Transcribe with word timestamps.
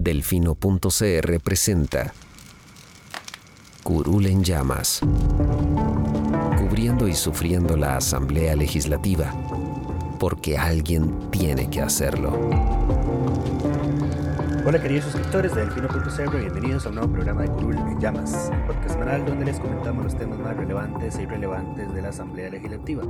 Delfino.cr 0.00 1.40
presenta 1.42 2.12
Curul 3.82 4.26
en 4.26 4.44
llamas. 4.44 5.00
Cubriendo 6.56 7.08
y 7.08 7.14
sufriendo 7.14 7.76
la 7.76 7.96
Asamblea 7.96 8.54
Legislativa. 8.54 9.34
Porque 10.20 10.56
alguien 10.56 11.30
tiene 11.30 11.68
que 11.68 11.82
hacerlo. 11.82 12.30
Hola 14.64 14.80
queridos 14.80 15.06
suscriptores 15.06 15.54
de 15.54 15.62
Delfino.cr, 15.62 16.36
bienvenidos 16.36 16.86
a 16.86 16.90
un 16.90 16.94
nuevo 16.96 17.12
programa 17.12 17.42
de 17.42 17.48
Curul 17.48 17.76
en 17.76 17.98
Llamas, 17.98 18.50
un 18.52 18.66
podcast 18.66 18.90
semanal 18.90 19.26
donde 19.26 19.46
les 19.46 19.58
comentamos 19.58 20.04
los 20.04 20.16
temas 20.16 20.38
más 20.38 20.56
relevantes 20.56 21.16
e 21.16 21.22
irrelevantes 21.22 21.92
de 21.92 22.02
la 22.02 22.10
Asamblea 22.10 22.50
Legislativa. 22.50 23.02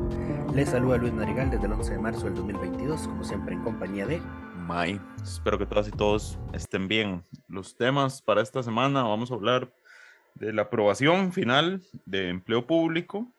Les 0.55 0.71
saluda 0.71 0.97
Luis 0.97 1.13
Marigal 1.13 1.51
desde 1.51 1.67
el 1.67 1.73
11 1.73 1.93
de 1.93 1.99
marzo 1.99 2.25
del 2.27 2.35
2022, 2.37 3.09
como 3.09 3.25
siempre 3.25 3.55
en 3.55 3.63
compañía 3.63 4.07
de 4.07 4.23
May. 4.69 5.01
Espero 5.23 5.59
que 5.59 5.65
todas 5.65 5.89
y 5.89 5.91
todos 5.91 6.39
estén 6.53 6.89
bien. 6.89 7.25
Los 7.49 7.75
temas 7.75 8.21
para 8.21 8.43
esta 8.43 8.63
semana 8.63 9.03
vamos 9.03 9.31
a 9.31 9.35
hablar 9.35 9.73
de 10.35 10.53
la 10.53 10.63
aprobación 10.63 11.33
final 11.33 11.83
de 12.05 12.29
empleo 12.29 12.67
público, 12.67 13.33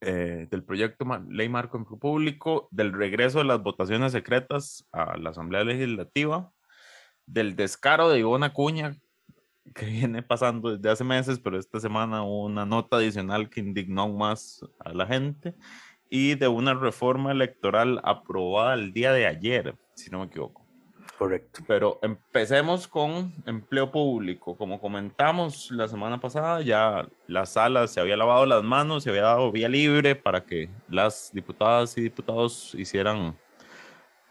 eh, 0.00 0.48
del 0.50 0.64
proyecto 0.64 1.04
Ley 1.28 1.50
Marco 1.50 1.76
Empleo 1.76 1.98
Público, 1.98 2.66
del 2.70 2.94
regreso 2.94 3.40
de 3.40 3.44
las 3.44 3.62
votaciones 3.62 4.12
secretas 4.12 4.88
a 4.90 5.18
la 5.18 5.30
Asamblea 5.30 5.64
Legislativa, 5.64 6.50
del 7.26 7.54
descaro 7.54 8.08
de 8.08 8.20
Ivona 8.20 8.54
Cuña, 8.54 8.96
que 9.74 9.84
viene 9.84 10.22
pasando 10.22 10.74
desde 10.74 10.88
hace 10.88 11.04
meses, 11.04 11.38
pero 11.38 11.58
esta 11.58 11.78
semana 11.78 12.22
hubo 12.22 12.46
una 12.46 12.64
nota 12.64 12.96
adicional 12.96 13.50
que 13.50 13.60
indignó 13.60 14.08
más 14.08 14.64
a 14.78 14.94
la 14.94 15.06
gente, 15.06 15.54
y 16.10 16.34
de 16.34 16.48
una 16.48 16.74
reforma 16.74 17.32
electoral 17.32 18.00
aprobada 18.04 18.74
el 18.74 18.92
día 18.92 19.12
de 19.12 19.26
ayer, 19.26 19.74
si 19.94 20.10
no 20.10 20.20
me 20.20 20.26
equivoco. 20.26 20.66
Correcto. 21.18 21.62
Pero 21.66 21.98
empecemos 22.02 22.86
con 22.86 23.32
empleo 23.46 23.90
público. 23.90 24.56
Como 24.56 24.80
comentamos 24.80 25.70
la 25.70 25.88
semana 25.88 26.20
pasada, 26.20 26.60
ya 26.60 27.08
la 27.26 27.46
sala 27.46 27.86
se 27.86 28.00
había 28.00 28.16
lavado 28.16 28.44
las 28.44 28.62
manos, 28.62 29.04
se 29.04 29.10
había 29.10 29.22
dado 29.22 29.50
vía 29.50 29.68
libre 29.68 30.14
para 30.14 30.44
que 30.44 30.68
las 30.88 31.30
diputadas 31.32 31.96
y 31.96 32.02
diputados 32.02 32.74
hicieran 32.74 33.34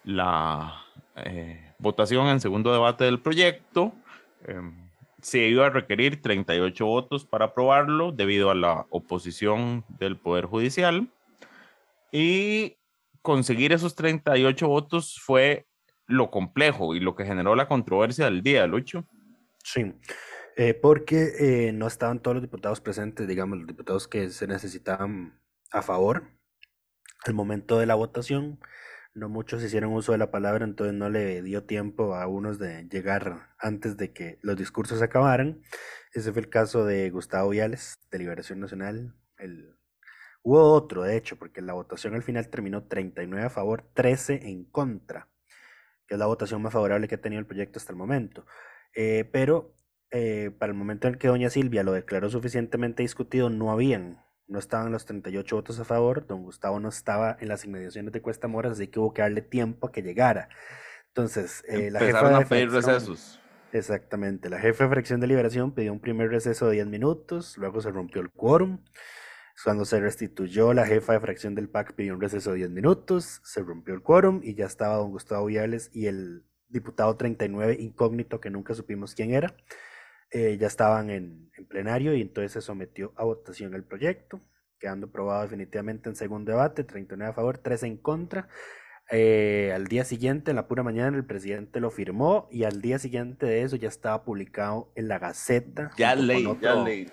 la 0.03 0.75
eh, 1.15 1.73
votación 1.79 2.27
en 2.27 2.39
segundo 2.39 2.71
debate 2.71 3.05
del 3.05 3.19
proyecto. 3.19 3.93
Em, 4.45 4.85
se 5.21 5.39
iba 5.47 5.65
a 5.65 5.69
requerir 5.71 6.21
38 6.21 6.85
votos 6.85 7.25
para 7.25 7.45
aprobarlo 7.45 8.11
debido 8.11 8.51
a 8.51 8.55
la 8.55 8.85
oposición 8.91 9.83
del 9.97 10.17
Poder 10.17 10.45
Judicial. 10.45 11.07
Y 12.11 12.77
conseguir 13.21 13.73
esos 13.73 13.95
38 13.95 14.67
votos 14.67 15.19
fue 15.21 15.67
lo 16.07 16.29
complejo 16.29 16.95
y 16.95 16.99
lo 16.99 17.15
que 17.15 17.25
generó 17.25 17.55
la 17.55 17.67
controversia 17.67 18.25
del 18.25 18.41
día, 18.41 18.67
Lucho. 18.67 19.05
Sí, 19.63 19.93
eh, 20.55 20.73
porque 20.73 21.67
eh, 21.67 21.71
no 21.73 21.87
estaban 21.87 22.21
todos 22.21 22.35
los 22.35 22.43
diputados 22.43 22.79
presentes, 22.79 23.27
digamos, 23.27 23.57
los 23.57 23.67
diputados 23.67 24.07
que 24.07 24.29
se 24.29 24.47
necesitaban 24.47 25.39
a 25.71 25.81
favor 25.81 26.31
al 27.25 27.33
momento 27.33 27.79
de 27.79 27.85
la 27.85 27.95
votación. 27.95 28.59
No 29.13 29.29
muchos 29.29 29.63
hicieron 29.63 29.93
uso 29.93 30.11
de 30.11 30.17
la 30.17 30.29
palabra, 30.29 30.65
entonces 30.65 30.93
no 30.93 31.09
le 31.09 31.41
dio 31.41 31.63
tiempo 31.63 32.15
a 32.15 32.27
unos 32.27 32.59
de 32.59 32.87
llegar 32.89 33.55
antes 33.57 33.97
de 33.97 34.11
que 34.11 34.39
los 34.41 34.57
discursos 34.57 35.01
acabaran. 35.01 35.61
Ese 36.13 36.31
fue 36.31 36.41
el 36.41 36.49
caso 36.49 36.85
de 36.85 37.09
Gustavo 37.09 37.49
Viales, 37.49 37.97
de 38.11 38.19
Liberación 38.19 38.59
Nacional. 38.59 39.15
El... 39.37 39.73
Hubo 40.45 40.73
otro, 40.73 41.03
de 41.03 41.17
hecho, 41.17 41.37
porque 41.37 41.61
la 41.61 41.73
votación 41.73 42.15
al 42.15 42.23
final 42.23 42.49
terminó 42.49 42.83
39 42.83 43.47
a 43.47 43.49
favor, 43.49 43.83
13 43.93 44.47
en 44.47 44.63
contra 44.65 45.27
que 46.07 46.15
es 46.15 46.19
la 46.19 46.25
votación 46.25 46.61
más 46.61 46.73
favorable 46.73 47.07
que 47.07 47.15
ha 47.15 47.21
tenido 47.21 47.39
el 47.39 47.45
proyecto 47.45 47.79
hasta 47.79 47.91
el 47.91 47.97
momento. 47.97 48.45
Eh, 48.93 49.27
pero 49.31 49.75
eh, 50.11 50.51
para 50.57 50.71
el 50.71 50.77
momento 50.77 51.07
en 51.07 51.15
que 51.15 51.27
doña 51.27 51.49
Silvia 51.49 51.83
lo 51.83 51.93
declaró 51.93 52.29
suficientemente 52.29 53.03
discutido, 53.03 53.49
no 53.49 53.71
habían, 53.71 54.23
no 54.47 54.59
estaban 54.59 54.91
los 54.91 55.05
38 55.05 55.55
votos 55.55 55.79
a 55.79 55.83
favor, 55.85 56.27
don 56.27 56.43
Gustavo 56.43 56.79
no 56.79 56.89
estaba 56.89 57.37
en 57.39 57.49
las 57.49 57.65
inmediaciones 57.65 58.13
de 58.13 58.21
Cuesta 58.21 58.47
Moras, 58.47 58.73
así 58.73 58.87
que 58.87 58.99
hubo 58.99 59.13
que 59.13 59.21
darle 59.21 59.41
tiempo 59.41 59.87
a 59.87 59.91
que 59.91 60.03
llegara. 60.03 60.49
Entonces, 61.07 61.63
eh, 61.67 61.89
la 61.91 61.99
jefa 61.99 62.29
de 62.29 62.35
a 62.35 62.45
pedir 62.45 62.71
recesos. 62.71 63.39
Exactamente, 63.71 64.49
la 64.49 64.59
jefa 64.59 64.85
de 64.85 64.89
fracción 64.89 65.19
de 65.19 65.27
liberación 65.27 65.73
pidió 65.73 65.91
un 65.91 65.99
primer 65.99 66.29
receso 66.29 66.67
de 66.67 66.75
10 66.75 66.87
minutos, 66.87 67.57
luego 67.57 67.81
se 67.81 67.91
rompió 67.91 68.21
el 68.21 68.29
quórum. 68.29 68.79
Cuando 69.63 69.85
se 69.85 69.99
restituyó, 69.99 70.73
la 70.73 70.85
jefa 70.85 71.13
de 71.13 71.19
fracción 71.19 71.55
del 71.55 71.69
PAC 71.69 71.93
pidió 71.93 72.13
un 72.13 72.21
receso 72.21 72.51
de 72.51 72.57
10 72.57 72.69
minutos, 72.71 73.41
se 73.43 73.61
rompió 73.61 73.93
el 73.93 74.01
quórum 74.01 74.41
y 74.43 74.53
ya 74.53 74.65
estaba 74.65 74.97
don 74.97 75.11
Gustavo 75.11 75.45
Viales 75.45 75.89
y 75.93 76.07
el 76.07 76.43
diputado 76.67 77.15
39 77.15 77.77
incógnito, 77.79 78.41
que 78.41 78.49
nunca 78.49 78.73
supimos 78.73 79.15
quién 79.15 79.31
era, 79.31 79.55
eh, 80.31 80.57
ya 80.59 80.67
estaban 80.67 81.09
en, 81.09 81.51
plenario 81.69 82.13
y 82.13 82.21
entonces 82.21 82.51
se 82.51 82.61
sometió 82.61 83.13
a 83.15 83.23
votación 83.23 83.73
el 83.73 83.83
proyecto, 83.83 84.41
quedando 84.77 85.07
aprobado 85.07 85.43
definitivamente 85.43 86.09
en 86.09 86.15
segundo 86.15 86.51
debate, 86.51 86.83
39 86.83 87.31
a 87.31 87.33
favor, 87.33 87.57
13 87.57 87.87
en 87.87 87.97
contra. 87.97 88.49
Eh, 89.09 89.71
al 89.73 89.87
día 89.87 90.03
siguiente, 90.03 90.51
en 90.51 90.57
la 90.57 90.67
pura 90.67 90.83
mañana, 90.83 91.15
el 91.15 91.25
presidente 91.25 91.79
lo 91.79 91.91
firmó 91.91 92.49
y 92.51 92.65
al 92.65 92.81
día 92.81 92.99
siguiente 92.99 93.45
de 93.45 93.61
eso 93.61 93.77
ya 93.77 93.87
estaba 93.87 94.25
publicado 94.25 94.91
en 94.95 95.07
la 95.07 95.17
Gaceta. 95.17 95.91
Ya 95.97 96.13
leí, 96.13 96.45
ya 96.61 96.75
leí 96.75 97.07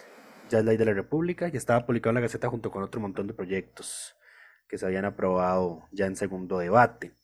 ya 0.48 0.58
es 0.58 0.64
ley 0.64 0.76
de 0.76 0.84
la 0.84 0.94
República 0.94 1.48
y 1.52 1.56
estaba 1.56 1.86
publicado 1.86 2.10
en 2.10 2.14
la 2.16 2.20
Gaceta 2.20 2.48
junto 2.48 2.70
con 2.70 2.82
otro 2.82 3.00
montón 3.00 3.26
de 3.26 3.34
proyectos 3.34 4.16
que 4.68 4.78
se 4.78 4.86
habían 4.86 5.04
aprobado 5.04 5.88
ya 5.92 6.06
en 6.06 6.16
segundo 6.16 6.58
debate. 6.58 7.14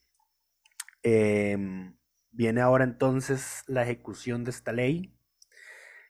Em, 1.02 1.96
viene 2.30 2.60
ahora 2.60 2.84
entonces 2.84 3.62
la 3.66 3.82
ejecución 3.82 4.44
de 4.44 4.50
esta 4.50 4.72
ley, 4.72 5.14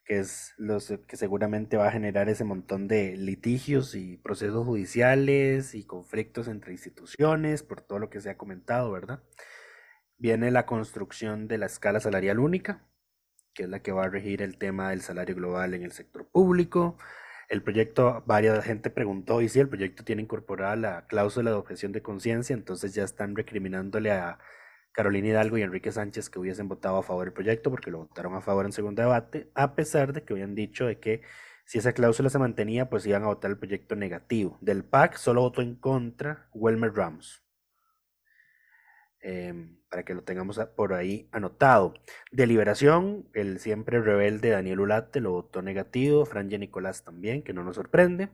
que 0.04 0.18
es 0.18 0.54
lo 0.56 0.78
que 1.06 1.16
seguramente 1.16 1.76
va 1.76 1.88
a 1.88 1.92
generar 1.92 2.28
ese 2.28 2.44
montón 2.44 2.88
de 2.88 3.16
litigios 3.16 3.94
y 3.94 4.16
procesos 4.16 4.64
judiciales 4.64 5.74
y 5.74 5.84
conflictos 5.84 6.48
entre 6.48 6.72
instituciones, 6.72 7.62
por 7.62 7.82
todo 7.82 7.98
lo 7.98 8.10
que 8.10 8.20
se 8.20 8.30
ha 8.30 8.38
comentado, 8.38 8.90
¿verdad? 8.90 9.22
Viene 10.16 10.50
la 10.50 10.66
construcción 10.66 11.46
de 11.46 11.58
la 11.58 11.66
escala 11.66 12.00
salarial 12.00 12.38
única, 12.40 12.88
que 13.54 13.64
es 13.64 13.68
la 13.68 13.80
que 13.80 13.92
va 13.92 14.04
a 14.04 14.08
regir 14.08 14.42
el 14.42 14.58
tema 14.58 14.90
del 14.90 15.00
salario 15.02 15.34
global 15.34 15.74
en 15.74 15.82
el 15.82 15.92
sector 15.92 16.26
público. 16.28 16.96
El 17.48 17.62
proyecto, 17.62 18.22
varias 18.26 18.64
gente 18.64 18.90
preguntó, 18.90 19.40
y 19.40 19.48
si 19.48 19.58
el 19.60 19.68
proyecto 19.68 20.04
tiene 20.04 20.22
incorporada 20.22 20.76
la 20.76 21.06
cláusula 21.06 21.50
de 21.50 21.56
objeción 21.56 21.92
de 21.92 22.02
conciencia, 22.02 22.54
entonces 22.54 22.94
ya 22.94 23.04
están 23.04 23.34
recriminándole 23.34 24.10
a 24.12 24.38
Carolina 24.92 25.28
Hidalgo 25.28 25.58
y 25.58 25.62
Enrique 25.62 25.92
Sánchez 25.92 26.28
que 26.28 26.38
hubiesen 26.38 26.68
votado 26.68 26.98
a 26.98 27.02
favor 27.02 27.24
del 27.24 27.32
proyecto 27.32 27.70
porque 27.70 27.90
lo 27.90 27.98
votaron 27.98 28.34
a 28.34 28.40
favor 28.40 28.66
en 28.66 28.72
segundo 28.72 29.00
debate, 29.00 29.50
a 29.54 29.74
pesar 29.74 30.12
de 30.12 30.24
que 30.24 30.34
habían 30.34 30.54
dicho 30.54 30.86
de 30.86 30.98
que 30.98 31.22
si 31.64 31.78
esa 31.78 31.92
cláusula 31.92 32.30
se 32.30 32.38
mantenía, 32.38 32.88
pues 32.88 33.06
iban 33.06 33.24
a 33.24 33.26
votar 33.26 33.50
el 33.50 33.58
proyecto 33.58 33.94
negativo. 33.94 34.58
Del 34.60 34.84
PAC 34.84 35.16
solo 35.16 35.42
votó 35.42 35.62
en 35.62 35.76
contra 35.76 36.48
Wilmer 36.52 36.94
Ramos. 36.94 37.47
Em, 39.20 39.76
para 39.90 40.04
que 40.04 40.14
lo 40.14 40.22
tengamos 40.22 40.60
por 40.76 40.92
ahí 40.92 41.28
anotado. 41.32 41.94
Deliberación, 42.30 43.28
el 43.34 43.58
siempre 43.58 44.00
rebelde 44.00 44.50
Daniel 44.50 44.80
Ulate 44.80 45.20
lo 45.20 45.32
votó 45.32 45.60
negativo, 45.62 46.24
Franje 46.24 46.58
Nicolás 46.58 47.04
también, 47.04 47.42
que 47.42 47.52
no 47.52 47.64
nos 47.64 47.76
sorprende. 47.76 48.28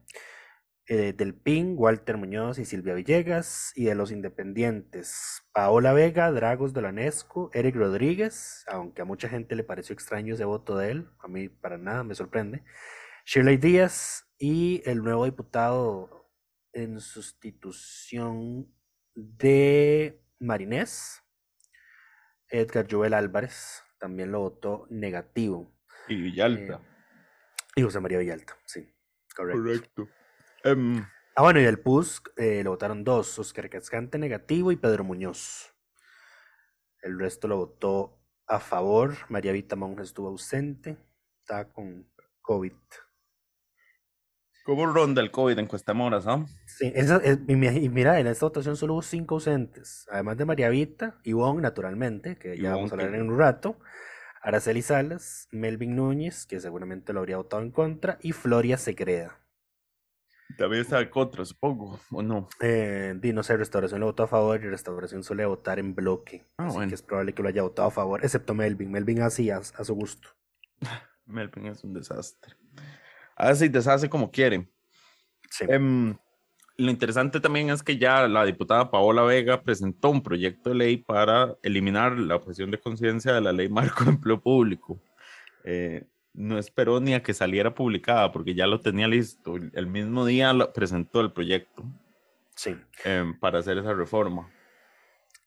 Eh, 0.86 1.14
del 1.14 1.34
PIN, 1.34 1.76
Walter 1.78 2.18
Muñoz 2.18 2.58
y 2.58 2.66
Silvia 2.66 2.92
Villegas. 2.94 3.72
Y 3.74 3.84
de 3.84 3.94
los 3.94 4.10
independientes, 4.10 5.42
Paola 5.52 5.94
Vega, 5.94 6.30
Dragos 6.30 6.74
de 6.74 6.82
Lanesco, 6.82 7.50
Eric 7.54 7.76
Rodríguez, 7.76 8.64
aunque 8.68 9.00
a 9.02 9.06
mucha 9.06 9.28
gente 9.28 9.54
le 9.54 9.64
pareció 9.64 9.94
extraño 9.94 10.34
ese 10.34 10.44
voto 10.44 10.76
de 10.76 10.90
él, 10.90 11.08
a 11.20 11.28
mí 11.28 11.48
para 11.48 11.78
nada 11.78 12.04
me 12.04 12.14
sorprende. 12.14 12.62
Shirley 13.24 13.56
Díaz 13.56 14.28
y 14.38 14.82
el 14.84 15.02
nuevo 15.02 15.24
diputado 15.24 16.30
en 16.74 17.00
sustitución 17.00 18.68
de 19.14 20.23
Marinés, 20.44 21.22
Edgar 22.48 22.86
Joel 22.90 23.14
Álvarez, 23.14 23.82
también 23.98 24.32
lo 24.32 24.40
votó 24.40 24.86
negativo. 24.90 25.74
Y 26.08 26.16
Villalta. 26.16 26.74
Eh, 26.74 27.76
y 27.76 27.82
José 27.82 28.00
María 28.00 28.18
Villalta, 28.18 28.56
sí, 28.64 28.94
correcto. 29.34 30.08
Em, 30.62 31.04
ah, 31.36 31.42
bueno, 31.42 31.60
y 31.60 31.64
el 31.64 31.80
PUS 31.80 32.22
eh, 32.36 32.62
lo 32.62 32.70
votaron 32.70 33.04
dos, 33.04 33.38
Oscar 33.38 33.68
Cascante 33.68 34.18
negativo 34.18 34.70
y 34.72 34.76
Pedro 34.76 35.04
Muñoz. 35.04 35.74
El 37.02 37.18
resto 37.18 37.48
lo 37.48 37.58
votó 37.58 38.18
a 38.46 38.60
favor. 38.60 39.14
María 39.28 39.52
Vita 39.52 39.76
Monge 39.76 40.02
estuvo 40.02 40.28
ausente. 40.28 40.96
Está 41.40 41.70
con 41.70 42.10
COVID. 42.40 42.72
¿Cómo 44.64 44.86
ronda 44.86 45.20
el 45.20 45.30
COVID 45.30 45.58
en 45.58 45.66
Cuestamoras, 45.66 46.26
ah? 46.26 46.44
Sí, 46.66 46.90
esa, 46.94 47.18
es- 47.18 47.38
y 47.46 47.54
mi- 47.54 47.66
y 47.68 47.88
mira, 47.90 48.18
en 48.18 48.26
esta 48.26 48.46
votación 48.46 48.76
solo 48.76 48.94
hubo 48.94 49.02
cinco 49.02 49.34
ausentes. 49.36 50.06
Además 50.10 50.38
de 50.38 50.46
María 50.46 50.70
Vita, 50.70 51.20
Ivonne, 51.22 51.60
naturalmente, 51.60 52.36
que 52.36 52.56
ya 52.56 52.70
Ivonne, 52.70 52.74
vamos 52.76 52.90
a 52.92 52.94
hablar 52.94 53.10
que- 53.10 53.16
en 53.16 53.30
un 53.30 53.38
rato. 53.38 53.78
Araceli 54.42 54.82
Salas, 54.82 55.48
Melvin 55.52 55.96
Núñez, 55.96 56.46
que 56.46 56.60
seguramente 56.60 57.12
lo 57.12 57.20
habría 57.20 57.36
votado 57.36 57.62
en 57.62 57.70
contra, 57.70 58.18
y 58.22 58.32
Floria 58.32 58.76
Segreda. 58.78 59.38
También 60.58 60.82
está 60.82 61.00
en 61.00 61.08
contra, 61.08 61.44
supongo, 61.44 61.98
¿o 62.10 62.22
no? 62.22 62.48
Eh, 62.60 63.14
no 63.22 63.42
sé, 63.42 63.56
Restauración 63.56 64.00
lo 64.00 64.06
votó 64.06 64.22
a 64.24 64.28
favor 64.28 64.62
y 64.62 64.68
Restauración 64.68 65.24
suele 65.24 65.44
votar 65.46 65.78
en 65.78 65.94
bloque. 65.94 66.46
Ah, 66.58 66.66
así 66.66 66.74
bueno. 66.76 66.88
que 66.90 66.94
es 66.94 67.02
probable 67.02 67.32
que 67.34 67.42
lo 67.42 67.48
haya 67.48 67.62
votado 67.62 67.88
a 67.88 67.90
favor, 67.90 68.20
excepto 68.22 68.54
Melvin. 68.54 68.90
Melvin 68.90 69.22
así, 69.22 69.50
a, 69.50 69.58
a 69.58 69.84
su 69.84 69.94
gusto. 69.94 70.28
Melvin 71.26 71.66
es 71.66 71.82
un 71.84 71.94
desastre. 71.94 72.54
Hace 73.36 73.66
y 73.66 73.68
deshace 73.68 74.08
como 74.08 74.30
quiere. 74.30 74.68
Sí. 75.50 75.64
Em, 75.68 76.16
lo 76.76 76.90
interesante 76.90 77.40
también 77.40 77.70
es 77.70 77.82
que 77.82 77.96
ya 77.98 78.26
la 78.26 78.44
diputada 78.44 78.90
Paola 78.90 79.22
Vega 79.22 79.62
presentó 79.62 80.10
un 80.10 80.22
proyecto 80.22 80.70
de 80.70 80.76
ley 80.76 80.96
para 80.96 81.54
eliminar 81.62 82.18
la 82.18 82.36
objeción 82.36 82.70
de 82.70 82.78
conciencia 82.80 83.32
de 83.32 83.40
la 83.40 83.52
ley 83.52 83.68
marco 83.68 84.04
de 84.04 84.10
empleo 84.18 84.40
público. 84.40 85.00
Eh, 85.64 86.04
no 86.32 86.58
esperó 86.58 86.98
ni 87.00 87.14
a 87.14 87.22
que 87.22 87.32
saliera 87.32 87.74
publicada 87.74 88.32
porque 88.32 88.54
ya 88.54 88.66
lo 88.66 88.80
tenía 88.80 89.06
listo. 89.06 89.54
El 89.72 89.86
mismo 89.86 90.26
día 90.26 90.52
lo- 90.52 90.72
presentó 90.72 91.20
el 91.20 91.32
proyecto 91.32 91.84
sí. 92.56 92.76
em, 93.04 93.38
para 93.38 93.60
hacer 93.60 93.78
esa 93.78 93.94
reforma. 93.94 94.50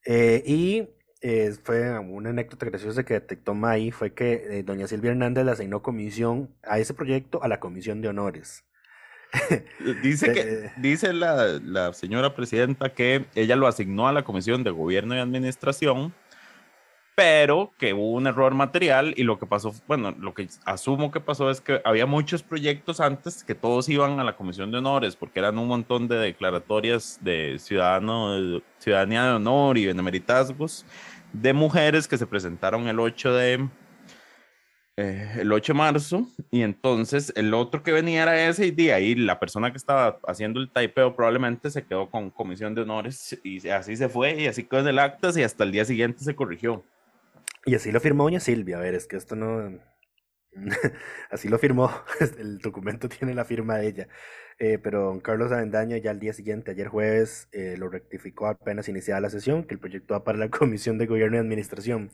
Eh, 0.05 0.41
y 0.45 0.87
eh, 1.21 1.53
fue 1.63 1.97
una 1.99 2.29
anécdota 2.29 2.65
graciosa 2.65 3.03
que 3.03 3.15
detectó 3.15 3.53
May, 3.53 3.91
fue 3.91 4.13
que 4.13 4.59
eh, 4.59 4.63
doña 4.63 4.87
Silvia 4.87 5.11
Hernández 5.11 5.45
le 5.45 5.51
asignó 5.51 5.81
comisión 5.81 6.49
a 6.63 6.79
ese 6.79 6.93
proyecto 6.93 7.43
a 7.43 7.47
la 7.47 7.59
comisión 7.59 8.01
de 8.01 8.09
honores. 8.09 8.63
Dice 10.03 10.31
que 10.31 10.39
Eh. 10.39 10.71
dice 10.77 11.11
la, 11.13 11.59
la 11.61 11.93
señora 11.93 12.33
presidenta 12.33 12.93
que 12.93 13.25
ella 13.35 13.55
lo 13.55 13.67
asignó 13.67 14.07
a 14.07 14.13
la 14.13 14.23
Comisión 14.23 14.63
de 14.63 14.71
Gobierno 14.71 15.15
y 15.15 15.19
Administración, 15.19 16.13
pero 17.17 17.73
que 17.79 17.95
hubo 17.95 18.11
un 18.11 18.27
error 18.27 18.53
material 18.53 19.15
y 19.17 19.23
lo 19.23 19.39
que 19.39 19.47
pasó, 19.47 19.73
bueno, 19.87 20.13
lo 20.19 20.35
que 20.35 20.47
asumo 20.65 21.09
que 21.09 21.19
pasó 21.19 21.49
es 21.49 21.61
que 21.61 21.81
había 21.83 22.05
muchos 22.05 22.43
proyectos 22.43 22.99
antes 22.99 23.43
que 23.43 23.55
todos 23.55 23.89
iban 23.89 24.19
a 24.19 24.23
la 24.23 24.35
Comisión 24.35 24.69
de 24.69 24.77
Honores 24.77 25.15
porque 25.15 25.39
eran 25.39 25.57
un 25.57 25.67
montón 25.67 26.07
de 26.07 26.17
declaratorias 26.17 27.17
de 27.21 27.57
ciudadano, 27.57 28.61
ciudadanía 28.77 29.23
de 29.23 29.31
honor 29.31 29.79
y 29.79 29.87
benemeritazgos 29.87 30.85
de 31.33 31.53
mujeres 31.53 32.07
que 32.07 32.19
se 32.19 32.27
presentaron 32.27 32.87
el 32.87 32.99
8 32.99 33.33
de 33.33 33.67
eh, 34.97 35.37
el 35.39 35.51
8 35.51 35.73
de 35.73 35.77
marzo 35.77 36.27
y 36.51 36.61
entonces 36.61 37.33
el 37.35 37.51
otro 37.55 37.81
que 37.81 37.93
venía 37.93 38.21
era 38.21 38.47
ese 38.47 38.67
y 38.67 38.71
de 38.71 38.93
ahí 38.93 39.15
la 39.15 39.39
persona 39.39 39.71
que 39.71 39.77
estaba 39.77 40.19
haciendo 40.27 40.59
el 40.59 40.69
typeo 40.69 41.15
probablemente 41.15 41.71
se 41.71 41.83
quedó 41.83 42.11
con 42.11 42.29
comisión 42.29 42.75
de 42.75 42.81
honores 42.81 43.39
y 43.43 43.67
así 43.69 43.95
se 43.95 44.07
fue 44.07 44.39
y 44.39 44.45
así 44.45 44.65
quedó 44.65 44.81
en 44.81 44.89
el 44.89 44.99
actas 44.99 45.35
y 45.35 45.41
hasta 45.41 45.63
el 45.63 45.71
día 45.71 45.83
siguiente 45.83 46.23
se 46.23 46.35
corrigió. 46.35 46.83
Y 47.67 47.75
así 47.75 47.91
lo 47.91 47.99
firmó 47.99 48.23
doña 48.23 48.39
Silvia. 48.39 48.77
A 48.77 48.79
ver, 48.79 48.95
es 48.95 49.07
que 49.07 49.17
esto 49.17 49.35
no... 49.35 49.77
así 51.29 51.49
lo 51.49 51.59
firmó. 51.59 51.91
El 52.39 52.59
documento 52.59 53.09
tiene 53.09 53.33
la 53.35 53.43
firma 53.43 53.77
de 53.77 53.87
ella. 53.87 54.07
Eh, 54.57 54.79
pero 54.79 55.03
don 55.03 55.19
Carlos 55.19 55.51
Avendaño 55.51 55.97
ya 55.97 56.11
al 56.11 56.19
día 56.19 56.31
siguiente, 56.31 56.71
ayer 56.71 56.87
jueves, 56.87 57.49
eh, 57.51 57.75
lo 57.77 57.89
rectificó 57.89 58.47
apenas 58.47 58.87
iniciada 58.87 59.21
la 59.21 59.29
sesión, 59.29 59.65
que 59.65 59.73
el 59.75 59.79
proyecto 59.81 60.13
va 60.13 60.23
para 60.23 60.37
la 60.37 60.49
Comisión 60.49 60.97
de 60.97 61.07
Gobierno 61.07 61.35
y 61.35 61.39
Administración. 61.41 62.09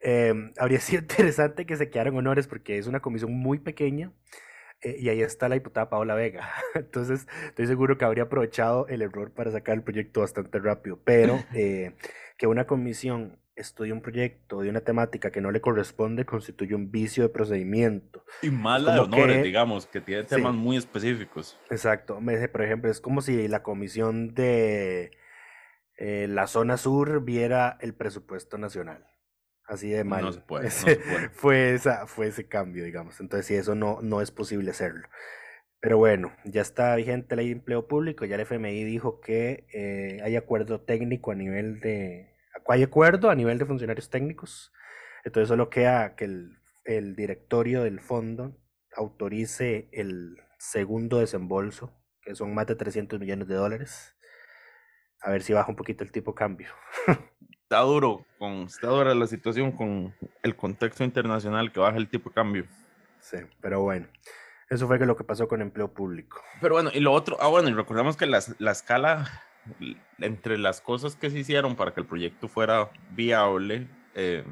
Eh, 0.00 0.32
habría 0.58 0.80
sido 0.80 1.00
interesante 1.02 1.66
que 1.66 1.76
se 1.76 1.90
quedaran 1.90 2.16
honores 2.16 2.46
porque 2.46 2.78
es 2.78 2.86
una 2.86 3.00
comisión 3.00 3.32
muy 3.32 3.58
pequeña 3.58 4.12
eh, 4.80 4.96
y 5.00 5.08
ahí 5.08 5.22
está 5.22 5.48
la 5.48 5.56
diputada 5.56 5.88
Paola 5.90 6.14
Vega. 6.14 6.48
Entonces, 6.74 7.26
estoy 7.46 7.66
seguro 7.66 7.98
que 7.98 8.04
habría 8.04 8.24
aprovechado 8.24 8.86
el 8.88 9.02
error 9.02 9.32
para 9.32 9.50
sacar 9.50 9.74
el 9.74 9.82
proyecto 9.82 10.20
bastante 10.20 10.58
rápido. 10.60 11.00
Pero 11.04 11.42
eh, 11.54 11.94
que 12.36 12.46
una 12.46 12.66
comisión 12.66 13.38
estudie 13.56 13.92
un 13.92 14.02
proyecto 14.02 14.60
de 14.62 14.68
una 14.70 14.80
temática 14.80 15.30
que 15.30 15.40
no 15.40 15.50
le 15.52 15.60
corresponde 15.60 16.24
constituye 16.24 16.74
un 16.74 16.90
vicio 16.90 17.22
de 17.22 17.28
procedimiento. 17.28 18.24
Y 18.42 18.50
mala 18.50 18.94
de 18.94 19.00
honores, 19.00 19.36
que- 19.38 19.42
digamos, 19.44 19.86
que 19.86 20.00
tiene 20.00 20.22
Sí. 20.22 20.28
temas 20.36 20.54
muy 20.54 20.76
específicos. 20.76 21.58
Exacto. 21.70 22.20
Me 22.20 22.34
dice, 22.34 22.48
por 22.48 22.62
ejemplo, 22.62 22.90
es 22.90 23.00
como 23.00 23.20
si 23.20 23.46
la 23.48 23.62
comisión 23.62 24.34
de 24.34 25.10
eh, 25.96 26.26
la 26.28 26.48
zona 26.48 26.76
sur 26.76 27.24
viera 27.24 27.78
el 27.80 27.94
presupuesto 27.94 28.58
nacional. 28.58 29.06
Así 29.66 29.88
de 29.90 30.02
mal. 30.02 30.22
No 30.22 30.32
se 30.32 30.40
puede, 30.40 30.64
no 30.64 30.70
se 30.70 30.96
puede. 30.96 31.28
fue, 31.30 31.74
esa, 31.74 32.06
fue 32.08 32.26
ese 32.26 32.48
cambio, 32.48 32.84
digamos. 32.84 33.20
Entonces, 33.20 33.46
sí, 33.46 33.54
eso 33.54 33.76
no, 33.76 34.00
no 34.02 34.20
es 34.20 34.32
posible 34.32 34.72
hacerlo. 34.72 35.08
Pero 35.80 35.96
bueno, 35.98 36.32
ya 36.44 36.62
está 36.62 36.96
vigente 36.96 37.36
la 37.36 37.42
ley 37.42 37.50
de 37.50 37.58
empleo 37.58 37.86
público. 37.86 38.24
Ya 38.24 38.34
el 38.34 38.40
FMI 38.40 38.82
dijo 38.84 39.20
que 39.20 39.66
eh, 39.72 40.20
hay 40.24 40.34
acuerdo 40.34 40.80
técnico 40.80 41.30
a 41.30 41.34
nivel 41.36 41.78
de. 41.78 42.33
Hay 42.68 42.82
acuerdo 42.82 43.30
a 43.30 43.34
nivel 43.34 43.58
de 43.58 43.66
funcionarios 43.66 44.10
técnicos. 44.10 44.72
Entonces, 45.24 45.48
solo 45.48 45.70
queda 45.70 46.16
que 46.16 46.24
el, 46.24 46.58
el 46.84 47.16
directorio 47.16 47.82
del 47.82 48.00
fondo 48.00 48.56
autorice 48.96 49.88
el 49.92 50.36
segundo 50.58 51.18
desembolso, 51.18 51.92
que 52.22 52.34
son 52.34 52.54
más 52.54 52.66
de 52.66 52.76
300 52.76 53.18
millones 53.20 53.48
de 53.48 53.54
dólares. 53.54 54.16
A 55.20 55.30
ver 55.30 55.42
si 55.42 55.52
baja 55.52 55.70
un 55.70 55.76
poquito 55.76 56.04
el 56.04 56.12
tipo 56.12 56.32
de 56.32 56.36
cambio. 56.36 56.68
Está 57.64 57.80
duro, 57.80 58.26
con, 58.38 58.64
está 58.64 58.88
dura 58.88 59.14
la 59.14 59.26
situación 59.26 59.72
con 59.72 60.14
el 60.42 60.54
contexto 60.54 61.02
internacional 61.02 61.72
que 61.72 61.80
baja 61.80 61.96
el 61.96 62.08
tipo 62.10 62.28
de 62.28 62.34
cambio. 62.34 62.66
Sí, 63.20 63.38
pero 63.62 63.80
bueno. 63.80 64.06
Eso 64.68 64.86
fue 64.86 64.98
que 64.98 65.06
lo 65.06 65.16
que 65.16 65.24
pasó 65.24 65.48
con 65.48 65.62
empleo 65.62 65.92
público. 65.92 66.42
Pero 66.60 66.74
bueno, 66.74 66.90
y 66.92 67.00
lo 67.00 67.12
otro, 67.12 67.38
ah, 67.40 67.48
bueno, 67.48 67.70
y 67.70 67.72
recordemos 67.72 68.18
que 68.18 68.26
las- 68.26 68.54
la 68.60 68.70
escala, 68.70 69.42
entre 70.18 70.58
las 70.58 70.80
cosas 70.80 71.16
que 71.16 71.30
se 71.30 71.38
hicieron 71.38 71.76
para 71.76 71.92
que 71.94 72.00
el 72.00 72.06
proyecto 72.06 72.48
fuera 72.48 72.90
viable, 73.12 73.88
eh, 74.14 74.44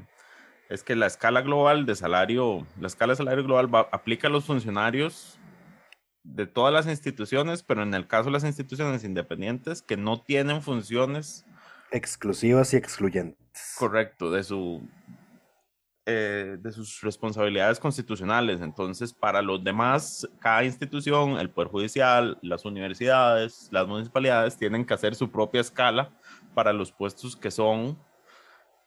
es 0.68 0.82
que 0.82 0.96
la 0.96 1.06
escala 1.06 1.42
global 1.42 1.84
de 1.86 1.94
salario, 1.94 2.66
la 2.80 2.86
escala 2.86 3.12
de 3.12 3.16
salario 3.18 3.44
global 3.44 3.72
va- 3.74 3.88
aplica 3.92 4.28
a 4.28 4.30
los 4.30 4.44
funcionarios 4.44 5.38
de 6.24 6.46
todas 6.46 6.72
las 6.72 6.86
instituciones, 6.86 7.62
pero 7.62 7.82
en 7.82 7.94
el 7.94 8.06
caso 8.06 8.26
de 8.26 8.30
las 8.32 8.44
instituciones 8.44 9.04
independientes 9.04 9.82
que 9.82 9.96
no 9.96 10.22
tienen 10.22 10.62
funciones 10.62 11.44
Exclusivas 11.90 12.72
y 12.72 12.76
excluyentes. 12.78 13.74
correcto 13.78 14.30
de 14.30 14.44
su 14.44 14.88
eh, 16.06 16.56
de 16.60 16.72
sus 16.72 17.00
responsabilidades 17.02 17.78
constitucionales. 17.78 18.60
Entonces, 18.60 19.12
para 19.12 19.40
los 19.42 19.62
demás, 19.62 20.28
cada 20.40 20.64
institución, 20.64 21.38
el 21.38 21.50
Poder 21.50 21.68
Judicial, 21.70 22.38
las 22.42 22.64
universidades, 22.64 23.68
las 23.70 23.86
municipalidades, 23.86 24.56
tienen 24.56 24.84
que 24.84 24.94
hacer 24.94 25.14
su 25.14 25.30
propia 25.30 25.60
escala 25.60 26.10
para 26.54 26.72
los 26.72 26.90
puestos 26.92 27.36
que 27.36 27.50
son 27.50 27.98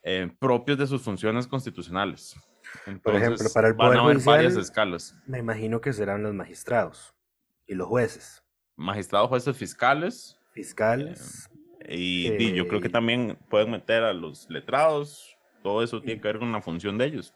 eh, 0.03 0.29
propios 0.39 0.77
de 0.77 0.87
sus 0.87 1.01
funciones 1.01 1.47
constitucionales. 1.47 2.35
Por 2.83 3.15
ejemplo, 3.15 3.15
Entonces, 3.15 3.53
para 3.53 3.67
el 3.69 3.73
van 3.75 3.87
Poder 3.87 3.99
a 3.99 4.03
haber 4.03 4.17
varias 4.19 4.53
Judicial- 4.53 4.61
escalas. 4.61 5.15
Me 5.25 5.39
imagino 5.39 5.79
que 5.81 5.93
serán 5.93 6.21
los 6.23 6.33
magistrados 6.33 7.13
y 7.65 7.75
los 7.75 7.87
jueces, 7.87 8.43
Magistrados, 8.77 9.29
jueces 9.29 9.55
fiscales, 9.55 10.37
fiscales. 10.51 11.49
y, 11.87 12.27
y 12.43 12.53
yo 12.53 12.67
creo 12.67 12.81
que 12.81 12.87
Eh, 12.87 12.91
también 12.91 13.37
pueden 13.49 13.71
meter 13.71 14.03
a 14.03 14.11
los 14.13 14.49
letrados. 14.49 15.34
Todo 15.65 15.81
eso 15.81 15.99
tiene 15.99 16.21
que 16.21 16.27
ver 16.27 16.37
con 16.37 16.51
la 16.51 16.61
función 16.61 16.95
de 16.95 17.05
ellos. 17.05 17.33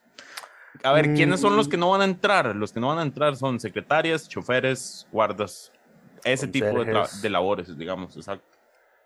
A 0.84 0.94
ver, 0.94 1.16
¿quiénes 1.16 1.40
son 1.40 1.56
los 1.58 1.68
Mm. 1.68 1.72
que 1.72 1.78
no 1.78 1.90
van 1.90 2.02
a 2.02 2.04
entrar? 2.06 2.56
Los 2.56 2.72
que 2.72 2.80
no 2.80 2.90
van 2.90 3.00
a 3.00 3.02
entrar 3.02 3.36
son 3.36 3.60
secretarias, 3.60 4.30
choferes, 4.30 5.08
guardas, 5.12 5.72
ese 6.24 6.48
tipo 6.48 6.68
de, 6.86 7.04
de 7.24 7.30
labores, 7.32 7.76
digamos, 7.76 8.16
exacto. 8.16 8.46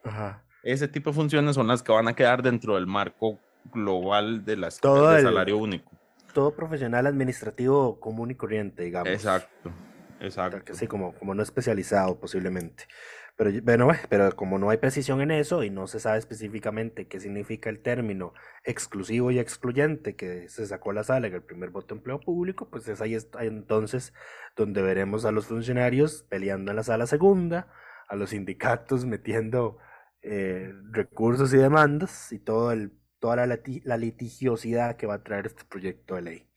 Ajá. 0.03 0.44
Ese 0.62 0.89
tipo 0.89 1.12
de 1.12 1.15
funciones 1.15 1.56
son 1.56 1.68
las 1.68 1.82
que 1.82 1.94
van 1.94 2.10
a 2.10 2.13
quedar 2.13 2.44
dentro 2.44 2.75
del 2.75 2.86
marco 2.86 3.39
global 3.74 4.44
de 4.44 4.58
las 4.58 4.82
Todo 4.82 5.12
de 5.12 5.20
el- 5.20 5.24
salario 5.24 5.58
único. 5.58 5.89
Todo 6.34 6.53
profesional 6.53 7.08
administrativo 7.08 7.98
común 8.01 8.32
y 8.32 8.36
corriente, 8.36 8.84
digamos. 8.84 9.08
Exacto, 9.08 9.72
exacto. 10.20 10.65
que 10.65 10.74
Sí, 10.74 10.86
como, 10.88 11.13
como 11.13 11.34
no 11.34 11.44
especializado 11.44 12.20
posiblemente. 12.20 12.88
Pero, 13.36 13.50
bueno, 13.63 13.92
eh, 13.92 14.00
pero 14.10 14.36
como 14.36 14.60
no 14.60 14.70
hay 14.70 14.78
precisión 14.78 15.20
en 15.22 15.32
eso 15.32 15.63
y 15.63 15.72
no 15.72 15.88
se 15.88 16.00
sabe 16.00 16.20
específicamente 16.20 17.08
qué 17.08 17.20
significa 17.20 17.70
el 17.72 17.82
término 17.82 18.34
exclusivo 18.63 19.32
y 19.32 19.40
excluyente 19.40 20.16
que 20.16 20.48
se 20.50 20.68
sacó 20.68 20.92
a 20.92 20.94
la 20.94 21.04
sala 21.04 21.28
en 21.28 21.34
el 21.34 21.42
primer 21.42 21.72
voto 21.72 21.96
de 21.96 22.00
empleo 22.00 22.20
público, 22.20 22.70
pues 22.70 22.88
es 22.88 23.02
ahí 23.02 23.18
entonces 23.40 24.13
donde 24.56 24.84
veremos 24.84 25.25
a 25.25 25.32
los 25.32 25.48
funcionarios 25.48 26.28
peleando 26.30 26.72
en 26.72 26.75
la 26.75 26.84
sala 26.84 27.08
segunda, 27.08 27.74
a 28.08 28.16
los 28.16 28.30
sindicatos 28.30 29.06
metiendo 29.06 29.80
eh, 30.22 30.72
recursos 30.92 31.52
y 31.56 31.58
demandas 31.58 32.32
y 32.32 32.38
todo 32.38 32.72
el, 32.72 32.92
toda 33.20 33.36
la, 33.38 33.48
lati- 33.48 33.82
la 33.84 33.98
litigiosidad 33.98 34.96
que 34.96 35.08
va 35.08 35.16
a 35.16 35.24
traer 35.24 35.48
este 35.48 35.66
proyecto 35.66 36.13
de 36.16 36.22
ley. 36.22 36.50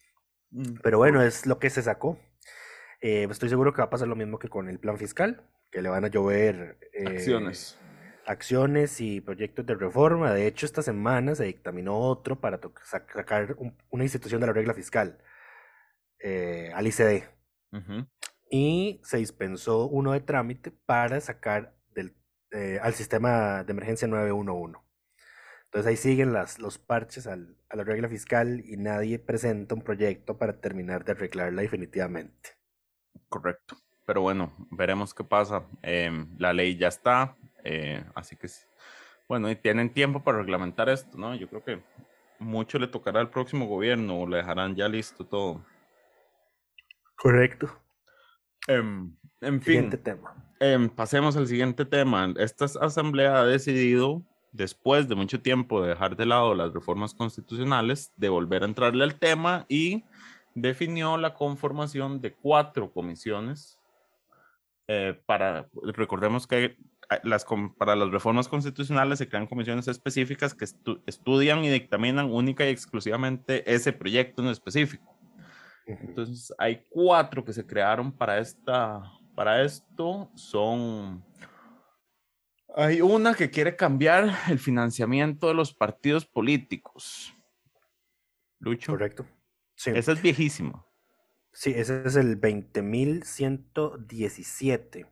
Mm. 0.51 0.75
Pero 0.83 0.99
bueno, 0.99 1.23
es 1.23 1.47
lo 1.47 1.59
que 1.59 1.71
se 1.71 1.81
sacó. 1.83 2.19
Eh, 3.01 3.27
estoy 3.31 3.49
seguro 3.49 3.73
que 3.73 3.79
va 3.79 3.87
a 3.87 3.91
pasar 3.91 4.09
lo 4.09 4.17
mismo 4.17 4.39
que 4.39 4.49
con 4.49 4.69
el 4.69 4.79
plan 4.79 4.99
fiscal, 4.99 5.49
que 5.71 5.83
le 5.83 5.89
van 5.89 6.05
a 6.05 6.09
llover 6.09 6.79
eh, 6.93 7.05
Acciones. 7.07 7.79
acciones 8.25 9.01
y 9.01 9.21
proyectos 9.21 9.67
de 9.67 9.75
reforma. 9.75 10.33
De 10.33 10.47
hecho, 10.47 10.67
esta 10.67 10.83
semana 10.83 11.35
se 11.35 11.45
dictaminó 11.45 11.99
otro 11.99 12.41
para 12.41 12.61
sacar 12.85 13.57
una 13.91 14.05
institución 14.05 14.41
de 14.41 14.47
la 14.49 14.53
regla 14.53 14.75
fiscal 14.75 15.19
eh, 16.21 16.71
al 16.75 16.87
ICD. 16.87 17.25
Y 18.51 19.01
se 19.05 19.19
dispensó 19.19 19.87
uno 19.87 20.13
de 20.13 20.21
trámite 20.21 20.71
para 20.71 21.21
sacar 21.21 21.77
del, 21.95 22.17
eh, 22.53 22.79
al 22.81 22.95
sistema 22.95 23.65
de 23.65 23.73
emergencia 23.73 24.09
911. 24.09 24.81
Entonces 25.65 25.91
ahí 25.91 25.97
siguen 25.97 26.33
las, 26.33 26.59
los 26.59 26.79
parches 26.79 27.27
al, 27.27 27.57
a 27.69 27.77
la 27.77 27.85
regla 27.85 28.09
fiscal 28.09 28.63
y 28.65 28.77
nadie 28.77 29.19
presenta 29.19 29.75
un 29.75 29.83
proyecto 29.83 30.39
para 30.39 30.61
terminar 30.61 31.05
de 31.05 31.13
arreglarla 31.13 31.63
definitivamente. 31.63 32.51
Correcto. 33.29 33.77
Pero 34.07 34.23
bueno, 34.23 34.53
veremos 34.71 35.13
qué 35.13 35.25
pasa. 35.25 35.65
Em, 35.83 36.29
la 36.39 36.53
ley 36.53 36.77
ya 36.77 36.89
está, 36.89 37.37
eh, 37.65 38.05
así 38.15 38.37
que 38.37 38.49
bueno, 39.29 39.51
y 39.51 39.57
tienen 39.57 39.93
tiempo 39.93 40.23
para 40.23 40.39
reglamentar 40.39 40.89
esto, 40.89 41.19
¿no? 41.19 41.35
Yo 41.35 41.49
creo 41.49 41.65
que 41.65 41.83
mucho 42.39 42.79
le 42.79 42.87
tocará 42.87 43.21
al 43.21 43.31
próximo 43.31 43.67
gobierno 43.67 44.21
o 44.21 44.27
le 44.27 44.37
dejarán 44.39 44.77
ya 44.77 44.89
listo 44.89 45.27
todo. 45.27 45.65
Correcto. 47.17 47.69
Em, 48.69 49.17
en 49.41 49.63
Siguiente 49.63 49.97
fin, 49.97 50.05
tema. 50.05 50.35
em, 50.61 50.89
pasemos 50.89 51.37
al 51.37 51.47
siguiente 51.49 51.85
tema. 51.85 52.33
Esta 52.37 52.67
asamblea 52.67 53.41
ha 53.41 53.47
decidido, 53.47 54.23
después 54.53 55.09
de 55.09 55.15
mucho 55.15 55.41
tiempo 55.41 55.83
de 55.83 55.91
dejar 55.91 56.17
de 56.17 56.27
lado 56.27 56.55
las 56.55 56.73
reformas 56.73 57.15
constitucionales, 57.15 58.13
de 58.17 58.29
volver 58.29 58.63
a 58.63 58.67
entrarle 58.67 59.03
al 59.05 59.19
tema 59.19 59.67
y 59.69 60.05
definió 60.55 61.17
la 61.17 61.35
conformación 61.35 62.21
de 62.21 62.33
cuatro 62.35 62.93
comisiones 62.93 63.76
eh, 64.89 65.21
para, 65.27 65.69
recordemos 65.83 66.47
que 66.47 66.77
las, 67.23 67.45
para 67.77 67.97
las 67.97 68.11
reformas 68.11 68.49
constitucionales 68.49 69.19
se 69.19 69.29
crean 69.29 69.47
comisiones 69.47 69.89
específicas 69.89 70.55
que 70.55 70.65
estudian 71.07 71.65
y 71.65 71.71
dictaminan 71.71 72.31
única 72.31 72.65
y 72.65 72.71
exclusivamente 72.71 73.73
ese 73.73 73.93
proyecto 73.93 74.43
en 74.43 74.49
específico. 74.49 75.17
Entonces, 75.87 76.53
hay 76.59 76.85
cuatro 76.89 77.45
que 77.45 77.53
se 77.53 77.65
crearon 77.67 78.13
para, 78.13 78.39
esta, 78.39 79.03
para 79.35 79.63
esto. 79.63 80.31
Son. 80.35 81.25
Hay 82.75 83.01
una 83.01 83.35
que 83.35 83.51
quiere 83.51 83.77
cambiar 83.77 84.31
el 84.49 84.59
financiamiento 84.59 85.49
de 85.49 85.55
los 85.55 85.73
partidos 85.73 86.27
políticos. 86.27 87.33
Lucho. 88.59 88.93
Correcto. 88.93 89.27
Sí. 89.77 89.91
Esa 89.95 90.13
es 90.13 90.23
viejísima. 90.23 90.86
Sí, 91.59 91.73
ese 91.75 92.03
es 92.05 92.17
el 92.17 92.39
20.117. 92.39 95.07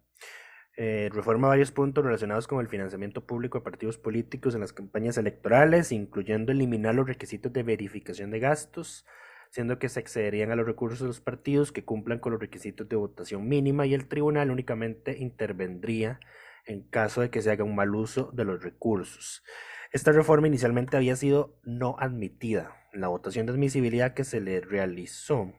Eh, 0.76 1.08
reforma 1.10 1.48
varios 1.48 1.72
puntos 1.72 2.04
relacionados 2.04 2.46
con 2.46 2.60
el 2.60 2.68
financiamiento 2.68 3.26
público 3.26 3.56
de 3.58 3.64
partidos 3.64 3.96
políticos 3.96 4.54
en 4.54 4.60
las 4.60 4.74
campañas 4.74 5.16
electorales, 5.16 5.90
incluyendo 5.90 6.52
eliminar 6.52 6.94
los 6.94 7.06
requisitos 7.06 7.50
de 7.50 7.62
verificación 7.62 8.30
de 8.30 8.40
gastos, 8.40 9.06
siendo 9.52 9.78
que 9.78 9.88
se 9.88 10.00
accederían 10.00 10.50
a 10.50 10.56
los 10.56 10.66
recursos 10.66 11.00
de 11.00 11.06
los 11.06 11.22
partidos 11.22 11.72
que 11.72 11.86
cumplan 11.86 12.18
con 12.18 12.32
los 12.32 12.40
requisitos 12.42 12.90
de 12.90 12.96
votación 12.96 13.48
mínima 13.48 13.86
y 13.86 13.94
el 13.94 14.06
tribunal 14.06 14.50
únicamente 14.50 15.16
intervendría 15.16 16.20
en 16.66 16.82
caso 16.82 17.22
de 17.22 17.30
que 17.30 17.40
se 17.40 17.52
haga 17.52 17.64
un 17.64 17.74
mal 17.74 17.94
uso 17.94 18.30
de 18.34 18.44
los 18.44 18.62
recursos. 18.62 19.42
Esta 19.92 20.12
reforma 20.12 20.48
inicialmente 20.48 20.98
había 20.98 21.16
sido 21.16 21.58
no 21.62 21.96
admitida 21.98 22.76
la 22.92 23.08
votación 23.08 23.46
de 23.46 23.52
admisibilidad 23.52 24.12
que 24.12 24.24
se 24.24 24.42
le 24.42 24.60
realizó 24.60 25.54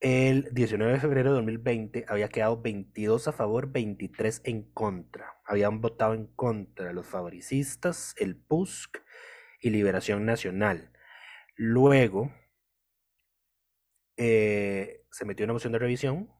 el 0.00 0.48
19 0.52 0.92
de 0.92 1.00
febrero 1.00 1.30
de 1.30 1.36
2020 1.36 2.04
había 2.08 2.28
quedado 2.28 2.60
22 2.60 3.28
a 3.28 3.32
favor, 3.32 3.72
23 3.72 4.42
en 4.44 4.62
contra. 4.72 5.40
Habían 5.44 5.80
votado 5.80 6.14
en 6.14 6.26
contra 6.26 6.92
los 6.92 7.06
favoricistas, 7.06 8.14
el 8.18 8.36
PUSC 8.36 9.02
y 9.60 9.70
Liberación 9.70 10.24
Nacional. 10.24 10.92
Luego, 11.56 12.32
eh, 14.16 15.04
se 15.10 15.24
metió 15.24 15.44
una 15.44 15.54
moción 15.54 15.72
de 15.72 15.78
revisión 15.80 16.30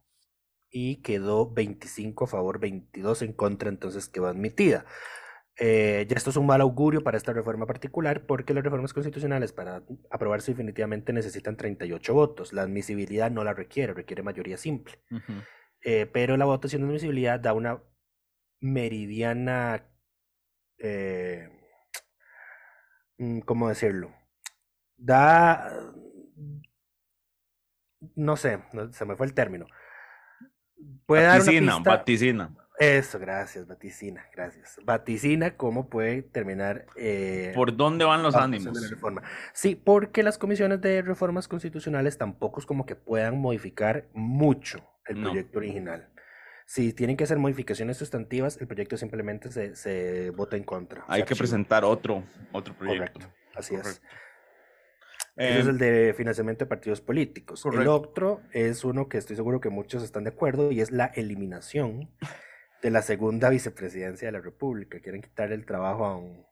y 0.71 1.03
quedó 1.03 1.51
25 1.51 2.25
a 2.25 2.29
favor, 2.29 2.61
22 2.61 3.23
en 3.23 3.33
contra, 3.33 3.69
entonces 3.69 4.09
quedó 4.09 4.29
admitida. 4.29 4.85
Eh, 5.61 6.07
ya 6.09 6.17
esto 6.17 6.31
es 6.31 6.37
un 6.37 6.47
mal 6.47 6.61
augurio 6.61 7.03
para 7.03 7.17
esta 7.17 7.33
reforma 7.33 7.67
particular 7.67 8.27
porque 8.27 8.55
las 8.55 8.63
reformas 8.63 8.93
constitucionales 8.93 9.53
para 9.53 9.83
aprobarse 10.09 10.53
definitivamente 10.53 11.13
necesitan 11.13 11.57
38 11.57 12.15
votos. 12.15 12.53
La 12.53 12.63
admisibilidad 12.63 13.31
no 13.31 13.43
la 13.45 13.55
requiere, 13.55 13.93
requiere 13.93 14.23
mayoría 14.23 14.57
simple. 14.57 15.01
Eh, 15.83 16.07
pero 16.13 16.37
la 16.37 16.45
votación 16.45 16.83
de 16.83 16.89
admisibilidad 16.89 17.41
da 17.41 17.53
una 17.53 17.83
meridiana, 18.61 19.85
mm, 23.19 23.41
¿cómo 23.41 23.69
decirlo? 23.69 24.13
Da 24.97 25.73
no 28.15 28.37
sé, 28.37 28.63
se 28.93 29.05
me 29.05 29.17
fue 29.17 29.27
el 29.27 29.35
término. 29.35 29.67
Puede 31.07 31.27
vaticina, 31.27 31.73
dar 31.73 31.81
una 31.81 31.91
vaticina. 31.91 32.55
Eso, 32.79 33.19
gracias, 33.19 33.67
vaticina, 33.67 34.25
gracias. 34.35 34.79
Vaticina 34.85 35.57
cómo 35.57 35.89
puede 35.89 36.23
terminar. 36.23 36.87
Eh, 36.97 37.53
¿Por 37.55 37.77
dónde 37.77 38.05
van 38.05 38.23
los 38.23 38.37
ánimos? 38.37 38.73
De 38.73 38.81
la 38.81 38.89
reforma. 38.89 39.23
Sí, 39.53 39.75
porque 39.75 40.23
las 40.23 40.39
comisiones 40.39 40.81
de 40.81 41.03
reformas 41.03 41.49
constitucionales 41.49 42.19
tampoco 42.19 42.61
es 42.61 42.67
como 42.67 42.87
que 42.87 42.95
puedan 42.95 43.39
modificar 43.41 44.07
mucho 44.13 44.79
el 45.07 45.21
proyecto 45.23 45.59
original. 45.59 46.09
Si 46.67 46.93
tienen 46.93 47.17
que 47.17 47.25
hacer 47.25 47.39
modificaciones 47.39 47.97
sustantivas, 47.97 48.61
el 48.61 48.67
proyecto 48.67 48.97
simplemente 48.97 49.51
se, 49.51 49.75
se 49.75 50.31
vota 50.31 50.57
en 50.57 50.65
contra. 50.65 51.05
Hay 51.09 51.25
que 51.25 51.35
presentar 51.35 51.85
otro, 51.85 52.23
otro 52.53 52.75
proyecto. 52.75 53.21
Correcto, 53.21 53.35
así 53.57 53.75
es. 53.75 54.03
Ese 55.35 55.61
es 55.61 55.67
el 55.67 55.79
de 55.79 56.15
financiamiento 56.17 56.65
de 56.65 56.69
partidos 56.69 57.01
políticos. 57.01 57.65
El 57.73 57.87
otro 57.87 58.43
es 58.53 58.85
uno 58.85 59.09
que 59.09 59.19
estoy 59.19 59.37
seguro 59.37 59.61
que 59.61 59.71
muchos 59.71 60.03
están 60.03 60.25
de 60.25 60.31
acuerdo 60.31 60.73
y 60.73 60.81
es 60.81 60.91
la 60.91 61.07
eliminación 61.07 62.11
de 62.83 62.91
la 62.91 63.03
segunda 63.03 63.51
vicepresidencia 63.51 64.29
de 64.29 64.33
la 64.33 64.41
República. 64.41 65.01
Quieren 65.01 65.23
quitar 65.23 65.53
el 65.53 65.67
trabajo 65.67 66.05
a 66.07 66.17
un, 66.17 66.47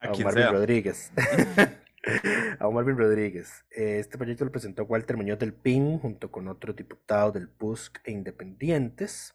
a, 0.00 0.10
Marvin 0.22 0.48
Rodríguez. 0.50 1.12
a 2.58 2.68
un 2.68 2.74
Marvin 2.74 2.96
Rodríguez. 2.96 3.64
Este 3.70 4.18
proyecto 4.18 4.44
lo 4.44 4.52
presentó 4.52 4.84
Walter 4.84 5.16
Muñoz 5.16 5.38
del 5.38 5.52
PIN 5.52 5.98
junto 5.98 6.30
con 6.30 6.48
otros 6.48 6.76
diputados 6.76 7.34
del 7.34 7.48
PUSC 7.48 8.00
e 8.04 8.12
independientes. 8.12 9.34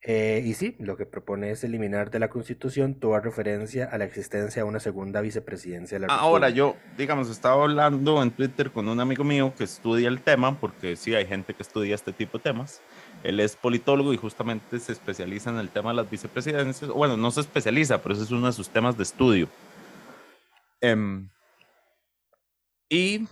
Eh, 0.00 0.44
y 0.44 0.54
sí, 0.54 0.76
lo 0.78 0.96
que 0.96 1.06
propone 1.06 1.50
es 1.50 1.64
eliminar 1.64 2.10
de 2.10 2.20
la 2.20 2.30
Constitución 2.30 2.94
toda 2.94 3.18
referencia 3.20 3.84
a 3.84 3.98
la 3.98 4.04
existencia 4.04 4.62
de 4.62 4.68
una 4.68 4.78
segunda 4.78 5.20
vicepresidencia 5.20 5.96
de 5.96 6.00
la 6.02 6.06
República. 6.06 6.24
Ahora, 6.24 6.50
yo, 6.50 6.76
digamos, 6.96 7.28
estaba 7.28 7.64
hablando 7.64 8.22
en 8.22 8.30
Twitter 8.30 8.70
con 8.70 8.88
un 8.88 9.00
amigo 9.00 9.24
mío 9.24 9.52
que 9.58 9.64
estudia 9.64 10.08
el 10.08 10.20
tema, 10.20 10.58
porque 10.60 10.94
sí, 10.94 11.16
hay 11.16 11.26
gente 11.26 11.52
que 11.52 11.64
estudia 11.64 11.96
este 11.96 12.12
tipo 12.12 12.38
de 12.38 12.44
temas. 12.44 12.80
Él 13.24 13.40
es 13.40 13.56
politólogo 13.56 14.12
y 14.12 14.16
justamente 14.16 14.78
se 14.78 14.92
especializa 14.92 15.50
en 15.50 15.58
el 15.58 15.70
tema 15.70 15.90
de 15.90 15.96
las 15.96 16.10
vicepresidencias. 16.10 16.90
Bueno, 16.90 17.16
no 17.16 17.30
se 17.30 17.40
especializa, 17.40 18.00
pero 18.00 18.14
ese 18.14 18.24
es 18.24 18.30
uno 18.30 18.46
de 18.46 18.52
sus 18.52 18.68
temas 18.68 18.96
de 18.96 19.02
estudio. 19.02 19.48
Em, 20.80 21.28
y 22.88 23.26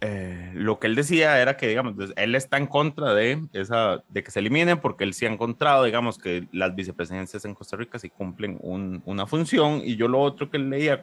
eh, 0.00 0.50
lo 0.54 0.78
que 0.78 0.86
él 0.86 0.94
decía 0.94 1.40
era 1.40 1.56
que, 1.56 1.68
digamos, 1.68 1.94
él 2.16 2.34
está 2.34 2.56
en 2.56 2.66
contra 2.66 3.14
de, 3.14 3.40
esa, 3.52 4.02
de 4.08 4.22
que 4.22 4.30
se 4.30 4.40
eliminen 4.40 4.80
porque 4.80 5.04
él 5.04 5.12
sí 5.12 5.26
ha 5.26 5.30
encontrado, 5.30 5.84
digamos, 5.84 6.18
que 6.18 6.48
las 6.52 6.74
vicepresidencias 6.74 7.44
en 7.44 7.54
Costa 7.54 7.76
Rica 7.76 7.98
sí 7.98 8.08
cumplen 8.10 8.58
una 8.62 9.26
función. 9.26 9.82
Y 9.84 9.96
yo 9.96 10.08
lo 10.08 10.20
otro 10.20 10.50
que 10.50 10.58
leía, 10.58 11.00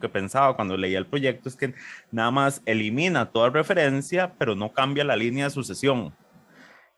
que 0.00 0.08
pensaba 0.08 0.54
cuando 0.54 0.76
leía 0.76 0.98
el 0.98 1.06
proyecto 1.06 1.48
es 1.48 1.56
que 1.56 1.74
nada 2.10 2.30
más 2.30 2.62
elimina 2.66 3.30
toda 3.30 3.50
referencia, 3.50 4.32
pero 4.38 4.54
no 4.54 4.72
cambia 4.72 5.04
la 5.04 5.16
línea 5.16 5.44
de 5.44 5.50
sucesión. 5.50 6.14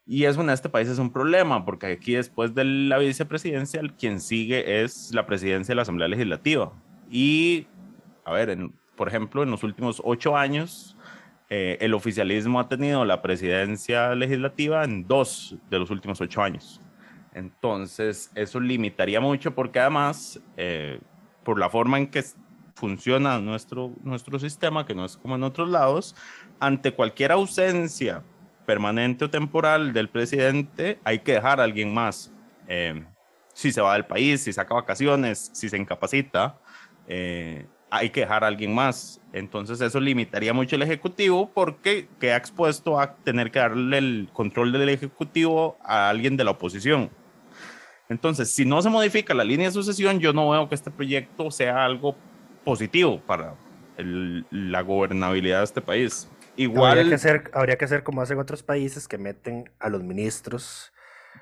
Y 0.07 0.25
eso 0.25 0.41
en 0.41 0.51
este 0.51 0.69
país 0.69 0.89
es 0.89 0.99
un 0.99 1.13
problema, 1.13 1.65
porque 1.65 1.87
aquí 1.87 2.15
después 2.15 2.55
de 2.55 2.65
la 2.65 2.99
vicepresidencia, 2.99 3.81
quien 3.99 4.21
sigue 4.21 4.83
es 4.83 5.15
la 5.15 5.27
presidencia 5.27 5.73
de 5.73 5.77
la 5.77 5.83
Asamblea 5.83 6.09
Legislativa. 6.09 6.73
Y, 7.11 7.67
a 8.25 8.33
ver, 8.33 8.57
por 8.97 9.09
ejemplo, 9.09 9.43
en 9.43 9.51
los 9.51 9.63
últimos 9.63 10.03
ocho 10.05 10.37
años, 10.37 10.97
eh, 11.51 11.79
el 11.81 11.95
oficialismo 11.95 12.59
ha 12.59 12.69
tenido 12.69 13.05
la 13.05 13.23
presidencia 13.23 14.15
legislativa 14.15 14.85
en 14.85 15.07
dos 15.07 15.57
de 15.71 15.79
los 15.79 15.91
últimos 15.91 16.21
ocho 16.21 16.43
años. 16.43 16.81
Entonces, 17.35 18.31
eso 18.35 18.59
limitaría 18.59 19.21
mucho 19.21 19.55
porque 19.55 19.79
además, 19.79 20.41
eh, 20.57 20.99
por 21.45 21.59
la 21.59 21.71
forma 21.71 21.99
en 21.99 22.09
que 22.09 22.25
funciona 22.75 23.39
nuestro, 23.39 23.93
nuestro 24.03 24.39
sistema, 24.39 24.85
que 24.85 24.95
no 24.95 25.05
es 25.05 25.17
como 25.17 25.37
en 25.37 25.43
otros 25.45 25.69
lados, 25.69 26.17
ante 26.59 26.93
cualquier 26.93 27.33
ausencia 27.33 28.23
permanente 28.73 29.27
o 29.27 29.31
temporal 29.31 29.93
del 29.93 30.09
presidente, 30.09 30.99
hay 31.05 31.19
que 31.19 31.33
dejar 31.33 31.61
a 31.61 31.65
alguien 31.65 31.93
más. 31.93 32.33
Eh, 32.67 33.05
si 33.53 33.71
se 33.71 33.83
va 33.83 33.93
del 33.93 34.07
país, 34.07 34.43
si 34.45 34.53
saca 34.53 34.75
vacaciones, 34.75 35.51
si 35.53 35.69
se 35.69 35.77
incapacita, 35.77 36.59
hay 37.91 38.09
que 38.09 38.21
dejar 38.21 38.45
a 38.45 38.47
alguien 38.47 38.75
más. 38.75 39.21
Entonces 39.35 39.79
eso 39.83 40.01
limitaría 40.01 40.55
mucho 40.55 40.77
el 40.77 40.83
Ejecutivo 40.83 41.51
porque 41.53 42.09
queda 42.19 42.39
expuesto 42.39 42.99
a 42.99 43.15
tener 43.17 43.51
que 43.51 43.59
darle 43.59 43.99
el 43.99 44.31
control 44.33 44.73
del 44.73 44.89
Ejecutivo 44.89 45.77
a 45.85 46.09
alguien 46.09 46.39
de 46.39 46.45
la 46.45 46.53
oposición. 46.53 47.11
Entonces, 48.09 48.55
si 48.55 48.65
no 48.65 48.81
se 48.81 48.89
modifica 48.89 49.35
la 49.35 49.45
línea 49.45 49.67
de 49.67 49.73
sucesión, 49.73 50.19
yo 50.21 50.33
no 50.33 50.51
veo 50.51 50.69
que 50.69 50.75
este 50.75 50.91
proyecto 50.91 51.51
sea 51.51 51.85
algo 51.85 52.17
positivo 52.65 53.21
para 53.27 53.55
el- 53.99 54.47
la 54.51 54.81
gobernabilidad 54.81 55.59
de 55.59 55.65
este 55.65 55.81
país. 55.83 56.31
Igual 56.57 56.91
Habría 56.99 57.09
que, 57.09 57.15
hacer, 57.15 57.51
habría 57.55 57.77
que 57.77 57.85
hacer 57.85 58.03
como 58.03 58.21
hacen 58.21 58.39
otros 58.39 58.63
países 58.63 59.09
que 59.09 59.19
meten 59.19 59.71
a 59.79 59.89
los 59.89 60.03
ministros 60.03 60.93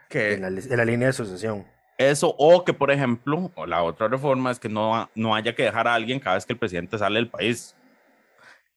que 0.09 0.35
en 0.35 0.43
la, 0.43 0.51
li- 0.51 0.63
en 0.71 0.77
la 0.77 0.85
línea 0.85 1.09
de 1.09 1.13
sucesión. 1.13 1.67
eso, 1.99 2.35
o 2.39 2.65
que, 2.65 2.73
por 2.73 2.91
ejemplo, 2.91 3.51
o 3.55 3.67
la 3.67 3.83
otra 3.83 4.09
reforma 4.09 4.51
es 4.51 4.59
que 4.61 4.69
no, 4.69 5.11
no 5.15 5.35
haya 5.35 5.55
que 5.55 5.65
dejar 5.65 5.89
a 5.89 5.95
alguien 5.95 6.21
cada 6.21 6.37
vez 6.37 6.47
que 6.47 6.53
el 6.53 6.59
presidente 6.59 6.97
sale 6.97 7.17
del 7.19 7.29
país. 7.29 7.75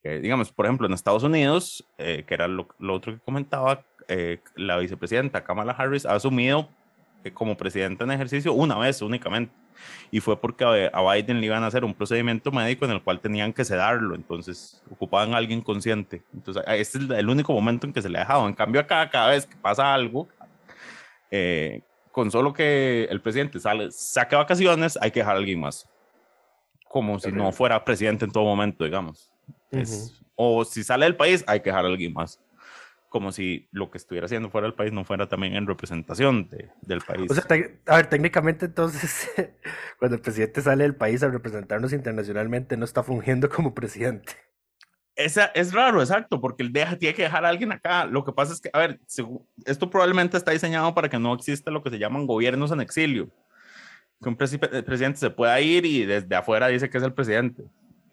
Eh, 0.04 0.20
digamos, 0.22 0.52
por 0.52 0.66
ejemplo, 0.66 0.86
en 0.88 0.94
Estados 0.94 1.24
Unidos, 1.24 1.88
eh, 1.98 2.24
que 2.28 2.34
era 2.34 2.48
lo, 2.48 2.68
lo 2.80 2.94
otro 2.96 3.13
que 3.13 3.20
comentaba, 3.20 3.86
eh, 4.10 4.40
la 4.56 4.78
vicepresidenta 4.78 5.44
Kamala 5.44 5.72
Harris 5.72 6.06
ha 6.06 6.13
asumido 6.16 6.68
como 7.34 7.56
presidenta 7.56 8.04
en 8.04 8.12
ejercicio 8.12 8.52
una 8.52 8.78
vez 8.78 9.02
únicamente. 9.02 9.54
Y 10.12 10.20
fue 10.20 10.40
porque 10.40 10.90
a, 10.92 11.13
Biden 11.13 11.40
le 11.40 11.48
iban 11.48 11.63
a 11.63 11.68
hacer 11.68 11.84
un 11.84 11.94
procedimiento 11.94 12.52
médico 12.52 12.86
en 12.86 12.92
el 12.92 13.02
cual 13.02 13.20
tenían 13.20 13.52
que 13.54 13.66
sedarlo. 13.66 14.16
Entonces 14.16 14.82
ocupaban 14.92 15.34
a 15.34 15.38
alguien 15.38 15.62
consciente. 15.62 16.22
Entonces, 16.34 16.63
este 16.68 17.00
es 17.00 17.10
el 17.10 17.30
único 17.30 17.52
momento 17.54 17.88
en 17.88 17.94
que 17.94 18.02
se 18.02 18.10
le 18.10 18.18
ha 18.18 18.22
dejado. 18.22 18.48
En 18.48 18.54
cambio, 18.54 18.82
acá, 18.82 19.10
cada 19.10 19.30
vez 19.30 19.46
que 19.46 19.56
pasa 19.56 19.94
algo, 19.94 20.28
eh, 21.32 21.82
con 22.12 22.30
solo 22.30 22.54
que 22.54 23.06
el 23.10 23.22
presidente 23.22 23.60
sale, 23.60 23.92
saque 23.92 24.36
vacaciones, 24.36 24.98
hay 25.02 25.10
que 25.10 25.20
dejar 25.22 25.36
a 25.36 25.40
alguien 25.40 25.60
más. 25.60 25.90
Como 26.88 27.20
si 27.20 27.32
no 27.32 27.52
fuera 27.52 27.84
presidente 27.84 28.25
en 28.25 28.32
todo 28.32 28.44
momento, 28.44 28.84
digamos. 28.84 29.32
Es- 29.72 30.22
o 30.36 30.63
si 30.63 30.84
sale 30.84 31.06
del 31.06 31.16
país, 31.16 31.44
hay 31.48 31.60
que 31.60 31.70
dejar 31.72 31.86
a 31.86 31.88
alguien 31.88 32.13
más. 32.13 32.40
Como 33.13 33.32
si 33.32 33.70
lo 33.72 33.91
que 33.91 34.00
estuviera 34.00 34.25
haciendo 34.25 34.50
fuera 34.50 34.65
del 34.65 34.74
país 34.74 34.91
no 34.91 35.03
fuera 35.05 35.29
también 35.29 35.53
en 35.53 35.67
representación 35.67 36.50
de- 36.50 36.72
del 36.82 37.00
país. 37.01 37.29
O 37.29 37.36
sea, 37.36 37.43
a 37.86 37.98
ver, 37.98 38.08
técnicamente 38.08 38.65
entonces, 38.65 39.29
cuando 40.00 40.15
el 40.15 40.22
presidente 40.24 40.63
sale 40.63 40.82
del 40.84 40.96
país 40.96 41.22
a 41.22 41.29
representarnos 41.29 41.93
internacionalmente, 41.93 42.75
no 42.75 42.86
está 42.86 43.03
fungiendo 43.03 43.50
como 43.50 43.75
presidente. 43.75 44.34
Esa, 45.15 45.46
es 45.53 45.74
raro, 45.74 46.01
exacto, 46.01 46.41
porque 46.41 46.63
él 46.63 46.74
deja, 46.74 46.98
tiene 46.98 47.13
que 47.13 47.22
dejar 47.22 47.46
a 47.46 47.50
alguien 47.50 47.72
acá. 47.72 48.05
Lo 48.05 48.25
que 48.25 48.32
pasa 48.32 48.51
es 48.51 48.60
que, 48.60 48.72
a 48.74 48.79
ver, 48.79 49.00
esto 49.63 49.89
probablemente 49.91 50.36
está 50.36 50.50
diseñado 50.50 50.96
para 50.96 51.08
que 51.08 51.20
no 51.20 51.36
exista 51.36 51.70
lo 51.70 51.84
que 51.84 51.91
se 51.91 52.00
llaman 52.00 52.25
gobiernos 52.25 52.72
en 52.72 52.82
exilio. 52.82 53.29
Que 54.24 54.29
un 54.29 54.38
el 54.72 54.84
presidente 54.84 55.20
se 55.20 55.29
pueda 55.29 55.62
ir 55.62 55.86
y 55.86 56.03
desde 56.03 56.36
afuera 56.36 56.67
dice 56.70 56.89
que 56.89 56.98
es 56.98 57.03
el 57.03 57.13
presidente. 57.13 57.63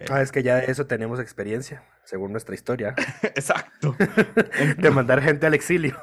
Ah, 0.09 0.23
es 0.23 0.33
que 0.33 0.43
ya 0.43 0.57
de 0.57 0.71
eso 0.71 0.87
tenemos 0.87 1.21
experiencia, 1.21 1.83
según 2.05 2.33
nuestra 2.33 2.55
historia, 2.55 2.95
Exacto. 3.23 3.95
de 4.79 4.91
mandar 4.91 5.21
gente 5.21 5.47
al 5.47 5.55
exilio. 5.55 5.97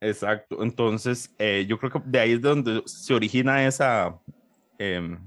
Exacto. 0.00 0.62
Entonces, 0.62 1.34
eh, 1.38 1.64
yo 1.68 1.78
creo 1.78 1.90
que 1.92 2.00
de 2.04 2.20
ahí 2.20 2.32
es 2.32 2.42
de 2.42 2.48
donde 2.48 2.82
se 2.86 3.14
origina 3.14 3.66
esa, 3.66 4.18
em, 4.78 5.18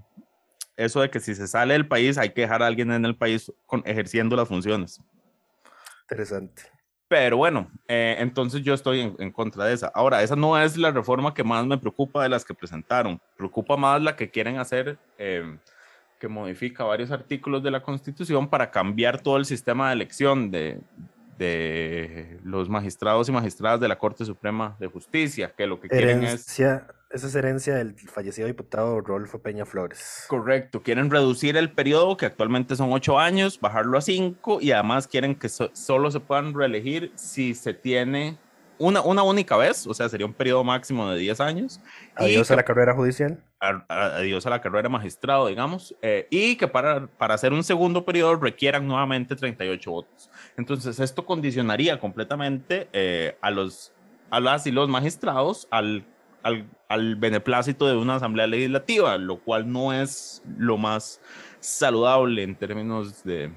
eso 0.76 1.02
de 1.02 1.10
que 1.10 1.20
si 1.20 1.36
se 1.36 1.48
sale 1.48 1.74
del 1.74 1.88
país 1.88 2.18
hay 2.18 2.32
que 2.32 2.42
dejar 2.42 2.64
a 2.64 2.68
alguien 2.68 2.92
en 2.92 3.06
el 3.06 3.16
país 3.16 3.52
con, 3.66 3.82
ejerciendo 3.86 4.36
las 4.36 4.48
funciones. 4.48 5.00
Interesante. 6.04 6.64
Pero 7.08 7.38
bueno, 7.38 7.70
eh, 7.88 8.16
entonces 8.20 8.64
yo 8.64 8.74
estoy 8.74 9.02
en, 9.02 9.16
en 9.20 9.32
contra 9.32 9.66
de 9.66 9.74
esa. 9.74 9.92
Ahora, 9.94 10.24
esa 10.24 10.36
no 10.36 10.60
es 10.60 10.78
la 10.78 10.90
reforma 10.90 11.34
que 11.34 11.44
más 11.44 11.66
me 11.66 11.78
preocupa 11.78 12.24
de 12.24 12.30
las 12.30 12.44
que 12.44 12.56
presentaron. 12.56 13.22
Preocupa 13.38 13.78
más 13.78 14.02
la 14.02 14.16
que 14.16 14.32
quieren 14.32 14.58
hacer, 14.58 14.98
em, 15.20 15.60
que 16.24 16.30
modifica 16.30 16.86
varios 16.86 17.12
artículos 17.12 17.62
de 17.64 17.70
la 17.70 17.82
Constitución 17.84 18.48
para 18.48 18.72
cambiar 18.72 19.20
todo 19.22 19.36
el 19.36 19.44
sistema 19.44 19.90
de 19.90 19.94
elección 19.96 20.52
de, 20.52 20.80
de 21.38 22.40
los 22.46 22.70
magistrados 22.70 23.28
y 23.28 23.34
magistradas 23.34 23.82
de 23.82 23.90
la 23.90 23.98
Corte 23.98 24.24
Suprema 24.24 24.78
de 24.80 24.88
Justicia, 24.88 25.54
que 25.58 25.68
lo 25.68 25.82
que 25.82 25.90
quieren 25.90 26.24
es... 26.24 26.48
Esa 27.12 27.28
es 27.28 27.36
herencia 27.36 27.76
del 27.76 27.94
fallecido 27.96 28.48
diputado 28.48 29.02
Rodolfo 29.02 29.40
Peña 29.40 29.66
Flores. 29.66 30.26
Correcto, 30.30 30.82
quieren 30.82 31.12
reducir 31.12 31.58
el 31.58 31.70
periodo, 31.70 32.16
que 32.16 32.26
actualmente 32.26 32.78
son 32.78 32.94
ocho 32.94 33.20
años, 33.20 33.60
bajarlo 33.60 33.98
a 33.98 34.02
cinco 34.02 34.60
y 34.62 34.72
además 34.72 35.06
quieren 35.08 35.36
que 35.36 35.50
so- 35.50 35.72
solo 35.74 36.10
se 36.10 36.22
puedan 36.22 36.54
reelegir 36.54 37.12
si 37.16 37.54
se 37.54 37.74
tiene 37.74 38.38
una, 38.84 39.02
una 39.02 39.24
única 39.24 39.56
vez, 39.58 39.88
o 39.88 39.94
sea, 39.94 40.10
sería 40.10 40.26
un 40.26 40.34
periodo 40.34 40.64
máximo 40.64 41.10
de 41.10 41.20
10 41.20 41.40
años. 41.40 41.80
Adiós 42.16 42.52
a 42.52 42.56
la 42.56 42.64
carrera 42.64 42.94
judicial. 42.94 43.40
a- 43.60 43.86
a- 43.88 44.18
adiós 44.18 44.46
a 44.46 44.50
la 44.50 44.62
carrera 44.62 44.90
magistrado, 44.90 45.48
digamos, 45.48 45.96
eh, 46.02 46.28
y 46.30 46.58
que 46.58 46.68
para, 46.68 47.08
para 47.08 47.34
hacer 47.36 47.54
un 47.54 47.64
segundo 47.64 48.04
periodo 48.04 48.36
requieran 48.36 48.86
nuevamente 48.88 49.36
38 49.36 49.90
votos. 49.92 50.30
Entonces, 50.58 51.00
esto 51.00 51.26
condicionaría 51.26 51.98
completamente 52.00 52.90
eh, 52.92 53.38
a, 53.42 53.52
los, 53.52 53.94
a 54.30 54.40
las 54.42 54.68
y 54.68 54.72
los 54.72 54.90
magistrados 54.90 55.68
al, 55.72 56.04
al, 56.44 56.70
al 56.90 57.16
beneplácito 57.16 57.88
de 57.88 57.96
una 57.96 58.16
asamblea 58.16 58.48
legislativa, 58.48 59.18
lo 59.18 59.38
cual 59.40 59.72
no 59.72 59.94
es 59.94 60.44
lo 60.58 60.78
más 60.78 61.22
saludable 61.62 62.44
en 62.44 62.56
términos 62.56 63.24
de 63.24 63.50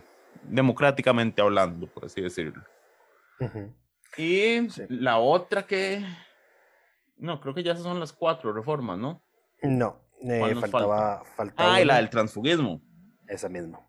democráticamente 0.44 1.42
hablando, 1.42 1.88
por 1.88 2.04
así 2.04 2.20
decirlo. 2.20 2.62
Ujú. 3.40 3.72
Y 4.16 4.68
Sí. 4.70 4.82
la 4.88 5.18
otra 5.18 5.66
que... 5.66 6.04
No, 7.16 7.40
creo 7.40 7.54
que 7.54 7.62
ya 7.62 7.74
son 7.76 7.98
las 8.00 8.12
cuatro 8.12 8.52
reformas, 8.52 8.98
¿no? 8.98 9.24
No, 9.62 10.06
eh, 10.22 10.38
¿Cuál 10.38 10.54
nos 10.54 10.70
faltaba, 10.70 11.24
faltaba 11.36 11.74
Ah, 11.74 11.80
y 11.80 11.84
la 11.84 11.96
del 11.96 12.10
transfugismo. 12.10 12.82
esa 13.26 13.48
misma. 13.48 13.80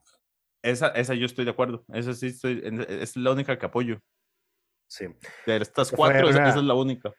Esa, 0.61 0.87
esa 0.89 1.13
yo 1.13 1.25
estoy 1.25 1.45
de 1.45 1.51
acuerdo. 1.51 1.85
Esa 1.93 2.13
sí 2.13 2.27
estoy, 2.27 2.61
es 2.89 3.15
la 3.17 3.31
única 3.31 3.57
que 3.59 3.65
apoyo. 3.65 3.99
Sí. 4.87 5.05
De 5.45 5.57
estas 5.57 5.89
fue 5.89 5.97
cuatro, 5.97 6.29
esa, 6.29 6.39
una- 6.39 6.49
esa 6.49 6.59
es 6.59 6.63
la 6.65 6.73
única. 6.73 7.13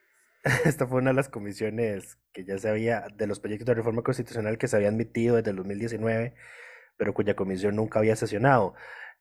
Esta 0.64 0.86
fue 0.86 0.98
una 1.00 1.10
de 1.10 1.16
las 1.16 1.28
comisiones 1.28 2.18
que 2.32 2.44
ya 2.44 2.56
se 2.58 2.68
había, 2.70 3.06
de 3.14 3.26
los 3.26 3.40
proyectos 3.40 3.66
de 3.66 3.74
reforma 3.74 4.02
constitucional 4.02 4.56
que 4.56 4.68
se 4.68 4.76
había 4.76 4.88
admitido 4.88 5.36
desde 5.36 5.50
el 5.50 5.56
2019, 5.56 6.34
pero 6.96 7.12
cuya 7.12 7.34
comisión 7.36 7.76
nunca 7.76 7.98
había 7.98 8.16
sesionado. 8.16 8.74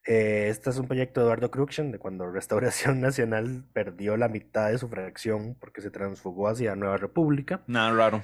Eh, 0.05 0.47
este 0.49 0.69
es 0.69 0.77
un 0.77 0.87
proyecto 0.87 1.19
de 1.19 1.25
Eduardo 1.25 1.51
Cruxen, 1.51 1.91
de 1.91 1.99
cuando 1.99 2.29
Restauración 2.31 3.01
Nacional 3.01 3.65
perdió 3.73 4.15
la 4.17 4.29
mitad 4.29 4.69
de 4.71 4.77
su 4.77 4.87
fracción 4.87 5.55
porque 5.59 5.81
se 5.81 5.91
transfugó 5.91 6.47
hacia 6.47 6.75
Nueva 6.75 6.97
República. 6.97 7.63
Nada 7.67 7.91
raro. 7.91 8.23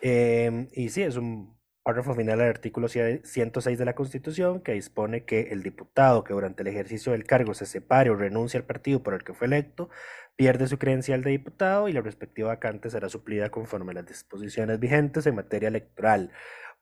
Em, 0.00 0.68
y 0.72 0.88
sí, 0.90 1.02
es 1.02 1.16
un 1.16 1.56
párrafo 1.82 2.14
final 2.14 2.38
del 2.38 2.48
artículo 2.48 2.88
cie- 2.88 3.22
106 3.24 3.78
de 3.78 3.84
la 3.84 3.94
Constitución 3.94 4.60
que 4.60 4.72
dispone 4.72 5.24
que 5.24 5.52
el 5.52 5.62
diputado 5.62 6.24
que 6.24 6.32
durante 6.32 6.62
el 6.62 6.68
ejercicio 6.68 7.12
del 7.12 7.24
cargo 7.24 7.54
se 7.54 7.66
separe 7.66 8.10
o 8.10 8.16
renuncie 8.16 8.58
al 8.58 8.64
partido 8.66 9.02
por 9.02 9.14
el 9.14 9.22
que 9.22 9.34
fue 9.34 9.46
electo, 9.46 9.90
pierde 10.36 10.66
su 10.66 10.78
credencial 10.78 11.22
de 11.22 11.30
diputado 11.30 11.88
y 11.88 11.92
la 11.92 12.00
respectiva 12.00 12.48
vacante 12.48 12.90
será 12.90 13.08
suplida 13.08 13.50
conforme 13.50 13.92
a 13.92 13.94
las 13.94 14.06
disposiciones 14.06 14.80
vigentes 14.80 15.26
en 15.26 15.36
materia 15.36 15.68
electoral. 15.68 16.32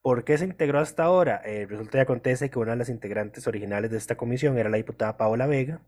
¿Por 0.03 0.25
qué 0.25 0.37
se 0.37 0.45
integró 0.45 0.81
hasta 0.81 1.05
ahora? 1.05 1.41
Eh, 1.45 1.67
resulta 1.69 1.99
y 1.99 2.01
acontece 2.01 2.51
que 2.51 2.59
una 2.59 2.73
de 2.73 2.79
las 2.79 2.89
integrantes 2.89 3.47
originales 3.47 3.91
de 3.91 3.99
esta 3.99 4.17
comisión 4.17 4.59
era 4.59 4.69
la 4.69 4.77
diputada 4.77 5.17
Paola 5.17 5.47
Vega, 5.47 5.81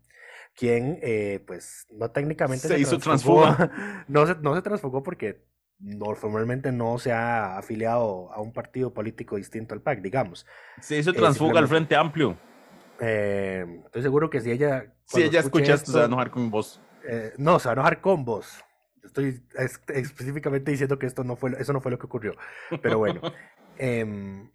quien, 0.55 0.99
eh, 1.01 1.43
pues, 1.45 1.85
no 1.91 2.09
técnicamente 2.11 2.67
Se 2.69 2.79
hizo 2.79 2.97
transfugó, 2.97 3.43
transfuga. 3.43 4.05
no 4.07 4.25
se, 4.25 4.35
no 4.35 4.55
se 4.55 4.61
transfugó 4.61 5.03
porque 5.03 5.43
no, 5.79 6.15
formalmente 6.15 6.71
no 6.71 6.97
se 6.97 7.11
ha 7.11 7.57
afiliado 7.57 8.31
a 8.31 8.39
un 8.39 8.53
partido 8.53 8.93
político 8.93 9.35
distinto 9.35 9.73
al 9.73 9.81
PAC, 9.81 9.99
digamos. 10.01 10.45
Se 10.79 10.97
hizo 10.97 11.11
Eh, 11.11 11.13
transfuga 11.13 11.59
al 11.59 11.67
Frente 11.67 11.95
Amplio. 11.97 12.37
Estoy 12.99 14.01
seguro 14.01 14.29
que 14.29 14.39
si 14.41 14.51
ella... 14.51 14.93
Si 15.05 15.21
ella 15.21 15.41
escuche 15.41 15.65
escucha 15.65 15.73
esto, 15.75 15.91
se 15.91 15.97
va 15.97 16.03
a 16.05 16.07
enojar 16.07 16.31
con 16.31 16.49
vos. 16.49 16.81
no, 17.37 17.59
se 17.59 17.67
va 17.67 17.71
a 17.71 17.75
enojar 17.75 17.99
con 18.01 18.23
vos. 18.25 18.63
Estoy 19.03 19.43
es- 19.57 19.79
específicamente 19.89 20.71
diciendo 20.71 20.97
que 20.97 21.05
esto 21.05 21.23
no 21.23 21.35
fue, 21.35 21.51
eso 21.59 21.73
no 21.73 21.81
fue 21.81 21.91
lo 21.91 21.99
que 21.99 22.05
ocurrió. 22.07 22.33
Pero 22.81 22.97
bueno, 22.97 23.21
em, 23.77 24.49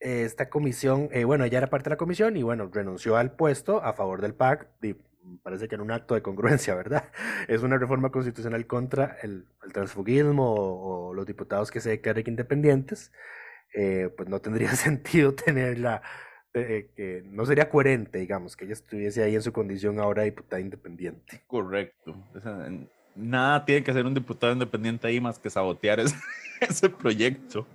esta 0.00 0.48
comisión, 0.48 1.08
eh, 1.12 1.24
bueno, 1.24 1.44
ella 1.44 1.58
era 1.58 1.70
parte 1.70 1.84
de 1.84 1.94
la 1.94 1.96
comisión 1.96 2.36
y 2.36 2.42
bueno, 2.42 2.70
renunció 2.72 3.16
al 3.16 3.32
puesto 3.32 3.82
a 3.82 3.92
favor 3.92 4.20
del 4.20 4.34
PAC. 4.34 4.68
Y 4.82 4.94
parece 5.42 5.68
que 5.68 5.74
en 5.74 5.80
un 5.80 5.90
acto 5.90 6.14
de 6.14 6.22
congruencia, 6.22 6.74
¿verdad? 6.74 7.04
Es 7.48 7.62
una 7.62 7.78
reforma 7.78 8.10
constitucional 8.10 8.66
contra 8.66 9.16
el, 9.22 9.46
el 9.64 9.72
transfugismo 9.72 10.54
o, 10.54 11.08
o 11.08 11.14
los 11.14 11.26
diputados 11.26 11.70
que 11.70 11.80
se 11.80 11.90
declaren 11.90 12.24
independientes. 12.28 13.12
Eh, 13.74 14.08
pues 14.16 14.28
no 14.28 14.40
tendría 14.40 14.70
sentido 14.76 15.34
tenerla, 15.34 16.00
eh, 16.54 16.90
que 16.96 17.22
no 17.26 17.44
sería 17.44 17.68
coherente, 17.68 18.18
digamos, 18.18 18.56
que 18.56 18.64
ella 18.64 18.72
estuviese 18.74 19.22
ahí 19.22 19.34
en 19.34 19.42
su 19.42 19.52
condición 19.52 19.98
ahora 20.00 20.22
de 20.22 20.30
diputada 20.30 20.60
independiente. 20.60 21.42
Correcto. 21.46 22.14
En- 22.66 22.88
nada 23.14 23.64
tiene 23.64 23.82
que 23.82 23.90
hacer 23.90 24.06
un 24.06 24.14
diputado 24.14 24.52
independiente 24.52 25.06
ahí 25.06 25.20
más 25.20 25.38
que 25.38 25.50
sabotear 25.50 26.00
ese, 26.00 26.16
ese 26.60 26.88
proyecto. 26.88 27.66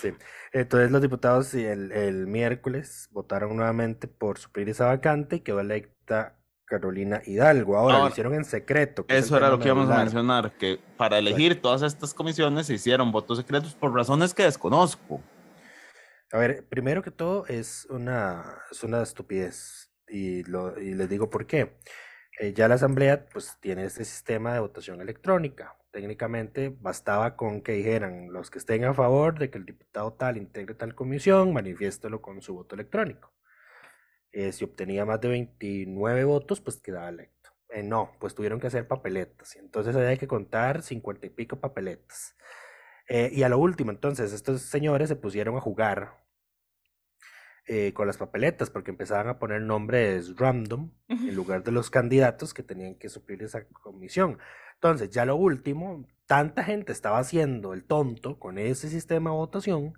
Sí. 0.00 0.12
Entonces 0.52 0.90
los 0.90 1.02
diputados 1.02 1.52
el, 1.54 1.92
el 1.92 2.26
miércoles 2.26 3.08
votaron 3.12 3.56
nuevamente 3.56 4.08
por 4.08 4.38
suplir 4.38 4.68
esa 4.68 4.86
vacante 4.86 5.36
y 5.36 5.40
quedó 5.40 5.60
electa 5.60 6.36
Carolina 6.66 7.22
Hidalgo. 7.24 7.76
Ahora 7.76 8.00
lo 8.00 8.08
hicieron 8.08 8.34
en 8.34 8.44
secreto. 8.44 9.06
que 9.06 9.14
es 9.14 9.18
el 9.18 9.24
Eso 9.24 9.36
era 9.36 9.50
lo 9.50 9.58
que 9.58 9.66
íbamos 9.66 9.88
a 9.88 9.98
mencionar, 9.98 10.52
que 10.52 10.78
para 10.96 11.18
elegir 11.18 11.60
todas 11.60 11.82
estas 11.82 12.12
comisiones 12.12 12.66
se 12.66 12.74
hicieron 12.74 13.12
votos 13.12 13.38
secretos 13.38 13.74
por 13.74 13.94
razones 13.94 14.34
que 14.34 14.42
desconozco. 14.42 15.20
A 16.32 16.38
ver, 16.38 16.66
primero 16.68 17.02
que 17.02 17.12
todo 17.12 17.46
es 17.46 17.86
una, 17.88 18.58
es 18.70 18.82
una 18.82 19.00
estupidez 19.02 19.92
y, 20.08 20.42
lo, 20.42 20.78
y 20.80 20.94
les 20.94 21.08
digo 21.08 21.30
por 21.30 21.46
qué. 21.46 21.76
Eh, 22.38 22.52
ya 22.52 22.68
la 22.68 22.74
asamblea 22.74 23.26
pues 23.32 23.56
tiene 23.60 23.84
este 23.84 24.04
sistema 24.04 24.52
de 24.52 24.60
votación 24.60 25.00
electrónica. 25.00 25.76
Técnicamente 25.90 26.68
bastaba 26.80 27.36
con 27.36 27.62
que 27.62 27.72
dijeran 27.72 28.32
los 28.32 28.50
que 28.50 28.58
estén 28.58 28.84
a 28.84 28.94
favor 28.94 29.38
de 29.38 29.50
que 29.50 29.58
el 29.58 29.64
diputado 29.64 30.12
tal 30.12 30.36
integre 30.36 30.74
tal 30.74 30.94
comisión, 30.94 31.52
manifiéstelo 31.54 32.20
con 32.20 32.42
su 32.42 32.54
voto 32.54 32.74
electrónico. 32.74 33.32
Eh, 34.32 34.52
si 34.52 34.64
obtenía 34.64 35.06
más 35.06 35.20
de 35.20 35.28
29 35.28 36.24
votos, 36.24 36.60
pues 36.60 36.80
quedaba 36.80 37.08
electo. 37.08 37.50
Eh, 37.70 37.82
no, 37.82 38.12
pues 38.20 38.34
tuvieron 38.34 38.60
que 38.60 38.66
hacer 38.66 38.86
papeletas. 38.86 39.56
Entonces 39.56 39.96
había 39.96 40.16
que 40.18 40.28
contar 40.28 40.82
50 40.82 41.26
y 41.26 41.30
pico 41.30 41.58
papeletas. 41.60 42.36
Eh, 43.08 43.30
y 43.32 43.42
a 43.44 43.48
lo 43.48 43.58
último, 43.58 43.90
entonces, 43.92 44.32
estos 44.32 44.62
señores 44.62 45.08
se 45.08 45.16
pusieron 45.16 45.56
a 45.56 45.60
jugar 45.60 46.25
eh, 47.66 47.92
con 47.92 48.06
las 48.06 48.16
papeletas 48.16 48.70
porque 48.70 48.90
empezaban 48.90 49.28
a 49.28 49.38
poner 49.38 49.60
nombres 49.62 50.36
random 50.36 50.92
en 51.08 51.34
lugar 51.34 51.64
de 51.64 51.72
los 51.72 51.90
candidatos 51.90 52.54
que 52.54 52.62
tenían 52.62 52.94
que 52.94 53.08
suplir 53.08 53.42
esa 53.42 53.66
comisión. 53.68 54.38
Entonces, 54.74 55.10
ya 55.10 55.24
lo 55.24 55.36
último, 55.36 56.06
tanta 56.26 56.64
gente 56.64 56.92
estaba 56.92 57.18
haciendo 57.18 57.72
el 57.72 57.84
tonto 57.84 58.38
con 58.38 58.58
ese 58.58 58.88
sistema 58.88 59.30
de 59.30 59.36
votación 59.36 59.94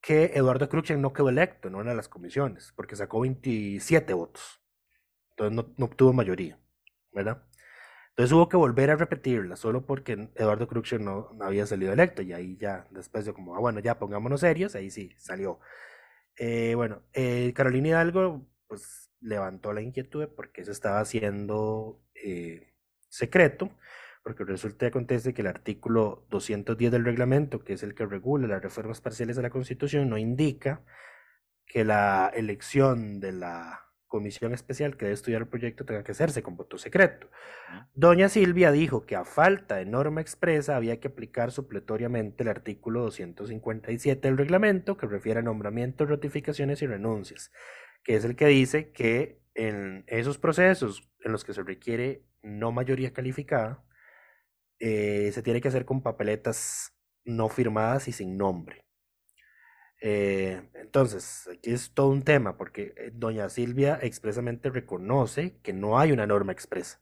que 0.00 0.32
Eduardo 0.34 0.68
Cruxen 0.68 1.00
no 1.00 1.12
quedó 1.12 1.28
electo 1.30 1.68
en 1.68 1.74
una 1.74 1.90
de 1.90 1.96
las 1.96 2.08
comisiones 2.08 2.72
porque 2.76 2.96
sacó 2.96 3.20
27 3.20 4.12
votos. 4.14 4.62
Entonces 5.30 5.56
no, 5.56 5.74
no 5.76 5.86
obtuvo 5.86 6.12
mayoría, 6.12 6.58
¿verdad? 7.12 7.42
Entonces 8.10 8.32
hubo 8.32 8.48
que 8.48 8.56
volver 8.56 8.90
a 8.90 8.96
repetirla 8.96 9.56
solo 9.56 9.84
porque 9.84 10.30
Eduardo 10.36 10.68
Cruxen 10.68 11.04
no, 11.04 11.30
no 11.34 11.44
había 11.44 11.66
salido 11.66 11.92
electo 11.92 12.22
y 12.22 12.32
ahí 12.32 12.56
ya, 12.56 12.86
después 12.90 13.24
de 13.24 13.32
como, 13.32 13.56
ah, 13.56 13.60
bueno, 13.60 13.80
ya 13.80 13.98
pongámonos 13.98 14.40
serios, 14.40 14.76
ahí 14.76 14.90
sí, 14.90 15.12
salió. 15.18 15.58
Eh, 16.36 16.74
bueno, 16.74 17.02
eh, 17.12 17.52
Carolina 17.54 17.88
Hidalgo 17.88 18.46
pues 18.66 19.10
levantó 19.20 19.72
la 19.72 19.82
inquietud 19.82 20.20
de 20.20 20.28
por 20.28 20.52
qué 20.52 20.64
se 20.64 20.72
estaba 20.72 21.00
haciendo 21.00 22.02
eh, 22.14 22.74
secreto, 23.08 23.70
porque 24.22 24.44
resulta 24.44 24.86
y 24.86 24.88
acontece 24.88 25.34
que 25.34 25.42
el 25.42 25.48
artículo 25.48 26.26
210 26.30 26.92
del 26.92 27.04
reglamento, 27.04 27.62
que 27.62 27.74
es 27.74 27.82
el 27.82 27.94
que 27.94 28.06
regula 28.06 28.48
las 28.48 28.62
reformas 28.62 29.00
parciales 29.00 29.38
a 29.38 29.42
la 29.42 29.50
Constitución, 29.50 30.08
no 30.08 30.18
indica 30.18 30.84
que 31.66 31.84
la 31.84 32.30
elección 32.34 33.20
de 33.20 33.32
la 33.32 33.83
comisión 34.14 34.54
especial 34.54 34.96
que 34.96 35.06
debe 35.06 35.14
estudiar 35.14 35.42
el 35.42 35.48
proyecto 35.48 35.84
tenga 35.84 36.04
que 36.04 36.12
hacerse 36.12 36.40
con 36.40 36.56
voto 36.56 36.78
secreto. 36.78 37.28
Doña 37.94 38.28
Silvia 38.28 38.70
dijo 38.70 39.06
que 39.06 39.16
a 39.16 39.24
falta 39.24 39.74
de 39.74 39.86
norma 39.86 40.20
expresa 40.20 40.76
había 40.76 41.00
que 41.00 41.08
aplicar 41.08 41.50
supletoriamente 41.50 42.44
el 42.44 42.48
artículo 42.48 43.00
257 43.00 44.28
del 44.28 44.38
reglamento 44.38 44.96
que 44.96 45.08
refiere 45.08 45.40
a 45.40 45.42
nombramientos, 45.42 46.08
ratificaciones 46.08 46.80
y 46.80 46.86
renuncias, 46.86 47.50
que 48.04 48.14
es 48.14 48.24
el 48.24 48.36
que 48.36 48.46
dice 48.46 48.92
que 48.92 49.40
en 49.52 50.04
esos 50.06 50.38
procesos 50.38 51.10
en 51.24 51.32
los 51.32 51.44
que 51.44 51.52
se 51.52 51.64
requiere 51.64 52.22
no 52.40 52.70
mayoría 52.70 53.12
calificada, 53.12 53.84
eh, 54.78 55.32
se 55.32 55.42
tiene 55.42 55.60
que 55.60 55.66
hacer 55.66 55.86
con 55.86 56.04
papeletas 56.04 56.96
no 57.24 57.48
firmadas 57.48 58.06
y 58.06 58.12
sin 58.12 58.36
nombre. 58.36 58.83
Eh, 60.06 60.68
entonces, 60.74 61.48
aquí 61.50 61.72
es 61.72 61.94
todo 61.94 62.10
un 62.10 62.24
tema, 62.24 62.58
porque 62.58 62.92
eh, 62.98 63.10
doña 63.14 63.48
Silvia 63.48 63.98
expresamente 64.02 64.68
reconoce 64.68 65.58
que 65.62 65.72
no 65.72 65.98
hay 65.98 66.12
una 66.12 66.26
norma 66.26 66.52
expresa. 66.52 67.00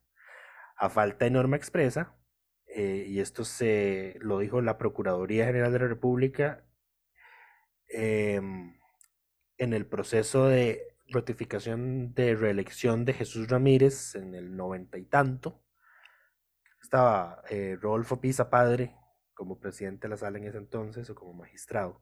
A 0.77 0.88
falta 0.88 1.25
de 1.25 1.33
norma 1.33 1.57
expresa, 1.57 2.17
eh, 2.67 3.05
y 3.09 3.19
esto 3.19 3.45
se 3.45 4.17
lo 4.21 4.38
dijo 4.38 4.61
la 4.61 4.79
Procuraduría 4.79 5.47
General 5.47 5.73
de 5.73 5.81
la 5.81 5.88
República 5.88 6.65
em, 7.88 8.79
en 9.59 9.73
el 9.75 9.87
proceso 9.87 10.47
de 10.47 10.97
ratificación 11.09 12.15
de 12.15 12.37
reelección 12.37 13.05
de 13.05 13.15
Jesús 13.15 13.49
Ramírez 13.49 14.15
en 14.15 14.35
el 14.37 14.57
noventa 14.57 14.99
y 14.99 15.07
tanto. 15.07 15.61
Estaba 16.81 17.43
Rodolfo 17.81 18.21
Pisa 18.21 18.49
Padre 18.51 18.95
como 19.35 19.59
presidente 19.59 20.07
de 20.07 20.11
la 20.11 20.17
sala 20.17 20.38
en 20.38 20.45
ese 20.47 20.59
entonces 20.59 21.11
o 21.11 21.15
como 21.15 21.35
magistrado. 21.35 22.01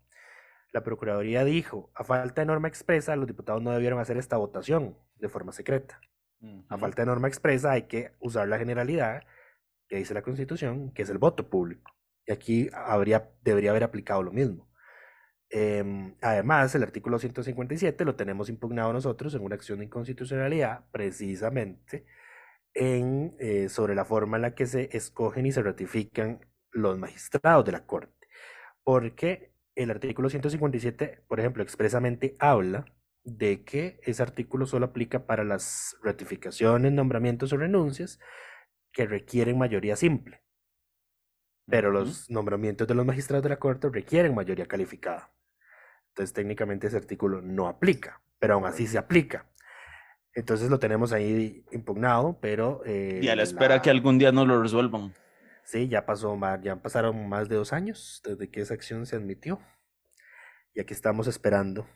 La 0.73 0.83
Procuraduría 0.83 1.45
dijo, 1.45 1.91
a 1.95 2.05
falta 2.05 2.43
de 2.43 2.47
norma 2.47 2.69
expresa, 2.69 3.17
los 3.17 3.27
diputados 3.27 3.63
no 3.63 3.73
debieron 3.73 3.99
hacer 3.99 4.17
esta 4.17 4.37
votación 4.37 4.97
de 5.17 5.29
forma 5.29 5.53
secreta. 5.53 6.01
A 6.69 6.79
falta 6.79 7.03
de 7.03 7.07
norma 7.07 7.29
expresa 7.29 7.73
hay 7.73 7.83
que 7.83 8.13
usar 8.19 8.49
la 8.49 8.59
generalidad 8.59 9.25
que 9.89 9.97
dice 9.97 10.15
la 10.15 10.23
Constitución, 10.23 10.91
que 10.93 11.03
es 11.03 11.11
el 11.11 11.19
voto 11.19 11.51
público. 11.51 11.93
Y 12.25 12.33
aquí 12.33 12.71
habría, 12.73 13.31
debería 13.43 13.71
haber 13.71 13.85
aplicado 13.85 14.23
lo 14.23 14.33
mismo. 14.33 14.71
Em, 15.51 16.15
además, 16.23 16.75
el 16.77 16.85
artículo 16.85 17.19
157 17.19 18.05
lo 18.05 18.15
tenemos 18.15 18.49
impugnado 18.49 18.93
nosotros 18.93 19.35
en 19.35 19.43
una 19.43 19.57
acción 19.57 19.81
de 19.81 19.87
inconstitucionalidad, 19.87 20.85
precisamente 20.93 22.07
en, 22.73 23.37
eh, 23.41 23.69
sobre 23.69 23.97
la 23.97 24.05
forma 24.05 24.37
en 24.37 24.43
la 24.43 24.55
que 24.55 24.67
se 24.67 24.89
escogen 24.97 25.47
y 25.47 25.53
se 25.53 25.63
ratifican 25.63 26.47
los 26.71 26.97
magistrados 26.99 27.65
de 27.65 27.73
la 27.73 27.85
Corte. 27.85 28.29
Porque 28.85 29.53
el 29.83 29.90
artículo 29.90 30.29
157, 30.29 31.25
por 31.27 31.40
ejemplo, 31.40 31.62
expresamente 31.62 32.37
habla 32.38 32.85
de 33.25 33.64
que 33.64 34.01
ese 34.03 34.23
artículo 34.23 34.66
solo 34.66 34.87
aplica 34.87 35.27
para 35.27 35.45
las 35.45 35.97
ratificaciones, 36.03 36.93
nombramientos 36.93 37.53
o 37.53 37.57
renuncias 37.57 38.19
que 38.93 39.07
requieren 39.07 39.59
mayoría 39.59 39.97
simple. 39.97 40.43
Pero 41.66 41.90
los 41.90 42.29
nombramientos 42.31 42.88
de 42.88 42.95
los 42.95 43.07
magistrados 43.07 43.43
de 43.43 43.51
la 43.51 43.59
Corte 43.59 43.88
requieren 43.90 44.35
mayoría 44.35 44.66
calificada. 44.66 45.33
Entonces, 46.09 46.33
técnicamente 46.33 46.88
ese 46.88 46.97
artículo 46.97 47.40
no 47.40 47.69
aplica, 47.69 48.21
pero 48.38 48.55
aún 48.55 48.64
así 48.64 48.87
se 48.87 48.99
aplica. 48.99 49.47
Entonces 50.35 50.71
lo 50.71 50.79
tenemos 50.79 51.12
ahí 51.12 51.64
impugnado, 51.73 52.38
pero... 52.40 52.83
y 52.87 53.29
a 53.29 53.37
la 53.37 53.43
espera 53.43 53.83
que 53.83 53.90
algún 53.90 54.19
día 54.19 54.33
nos 54.33 54.47
lo 54.47 54.62
resuelvan. 54.62 55.12
Sí, 55.71 55.87
ya 55.87 56.05
pasó 56.05 56.37
ya 56.63 56.83
pasaron 56.83 57.29
más 57.29 57.49
de 57.49 57.55
dos 57.55 57.73
años 57.73 58.21
desde 58.25 58.51
que 58.51 58.61
esa 58.61 58.75
acción 58.75 59.07
se 59.07 59.15
admitió. 59.15 59.61
Y 60.75 60.81
aquí 60.81 60.93
estamos 60.93 61.29
esperando. 61.29 61.87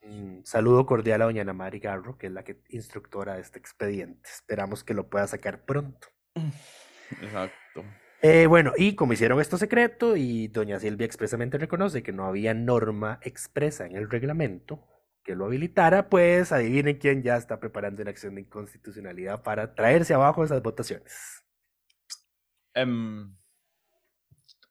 Un 0.00 0.46
saludo 0.46 0.86
cordial 0.86 1.22
a 1.22 1.24
doña 1.24 1.42
Ana 1.42 1.54
Mari 1.54 1.80
Garro, 1.80 2.16
que 2.18 2.28
es 2.28 2.32
la 2.32 2.44
que 2.44 2.62
instructora 2.68 3.34
de 3.34 3.40
este 3.40 3.58
expediente. 3.58 4.30
Esperamos 4.32 4.84
que 4.84 4.94
lo 4.94 5.10
pueda 5.10 5.26
sacar 5.26 5.64
pronto. 5.64 6.06
Exacto. 7.20 7.82
Eh, 8.22 8.46
bueno, 8.46 8.72
y 8.76 8.94
como 8.94 9.12
hicieron 9.12 9.40
esto 9.40 9.58
secreto 9.58 10.14
y 10.14 10.46
doña 10.46 10.78
Silvia 10.78 11.04
expresamente 11.04 11.58
reconoce 11.58 12.04
que 12.04 12.12
no 12.12 12.26
había 12.26 12.54
norma 12.54 13.18
expresa 13.22 13.86
en 13.86 13.96
el 13.96 14.08
reglamento 14.08 14.86
que 15.24 15.34
lo 15.34 15.46
habilitara, 15.46 16.08
pues 16.08 16.52
adivinen 16.52 16.98
quién 16.98 17.24
ya 17.24 17.36
está 17.36 17.58
preparando 17.58 18.02
una 18.02 18.12
acción 18.12 18.36
de 18.36 18.42
inconstitucionalidad 18.42 19.42
para 19.42 19.74
traerse 19.74 20.14
abajo 20.14 20.44
esas 20.44 20.62
votaciones. 20.62 21.44
Em, 22.74 23.34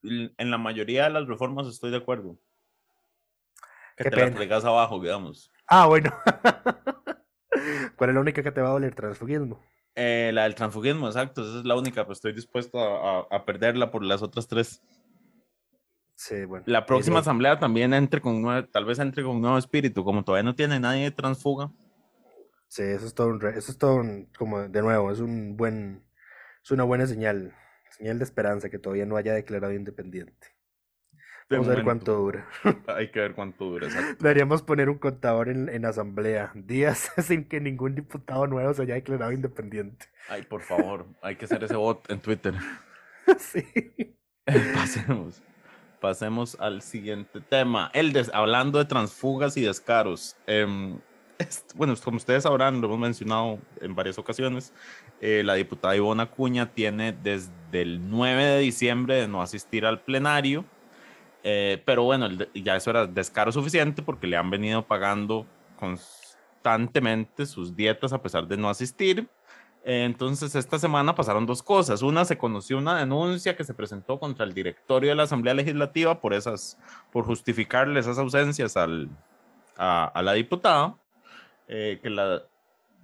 en 0.04 0.52
la 0.52 0.58
mayoría 0.58 1.06
de 1.06 1.10
las 1.12 1.28
reformas 1.28 1.68
estoy 1.68 1.92
de 1.92 1.98
acuerdo. 1.98 2.38
Que 3.96 4.06
Qué 4.06 4.10
te 4.10 4.16
las 4.18 4.26
pena. 4.26 4.36
traigas 4.36 4.66
abajo, 4.66 5.00
digamos. 5.00 5.52
Ah, 5.68 5.86
bueno. 5.88 6.12
¿Cuál 7.96 8.10
es 8.10 8.14
la 8.16 8.22
única 8.22 8.44
que 8.44 8.52
te 8.52 8.62
va 8.62 8.70
a 8.70 8.74
doler? 8.74 8.94
Transfugismo. 8.96 9.64
Eh, 9.96 10.32
la 10.34 10.44
del 10.44 10.56
transfugismo, 10.56 11.06
exacto, 11.08 11.44
esa 11.48 11.60
es 11.60 11.66
la 11.66 11.76
única, 11.76 12.06
pues 12.06 12.18
estoy 12.18 12.34
dispuesto 12.34 12.80
a, 12.80 13.20
a- 13.20 13.28
a 13.38 13.46
perderla 13.46 13.92
por 13.92 14.04
las 14.04 14.24
otras 14.24 14.48
tres. 14.48 14.82
Sí, 16.16 16.46
bueno. 16.46 16.64
La 16.68 16.86
próxima 16.86 17.20
Eso- 17.20 17.30
asamblea 17.30 17.60
también 17.60 17.94
entre 17.94 18.20
con 18.20 18.44
tal 18.72 18.86
vez 18.86 18.98
entre 19.00 19.24
con 19.24 19.36
un 19.36 19.42
nuevo 19.42 19.58
espíritu, 19.60 20.04
como 20.04 20.24
todavía 20.24 20.44
no 20.44 20.56
tiene 20.56 20.80
nadie 20.80 21.04
de 21.04 21.12
transfuga. 21.12 21.72
Sí, 22.68 22.82
eso 22.82 23.06
es 23.06 23.14
todo 23.14 23.28
un, 23.28 23.46
eso 23.46 23.72
es 23.72 23.78
todo 23.78 23.96
un- 23.98 24.26
como 24.38 24.68
de 24.68 24.82
nuevo, 24.82 25.12
es 25.12 25.20
un 25.20 25.56
buen, 25.56 26.04
es 26.64 26.72
una 26.72 26.84
buena 26.84 27.06
señal, 27.06 27.54
señal 27.98 28.18
de 28.20 28.24
esperanza 28.26 28.70
que 28.70 28.80
todavía 28.80 29.06
no 29.06 29.16
haya 29.18 29.34
declarado 29.34 29.74
independiente. 29.74 30.48
De 31.50 31.58
Vamos 31.58 31.68
a 31.72 31.76
ver 31.76 31.84
cuánto 31.84 32.14
dura. 32.16 32.48
Hay 32.88 33.12
que 33.12 33.20
ver 33.20 33.34
cuánto 33.36 33.66
dura, 33.66 33.88
exacto. 33.88 34.24
Deberíamos 34.24 34.62
poner 34.64 34.90
un 34.90 34.98
contador 34.98 35.50
en, 35.50 35.68
en 35.70 35.86
asamblea, 35.86 36.52
días 36.56 37.12
sin 37.24 37.44
que 37.48 37.60
ningún 37.60 37.96
diputado 37.96 38.48
nuevo 38.48 38.74
se 38.74 38.84
haya 38.84 38.94
declarado 38.96 39.32
independiente. 39.34 40.08
Ay, 40.30 40.44
por 40.44 40.62
favor, 40.62 41.06
hay 41.22 41.36
que 41.36 41.46
hacer 41.46 41.64
ese 41.64 41.76
bot 41.76 42.10
en 42.10 42.20
Twitter. 42.20 42.54
Sí. 43.40 43.64
Pasemos. 44.74 45.42
Pasemos 46.02 46.58
al 46.60 46.82
siguiente 46.82 47.40
tema. 47.40 47.90
El 47.94 48.12
des- 48.12 48.30
hablando 48.34 48.80
de 48.80 48.86
transfugas 48.86 49.56
y 49.56 49.62
descaros. 49.62 50.36
Est- 50.46 50.68
bueno, 51.76 51.94
como 52.04 52.18
ustedes 52.18 52.44
sabrán, 52.44 52.80
lo 52.82 52.88
hemos 52.88 53.00
mencionado 53.00 53.60
en 53.82 53.96
varias 53.96 54.18
ocasiones, 54.18 54.74
eh, 55.22 55.42
la 55.46 55.56
diputada 55.56 55.96
Ivona 55.96 56.28
Cuña 56.28 56.72
tiene 56.74 57.12
desde 57.14 57.82
el 57.82 58.10
9 58.10 58.44
de 58.44 58.60
diciembre 58.60 59.16
de 59.16 59.28
no 59.28 59.42
asistir 59.42 59.86
al 59.86 60.02
plenario. 60.02 60.66
eh, 61.44 61.82
pero 61.86 62.04
bueno, 62.04 62.30
ya 62.56 62.76
eso 62.78 62.90
era 62.92 63.06
descaro 63.08 63.52
suficiente 63.52 64.02
porque 64.02 64.28
le 64.28 64.38
han 64.38 64.50
venido 64.50 64.86
pagando 64.88 65.46
constantemente 65.78 67.46
sus 67.46 67.76
dietas 67.76 68.14
a 68.14 68.22
pesar 68.22 68.48
de 68.48 68.58
no 68.58 68.70
asistir. 68.70 69.28
Eh, 69.84 70.06
Entonces, 70.06 70.56
esta 70.56 70.80
semana 70.80 71.14
pasaron 71.16 71.46
dos 71.46 71.62
cosas. 71.64 72.02
Una, 72.02 72.24
se 72.26 72.38
conoció 72.38 72.78
una 72.78 72.98
denuncia 73.00 73.56
que 73.58 73.64
se 73.66 73.74
presentó 73.74 74.20
contra 74.20 74.46
el 74.46 74.54
directorio 74.54 75.10
de 75.10 75.16
la 75.16 75.24
Asamblea 75.24 75.54
Legislativa 75.54 76.22
por 76.22 76.34
esas, 76.34 76.80
por 77.12 77.26
justificarle 77.26 78.00
esas 78.00 78.18
ausencias 78.18 78.78
al, 78.78 79.10
a, 79.78 80.06
a 80.06 80.22
la 80.22 80.34
diputada. 80.34 80.96
Eh, 81.68 82.00
que 82.02 82.10
la, 82.10 82.44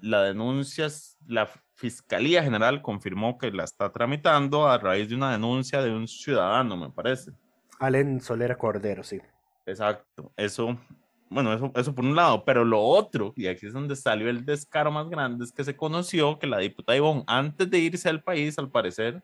la 0.02 0.24
denuncia 0.24 0.88
la 1.28 1.50
Fiscalía 1.76 2.43
General 2.43 2.82
confirmó 2.82 3.38
que 3.38 3.52
la 3.52 3.63
está 3.63 3.91
tramitando 3.91 4.67
a 4.67 4.78
raíz 4.78 5.08
de 5.08 5.15
una 5.15 5.32
denuncia 5.32 5.82
de 5.82 5.91
un 5.91 6.08
ciudadano, 6.08 6.76
me 6.76 6.89
parece. 6.89 7.32
Allen 7.80 8.19
Solera 8.19 8.58
Cordero, 8.58 9.02
sí. 9.04 9.22
Exacto. 9.65 10.34
Eso, 10.36 10.78
bueno, 11.30 11.54
eso, 11.54 11.72
eso 11.76 11.95
por 11.95 12.04
un 12.04 12.15
lado, 12.15 12.43
pero 12.43 12.65
lo 12.65 12.82
otro, 12.82 13.34
y 13.36 13.48
aquí 13.48 13.67
es 13.67 13.74
donde 13.74 13.95
salió 13.95 14.30
el 14.30 14.43
descaro 14.43 14.91
más 14.91 15.10
grande, 15.10 15.45
es 15.45 15.54
que 15.54 15.63
se 15.63 15.78
conoció 15.78 16.38
que 16.38 16.48
la 16.48 16.58
diputada 16.58 16.98
Ivonne, 16.98 17.24
antes 17.28 17.69
de 17.69 17.80
irse 17.80 18.10
al 18.10 18.22
país, 18.22 18.60
al 18.60 18.69
parecer, 18.69 19.24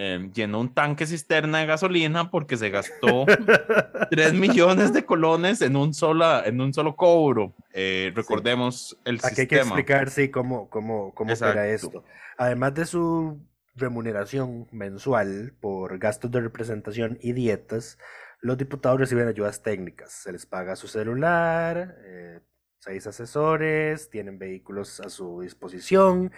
eh, 0.00 0.30
llenó 0.32 0.60
un 0.60 0.72
tanque 0.72 1.08
cisterna 1.08 1.58
de 1.58 1.66
gasolina 1.66 2.30
porque 2.30 2.56
se 2.56 2.70
gastó 2.70 3.26
3 4.10 4.32
millones 4.34 4.92
de 4.92 5.04
colones 5.04 5.60
en 5.60 5.74
un, 5.74 5.92
sola, 5.92 6.44
en 6.46 6.60
un 6.60 6.72
solo 6.72 6.94
cobro. 6.94 7.52
Eh, 7.72 8.12
recordemos 8.14 8.96
el 9.04 9.16
Aquí 9.16 9.34
sistema. 9.34 9.42
hay 9.42 9.46
que 9.48 9.56
explicar, 9.56 10.10
sí, 10.10 10.28
cómo, 10.28 10.70
cómo, 10.70 11.12
cómo 11.14 11.30
Exacto. 11.30 11.60
esto. 11.62 12.04
Además 12.36 12.74
de 12.74 12.86
su 12.86 13.40
remuneración 13.74 14.68
mensual 14.70 15.54
por 15.60 15.98
gastos 15.98 16.30
de 16.30 16.42
representación 16.42 17.18
y 17.20 17.32
dietas, 17.32 17.98
los 18.40 18.56
diputados 18.56 19.00
reciben 19.00 19.26
ayudas 19.26 19.64
técnicas. 19.64 20.12
Se 20.12 20.30
les 20.30 20.46
paga 20.46 20.76
su 20.76 20.86
celular, 20.86 21.96
eh, 22.04 22.38
seis 22.78 23.04
asesores, 23.08 24.10
tienen 24.10 24.38
vehículos 24.38 25.00
a 25.00 25.08
su 25.08 25.40
disposición 25.40 26.30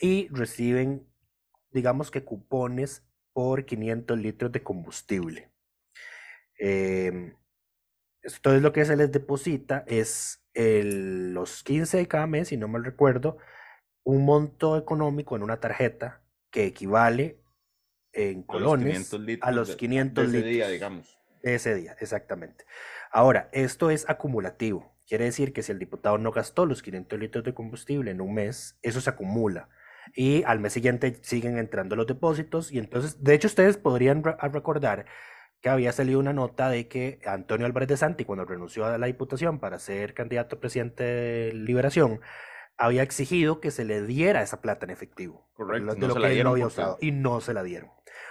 y 0.00 0.26
reciben, 0.32 1.06
digamos 1.74 2.10
que 2.10 2.24
cupones 2.24 3.04
por 3.34 3.66
500 3.66 4.18
litros 4.18 4.52
de 4.52 4.62
combustible. 4.62 5.50
Em, 6.58 7.34
entonces 8.22 8.62
lo 8.62 8.72
que 8.72 8.84
se 8.84 8.96
les 8.96 9.10
deposita 9.12 9.84
es 9.86 10.42
el- 10.54 11.34
los 11.34 11.62
15 11.64 11.96
de 11.98 12.08
cada 12.08 12.26
mes, 12.26 12.48
si 12.48 12.56
no 12.56 12.68
mal 12.68 12.84
recuerdo, 12.84 13.36
un 14.04 14.24
monto 14.24 14.76
económico 14.76 15.34
en 15.36 15.42
una 15.42 15.58
tarjeta 15.60 16.22
que 16.50 16.64
equivale 16.64 17.40
en 18.12 18.44
A 18.48 18.58
los 18.58 18.70
colones 18.70 18.86
500 19.10 19.20
litros 19.20 19.48
a 19.48 19.52
los 19.52 19.68
de- 19.70 19.76
500 19.76 20.32
de 20.32 20.38
ese 20.38 20.46
día, 20.48 20.54
litros 20.68 20.72
digamos. 20.72 21.18
de 21.42 21.54
ese 21.56 21.74
día, 21.74 21.96
exactamente. 21.98 22.64
Ahora, 23.10 23.48
esto 23.52 23.90
es 23.90 24.08
acumulativo. 24.08 24.94
Quiere 25.06 25.24
decir 25.24 25.52
que 25.52 25.62
si 25.62 25.72
el 25.72 25.80
diputado 25.80 26.16
no 26.18 26.30
gastó 26.30 26.64
los 26.66 26.82
500 26.82 27.18
litros 27.18 27.44
de 27.44 27.52
combustible 27.52 28.12
en 28.12 28.20
un 28.20 28.32
mes, 28.34 28.78
eso 28.82 29.00
se 29.00 29.10
acumula. 29.10 29.68
Y 30.14 30.42
al 30.44 30.60
mes 30.60 30.72
siguiente 30.72 31.18
siguen 31.22 31.58
entrando 31.58 31.96
los 31.96 32.06
depósitos. 32.06 32.72
Y 32.72 32.78
entonces, 32.78 33.22
de 33.22 33.34
hecho, 33.34 33.48
ustedes 33.48 33.76
podrían 33.76 34.22
recordar 34.22 35.06
que 35.60 35.70
había 35.70 35.92
salido 35.92 36.20
una 36.20 36.32
nota 36.32 36.68
de 36.68 36.88
que 36.88 37.20
Antonio 37.24 37.64
Álvarez 37.64 37.88
de 37.88 37.96
Santi, 37.96 38.24
cuando 38.24 38.44
renunció 38.44 38.84
a 38.84 38.98
la 38.98 39.06
diputación 39.06 39.58
para 39.58 39.78
ser 39.78 40.12
candidato 40.12 40.56
a 40.56 40.60
presidente 40.60 41.04
de 41.04 41.52
Liberación, 41.54 42.20
había 42.76 43.02
exigido 43.02 43.60
que 43.60 43.70
se 43.70 43.84
le 43.84 44.02
diera 44.02 44.42
esa 44.42 44.60
plata 44.60 44.84
en 44.84 44.90
efectivo. 44.90 45.48
Correcto, 45.54 45.86
no 45.86 45.94
de 45.94 46.06
lo 46.08 46.14
se 46.14 46.20
la 46.20 46.28
que 46.28 46.38
él 46.38 46.44
no 46.44 46.50
había 46.50 46.66
usado. 46.66 46.98
Y 47.00 47.12
no 47.12 47.40
se 47.40 47.54
la 47.54 47.62
dieron. 47.62 47.90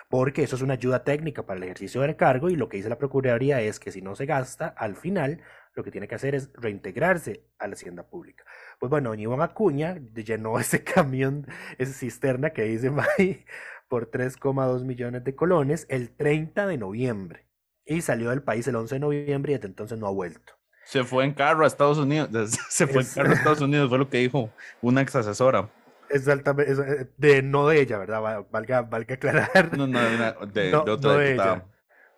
Porque 0.09 0.43
eso 0.43 0.55
es 0.55 0.61
una 0.61 0.75
ayuda 0.75 1.03
técnica 1.03 1.45
para 1.45 1.57
el 1.57 1.63
ejercicio 1.63 2.01
del 2.01 2.15
cargo 2.15 2.49
y 2.49 2.55
lo 2.55 2.69
que 2.69 2.77
dice 2.77 2.89
la 2.89 2.99
Procuraduría 2.99 3.61
es 3.61 3.79
que 3.79 3.91
si 3.91 4.01
no 4.01 4.15
se 4.15 4.25
gasta, 4.25 4.67
al 4.67 4.95
final 4.95 5.41
lo 5.75 5.83
que 5.83 5.91
tiene 5.91 6.07
que 6.07 6.15
hacer 6.15 6.35
es 6.35 6.51
reintegrarse 6.53 7.43
a 7.59 7.67
la 7.67 7.73
hacienda 7.73 8.03
pública. 8.03 8.43
Pues 8.79 8.89
bueno, 8.89 9.09
doña 9.09 9.23
Ivonne 9.23 9.43
Acuña 9.43 9.97
llenó 10.13 10.59
ese 10.59 10.83
camión, 10.83 11.47
esa 11.77 11.93
cisterna 11.93 12.51
que 12.51 12.63
dice 12.63 12.89
May, 12.91 13.45
por 13.87 14.09
3,2 14.11 14.83
millones 14.83 15.23
de 15.23 15.35
colones 15.35 15.85
el 15.89 16.09
30 16.15 16.67
de 16.67 16.77
noviembre. 16.77 17.47
Y 17.85 18.01
salió 18.01 18.29
del 18.29 18.41
país 18.43 18.67
el 18.67 18.75
11 18.77 18.95
de 18.95 18.99
noviembre 18.99 19.51
y 19.51 19.55
desde 19.55 19.67
entonces 19.67 19.97
no 19.99 20.07
ha 20.07 20.11
vuelto. 20.11 20.53
Se 20.85 21.03
fue 21.03 21.25
en 21.25 21.33
carro 21.33 21.63
a 21.63 21.67
Estados 21.67 21.97
Unidos. 21.97 22.29
Se 22.69 22.87
fue 22.87 23.01
en 23.01 23.07
carro 23.07 23.29
a 23.31 23.33
Estados 23.33 23.61
Unidos, 23.61 23.89
fue 23.89 23.97
lo 23.97 24.09
que 24.09 24.17
dijo 24.19 24.51
una 24.81 25.01
ex 25.01 25.15
asesora. 25.15 25.69
Exactamente, 26.09 26.71
eh, 26.73 27.07
de, 27.17 27.41
no 27.41 27.67
de 27.67 27.81
ella, 27.81 27.97
¿verdad? 27.97 28.21
Va- 28.21 28.45
Valga, 28.51 28.81
valga 28.83 29.15
aclarar. 29.15 29.75
No, 29.77 29.87
no, 29.87 29.99
de, 29.99 30.15
una- 30.15 30.31
de- 30.45 30.71
No, 30.71 30.83
de 30.83 30.91
otra 30.91 31.11
no 31.13 31.17
de 31.17 31.25
diputada. 31.29 31.53
ella. 31.55 31.65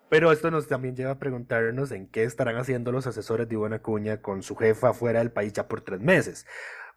Pero 0.10 0.32
esto 0.32 0.52
nos 0.52 0.68
también 0.68 0.96
lleva 0.96 1.12
a 1.12 1.20
preguntarnos 1.20 1.92
en 1.92 2.08
qué 2.08 2.24
estarán 2.24 2.58
haciendo 2.58 2.92
los 2.92 3.08
asesores 3.08 3.48
de 3.50 3.56
Ivonne 3.56 3.78
Acuña 3.78 4.22
con 4.22 4.44
su 4.44 4.56
jefa 4.56 4.94
fuera 4.94 5.20
del 5.20 5.32
país 5.32 5.54
ya 5.54 5.68
por 5.68 5.82
tres 5.82 6.00
meses. 6.00 6.46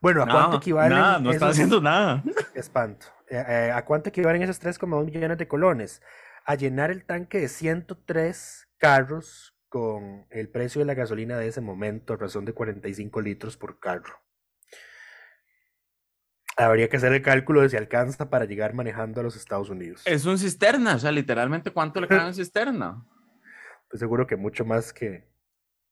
Bueno, 0.00 0.22
¿a 0.22 0.26
cuánto 0.26 0.58
equivalen 0.58 0.98
nada, 0.98 1.18
no 1.18 1.30
esos- 1.32 1.50
haciendo 1.50 1.80
nada. 1.80 2.22
Espanto. 2.54 3.06
Eh, 3.28 3.42
eh, 3.46 3.72
¿a 3.74 3.84
cuánto 3.84 4.10
equivalen 4.10 4.42
esos 4.42 4.58
3,2 4.60 5.04
millones 5.06 5.36
de 5.38 5.48
colones? 5.48 6.02
A 6.44 6.54
llenar 6.54 6.90
el 6.90 7.04
tanque 7.04 7.40
de 7.40 7.48
103 7.48 8.68
carros 8.78 9.54
con 9.68 10.26
el 10.30 10.48
precio 10.48 10.78
de 10.80 10.86
la 10.86 10.94
gasolina 10.94 11.36
de 11.36 11.48
ese 11.48 11.60
momento, 11.60 12.14
a 12.14 12.16
razón 12.16 12.44
de 12.44 12.52
45 12.54 13.20
litros 13.20 13.56
por 13.56 13.78
carro. 13.80 14.20
Habría 16.64 16.88
que 16.88 16.96
hacer 16.96 17.12
el 17.12 17.22
cálculo 17.22 17.62
de 17.62 17.68
si 17.68 17.76
alcanza 17.76 18.30
para 18.30 18.44
llegar 18.44 18.74
manejando 18.74 19.20
a 19.20 19.22
los 19.22 19.36
Estados 19.36 19.70
Unidos. 19.70 20.02
Es 20.04 20.26
un 20.26 20.38
cisterna, 20.38 20.96
o 20.96 20.98
sea, 20.98 21.12
literalmente, 21.12 21.70
¿cuánto 21.70 22.00
le 22.00 22.08
cae 22.08 22.26
en 22.26 22.34
cisterna? 22.34 23.06
Estoy 23.82 24.00
seguro 24.00 24.26
que 24.26 24.34
mucho 24.34 24.64
más 24.64 24.92
que, 24.92 25.28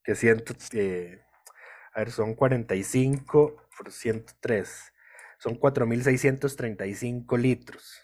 que 0.02 0.16
100, 0.16 0.44
eh, 0.72 1.22
a 1.94 2.00
ver, 2.00 2.10
son 2.10 2.34
45 2.34 3.68
por 3.78 3.92
103. 3.92 4.92
Son 5.38 5.58
4.635 5.58 7.38
litros. 7.38 8.02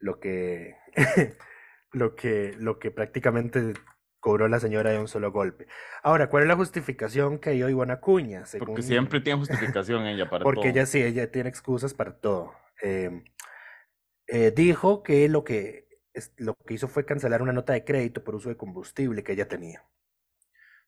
Lo 0.00 0.20
que, 0.20 0.76
lo 1.92 2.14
que, 2.14 2.54
lo 2.58 2.78
que 2.78 2.90
prácticamente 2.90 3.72
cobró 4.28 4.46
la 4.46 4.60
señora 4.60 4.90
de 4.90 4.98
un 4.98 5.08
solo 5.08 5.32
golpe. 5.32 5.66
Ahora, 6.02 6.28
¿cuál 6.28 6.42
es 6.42 6.48
la 6.48 6.54
justificación 6.56 7.38
que 7.38 7.52
dio 7.52 7.66
Ivana 7.70 7.94
Acuña? 7.94 8.44
Porque 8.58 8.82
siempre 8.82 9.22
tiene 9.22 9.38
justificación 9.38 10.04
ella 10.06 10.28
para 10.28 10.44
porque 10.44 10.60
todo. 10.60 10.70
ella 10.70 10.84
sí, 10.84 11.02
ella 11.02 11.32
tiene 11.32 11.48
excusas 11.48 11.94
para 11.94 12.12
todo. 12.20 12.52
Eh, 12.82 13.22
eh, 14.26 14.52
dijo 14.54 15.02
que 15.02 15.30
lo 15.30 15.44
que, 15.44 15.88
es- 16.12 16.34
lo 16.36 16.54
que 16.66 16.74
hizo 16.74 16.88
fue 16.88 17.06
cancelar 17.06 17.40
una 17.40 17.54
nota 17.54 17.72
de 17.72 17.84
crédito 17.84 18.22
por 18.22 18.34
uso 18.34 18.50
de 18.50 18.58
combustible 18.58 19.24
que 19.24 19.32
ella 19.32 19.48
tenía. 19.48 19.82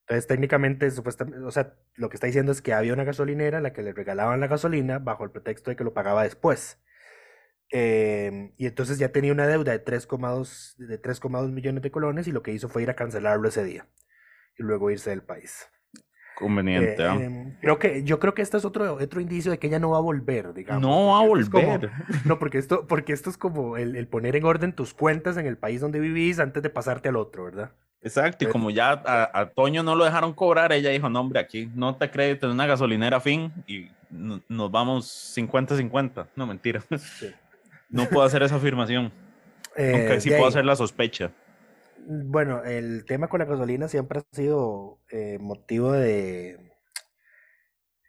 Entonces, 0.01 0.27
técnicamente, 0.27 0.91
supuestamente, 0.91 1.41
o 1.41 1.51
sea, 1.51 1.77
lo 1.95 2.11
que 2.11 2.17
está 2.19 2.27
diciendo 2.27 2.53
es 2.53 2.61
que 2.61 2.75
había 2.75 2.93
una 2.93 3.05
gasolinera 3.05 3.57
a 3.57 3.61
la 3.63 3.73
que 3.73 3.81
le 3.83 3.95
regalaban 3.95 4.41
la 4.41 4.49
gasolina 4.49 4.99
bajo 4.99 5.25
el 5.25 5.31
pretexto 5.31 5.71
de 5.71 5.77
que 5.77 5.85
lo 5.85 5.95
pagaba 5.95 6.25
después. 6.25 6.79
Eh, 7.73 8.53
y 8.57 8.67
entonces 8.67 8.99
ya 8.99 9.11
tenía 9.11 9.33
una 9.33 9.47
deuda 9.47 9.73
de 9.73 9.85
3,2 9.85 10.77
de 10.77 11.01
3,2 11.01 11.51
millones 11.53 11.83
de 11.83 11.91
colones 11.91 12.27
y 12.27 12.33
lo 12.33 12.43
que 12.43 12.53
hizo 12.53 12.69
fue 12.69 12.83
ir 12.83 12.91
a 12.91 12.97
cancelarlo 12.97 13.49
ese 13.49 13.63
día 13.65 13.87
y 14.59 14.63
luego 14.63 14.91
irse 14.91 15.11
del 15.11 15.23
país. 15.23 15.69
Conveniente, 16.37 17.03
Eh, 17.03 17.07
em, 17.25 17.57
creo 17.61 17.79
que, 17.79 18.03
yo 18.03 18.19
creo 18.19 18.33
que 18.35 18.41
este 18.43 18.57
es 18.57 18.65
otro, 18.65 18.95
otro 18.95 19.21
indicio 19.21 19.51
de 19.53 19.59
que 19.59 19.67
ella 19.67 19.79
no 19.79 19.91
va 19.91 19.99
a 19.99 20.01
volver, 20.01 20.55
digamos. 20.55 20.81
No 20.83 21.09
va 21.09 21.21
a 21.21 21.39
es 21.41 21.51
como- 21.51 21.67
volver. 21.67 21.91
no, 22.25 22.39
porque 22.39 22.59
esto, 22.59 22.87
porque 22.87 23.13
esto 23.13 23.29
es 23.31 23.37
como 23.37 23.77
el, 23.77 23.95
el 23.95 24.09
poner 24.09 24.37
en 24.37 24.45
orden 24.45 24.73
tus 24.73 24.95
cuentas 24.95 25.37
en 25.37 25.47
el 25.47 25.59
país 25.59 25.81
donde 25.83 26.01
vivís 26.01 26.41
antes 26.41 26.63
de 26.63 26.71
pasarte 26.71 27.11
al 27.11 27.17
otro, 27.17 27.45
¿verdad? 27.45 27.73
Exacto, 28.03 28.47
y 28.47 28.49
como 28.49 28.71
ya 28.71 28.93
a, 28.93 29.39
a 29.39 29.51
Toño 29.51 29.83
no 29.83 29.95
lo 29.95 30.05
dejaron 30.07 30.33
cobrar, 30.33 30.73
ella 30.73 30.89
dijo, 30.89 31.11
no, 31.11 31.21
hombre, 31.21 31.39
aquí 31.39 31.71
no 31.75 31.97
te 31.97 32.11
crédito 32.11 32.47
en 32.47 32.53
una 32.53 32.67
gasolinera 32.67 33.21
fin 33.21 33.53
y 33.67 33.91
no- 34.09 34.41
nos 34.49 34.71
vamos 34.71 35.07
50-50. 35.37 36.27
No, 36.35 36.47
mentira. 36.47 36.83
No 37.91 38.09
puedo 38.09 38.23
hacer 38.27 38.43
esa 38.43 38.57
afirmación. 38.57 39.13
Eh, 39.77 39.93
Aunque 39.95 40.21
sí 40.21 40.31
puedo 40.31 40.47
hacer 40.49 40.65
la 40.65 40.75
sospecha. 40.75 41.31
Bueno, 42.05 42.65
el 42.65 43.05
tema 43.05 43.29
con 43.29 43.39
la 43.39 43.45
gasolina 43.45 43.87
siempre 43.87 44.19
ha 44.19 44.25
sido 44.35 44.99
eh, 45.11 45.39
motivo 45.41 45.93
de 45.93 46.73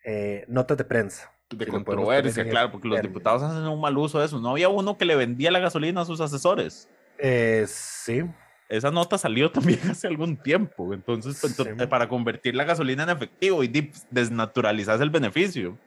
eh, 0.03 0.43
notas 0.47 0.77
de 0.77 0.83
prensa. 0.85 1.31
De 1.51 1.65
si 1.65 1.71
controversia, 1.71 2.49
claro, 2.49 2.71
porque 2.71 2.87
los 2.87 3.01
diputados 3.01 3.43
hacen 3.43 3.63
un 3.67 3.79
mal 3.79 3.95
uso 3.97 4.19
de 4.19 4.25
eso. 4.25 4.39
No 4.39 4.49
había 4.49 4.69
uno 4.69 4.97
que 4.97 5.05
le 5.05 5.15
vendía 5.15 5.51
la 5.51 5.59
gasolina 5.59 6.01
a 6.01 6.05
sus 6.05 6.19
asesores. 6.19 6.89
Eh, 7.19 7.65
sí, 7.67 8.23
Esa 8.67 8.89
nota 8.89 9.17
salió 9.19 9.51
también 9.51 9.79
hace 9.91 10.07
algún 10.07 10.37
tiempo. 10.37 10.93
Entonces, 10.95 11.37
pues, 11.41 11.53
Sí. 11.55 11.61
ento- 11.63 11.87
para 11.89 12.07
convertir 12.09 12.55
la 12.55 12.63
gasolina 12.63 13.03
en 13.03 13.09
efectivo 13.11 13.63
y 13.63 13.91
desnaturalizar 14.09 14.99
el 15.01 15.11
beneficio. 15.11 15.77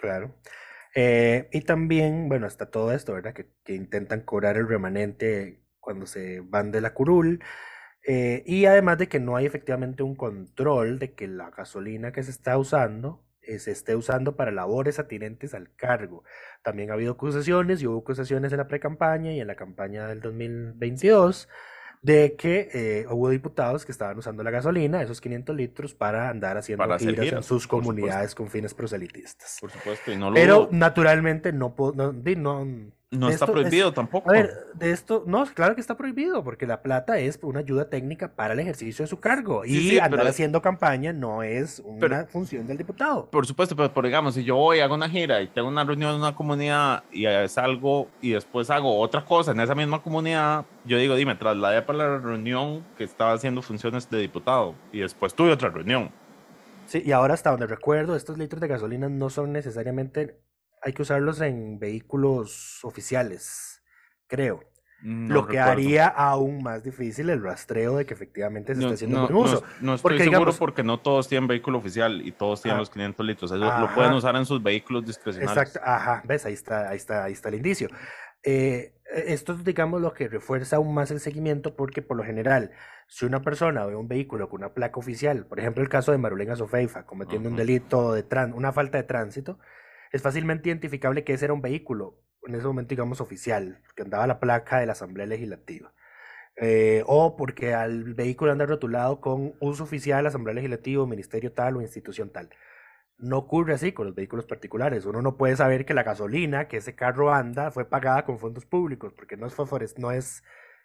claro. 0.00 0.30
Eh, 0.94 1.48
y 1.52 1.62
también, 1.62 2.28
bueno, 2.28 2.46
está 2.46 2.70
todo 2.70 2.92
esto, 2.92 3.14
¿verdad? 3.14 3.34
Que, 3.34 3.48
que 3.64 3.74
intentan 3.74 4.20
cobrar 4.22 4.56
el 4.56 4.68
remanente 4.68 5.60
cuando 5.80 6.06
se 6.06 6.40
van 6.40 6.70
de 6.70 6.80
la 6.80 6.94
curul. 6.94 7.42
eh, 8.06 8.42
y 8.46 8.66
además 8.66 8.98
de 8.98 9.08
que 9.08 9.20
no 9.20 9.36
hay 9.36 9.46
efectivamente 9.46 10.02
un 10.02 10.16
control 10.16 10.98
de 10.98 11.14
que 11.14 11.28
la 11.28 11.50
gasolina 11.50 12.12
que 12.12 12.22
se 12.22 12.30
está 12.32 12.58
usando 12.58 13.24
eh, 13.42 13.58
se 13.60 13.72
esté 13.72 13.96
usando 13.96 14.36
para 14.36 14.52
labores 14.52 14.98
atinentes 14.98 15.54
al 15.54 15.74
cargo. 15.76 16.24
También 16.62 16.90
ha 16.90 16.94
habido 16.94 17.12
acusaciones 17.14 17.82
y 17.82 17.86
hubo 17.86 18.00
acusaciones 18.00 18.52
en 18.52 18.58
la 18.58 18.68
precampaña 18.68 19.32
y 19.32 19.40
en 19.40 19.48
la 19.48 19.56
campaña 19.56 20.08
del 20.08 20.20
2022 20.20 21.48
de 22.04 22.36
que 22.36 22.68
eh, 22.74 23.06
hubo 23.08 23.30
diputados 23.30 23.86
que 23.86 23.90
estaban 23.92 24.18
usando 24.18 24.42
la 24.42 24.50
gasolina, 24.50 25.00
esos 25.00 25.22
500 25.22 25.56
litros, 25.56 25.94
para 25.94 26.28
andar 26.28 26.58
haciendo 26.58 26.84
Para 26.84 26.98
giras 26.98 27.32
en 27.32 27.42
sus 27.42 27.66
comunidades 27.66 28.34
con 28.34 28.50
fines 28.50 28.74
proselitistas. 28.74 29.56
Por 29.58 29.70
supuesto, 29.70 30.12
y 30.12 30.16
no 30.16 30.28
lo 30.28 30.34
Pero 30.34 30.68
naturalmente 30.70 31.50
no, 31.54 31.74
no, 31.94 32.12
di- 32.12 32.36
no, 33.18 33.28
está 33.28 33.44
Esto 33.46 33.56
es- 33.58 33.62
prohibido 33.62 33.92
tampoco. 33.92 34.30
A 34.30 34.32
ver, 34.34 34.50
de 34.74 34.90
esto, 34.90 35.22
no, 35.26 35.44
claro 35.46 35.74
que 35.74 35.80
está 35.80 35.96
prohibido, 35.96 36.42
porque 36.44 36.66
la 36.66 36.82
plata 36.82 37.18
es 37.18 37.38
una 37.42 37.60
ayuda 37.60 37.88
técnica 37.88 38.32
para 38.34 38.54
el 38.54 38.60
ejercicio 38.60 39.04
de 39.04 39.06
su 39.08 39.20
cargo. 39.20 39.62
Sí, 39.64 39.70
y 39.76 39.90
sí, 39.90 39.98
andar 39.98 40.20
pero- 40.20 40.30
haciendo 40.30 40.60
campaña 40.62 41.12
no 41.12 41.42
es 41.42 41.80
una 41.84 41.98
Pero- 42.00 42.26
función 42.28 42.66
del 42.66 42.76
diputado. 42.78 43.26
Por 43.30 43.46
supuesto, 43.46 43.74
pero 43.76 43.92
por 43.92 44.04
digamos, 44.04 44.34
si 44.34 44.44
yo 44.44 44.56
voy, 44.56 44.80
hago 44.80 44.94
una 44.94 45.08
gira 45.08 45.40
y 45.42 45.48
tengo 45.48 45.68
una 45.68 45.84
reunión 45.84 46.10
en 46.10 46.16
una 46.20 46.34
comunidad 46.34 47.04
y 47.12 47.24
salgo 47.48 48.08
y 48.20 48.30
después 48.32 48.70
hago 48.70 48.98
otra 48.98 49.24
cosa 49.24 49.52
en 49.52 49.60
esa 49.60 49.74
misma 49.74 50.02
comunidad, 50.02 50.64
yo 50.84 50.98
digo, 50.98 51.14
dime, 51.14 51.34
trasladé 51.36 51.82
para 51.82 51.98
la 51.98 52.18
reunión 52.18 52.84
que 52.98 53.04
estaba 53.04 53.32
haciendo 53.32 53.62
funciones 53.62 54.08
de 54.10 54.18
diputado 54.18 54.74
y 54.92 55.00
después 55.00 55.34
tuve 55.34 55.50
otra 55.52 55.70
reunión. 55.70 56.10
Sí, 56.86 57.02
y 57.04 57.12
ahora 57.12 57.32
hasta 57.34 57.50
donde 57.50 57.66
recuerdo, 57.66 58.14
estos 58.14 58.36
litros 58.36 58.60
de 58.60 58.68
gasolina 58.68 59.08
no 59.08 59.30
son 59.30 59.52
necesariamente, 59.52 60.36
hay 60.84 60.92
que 60.92 61.02
usarlos 61.02 61.40
en 61.40 61.78
vehículos 61.78 62.80
oficiales, 62.84 63.82
creo. 64.26 64.62
No 65.02 65.34
lo 65.34 65.46
que 65.46 65.58
recuerdo. 65.58 65.70
haría 65.72 66.06
aún 66.06 66.62
más 66.62 66.82
difícil 66.82 67.28
el 67.28 67.42
rastreo 67.42 67.96
de 67.98 68.06
que 68.06 68.14
efectivamente 68.14 68.74
se 68.74 68.80
No, 68.80 68.86
está 68.86 68.94
haciendo 68.94 69.20
no, 69.20 69.28
buen 69.28 69.36
uso. 69.36 69.62
no- 69.80 69.94
estoy 69.94 70.02
Porque, 70.02 70.18
seguro 70.24 70.38
digamos- 70.38 70.56
porque 70.58 70.82
no 70.82 70.98
todos 71.00 71.28
tienen 71.28 71.46
vehículo 71.46 71.76
oficial 71.78 72.22
y 72.26 72.32
todos 72.32 72.62
tienen 72.62 72.76
Ah. 72.76 72.80
los 72.80 72.90
500 72.90 73.26
litros. 73.26 73.50
Eso 73.52 73.64
Ajá. 73.64 73.80
lo 73.82 73.94
pueden 73.94 74.12
usar 74.12 74.34
en 74.36 74.46
sus 74.46 74.62
vehículos 74.62 75.04
discrecionales. 75.04 75.56
Exacto, 75.62 75.80
ajá, 75.84 76.22
ves, 76.24 76.46
ahí 76.46 76.54
está, 76.54 76.88
ahí 76.88 76.96
está, 76.96 77.24
ahí 77.24 77.32
está 77.32 77.48
el 77.50 77.56
indicio. 77.56 77.88
Eh, 78.42 78.94
esto 79.26 79.52
es, 79.52 79.62
digamos, 79.64 80.00
lo 80.00 80.14
que 80.14 80.26
refuerza 80.28 80.76
aún 80.76 80.94
más 80.94 81.10
el 81.10 81.20
seguimiento, 81.20 81.76
porque 81.76 82.00
por 82.00 82.16
lo 82.16 82.24
general, 82.24 82.70
si 83.06 83.26
una 83.26 83.42
persona 83.42 83.84
ve 83.84 83.96
un 83.96 84.08
vehículo 84.08 84.48
con 84.48 84.62
una 84.62 84.72
placa 84.72 84.98
oficial, 84.98 85.44
por 85.46 85.60
ejemplo, 85.60 85.82
el 85.82 85.90
caso 85.90 86.12
de 86.12 86.18
Marulena 86.18 86.56
Sofeifa, 86.56 87.04
cometiendo 87.04 87.50
un 87.50 87.56
delito 87.56 88.14
de 88.14 88.26
tran- 88.26 88.54
una 88.54 88.72
falta 88.72 88.96
de 88.96 89.04
tránsito, 89.04 89.58
es 90.14 90.22
fácilmente 90.22 90.68
identificable 90.68 91.24
que 91.24 91.32
ese 91.32 91.46
era 91.46 91.54
un 91.54 91.60
vehículo, 91.60 92.22
en 92.46 92.54
ese 92.54 92.64
momento, 92.68 92.90
digamos, 92.90 93.20
oficial, 93.20 93.82
que 93.96 94.04
andaba 94.04 94.28
la 94.28 94.38
placa 94.38 94.78
de 94.78 94.86
la 94.86 94.92
Asamblea 94.92 95.26
Legislativa. 95.26 95.92
Eh, 96.56 97.02
o 97.08 97.36
porque 97.36 97.74
al 97.74 98.14
vehículo 98.14 98.52
anda 98.52 98.64
rotulado 98.64 99.20
con 99.20 99.54
uso 99.58 99.82
oficial, 99.82 100.24
Asamblea 100.24 100.54
Legislativa, 100.54 101.04
Ministerio 101.04 101.52
tal 101.52 101.76
o 101.76 101.82
institución 101.82 102.30
tal. 102.30 102.48
No 103.18 103.38
ocurre 103.38 103.74
así 103.74 103.90
con 103.90 104.06
los 104.06 104.14
vehículos 104.14 104.46
particulares. 104.46 105.04
Uno 105.04 105.20
no 105.20 105.36
puede 105.36 105.56
saber 105.56 105.84
que 105.84 105.94
la 105.94 106.04
gasolina 106.04 106.68
que 106.68 106.76
ese 106.76 106.94
carro 106.94 107.34
anda 107.34 107.72
fue 107.72 107.84
pagada 107.84 108.24
con 108.24 108.38
fondos 108.38 108.66
públicos, 108.66 109.12
porque 109.14 109.36
no 109.36 109.48
es 109.48 109.54
fosfores, 109.54 109.98
no 109.98 110.12
es, 110.12 110.44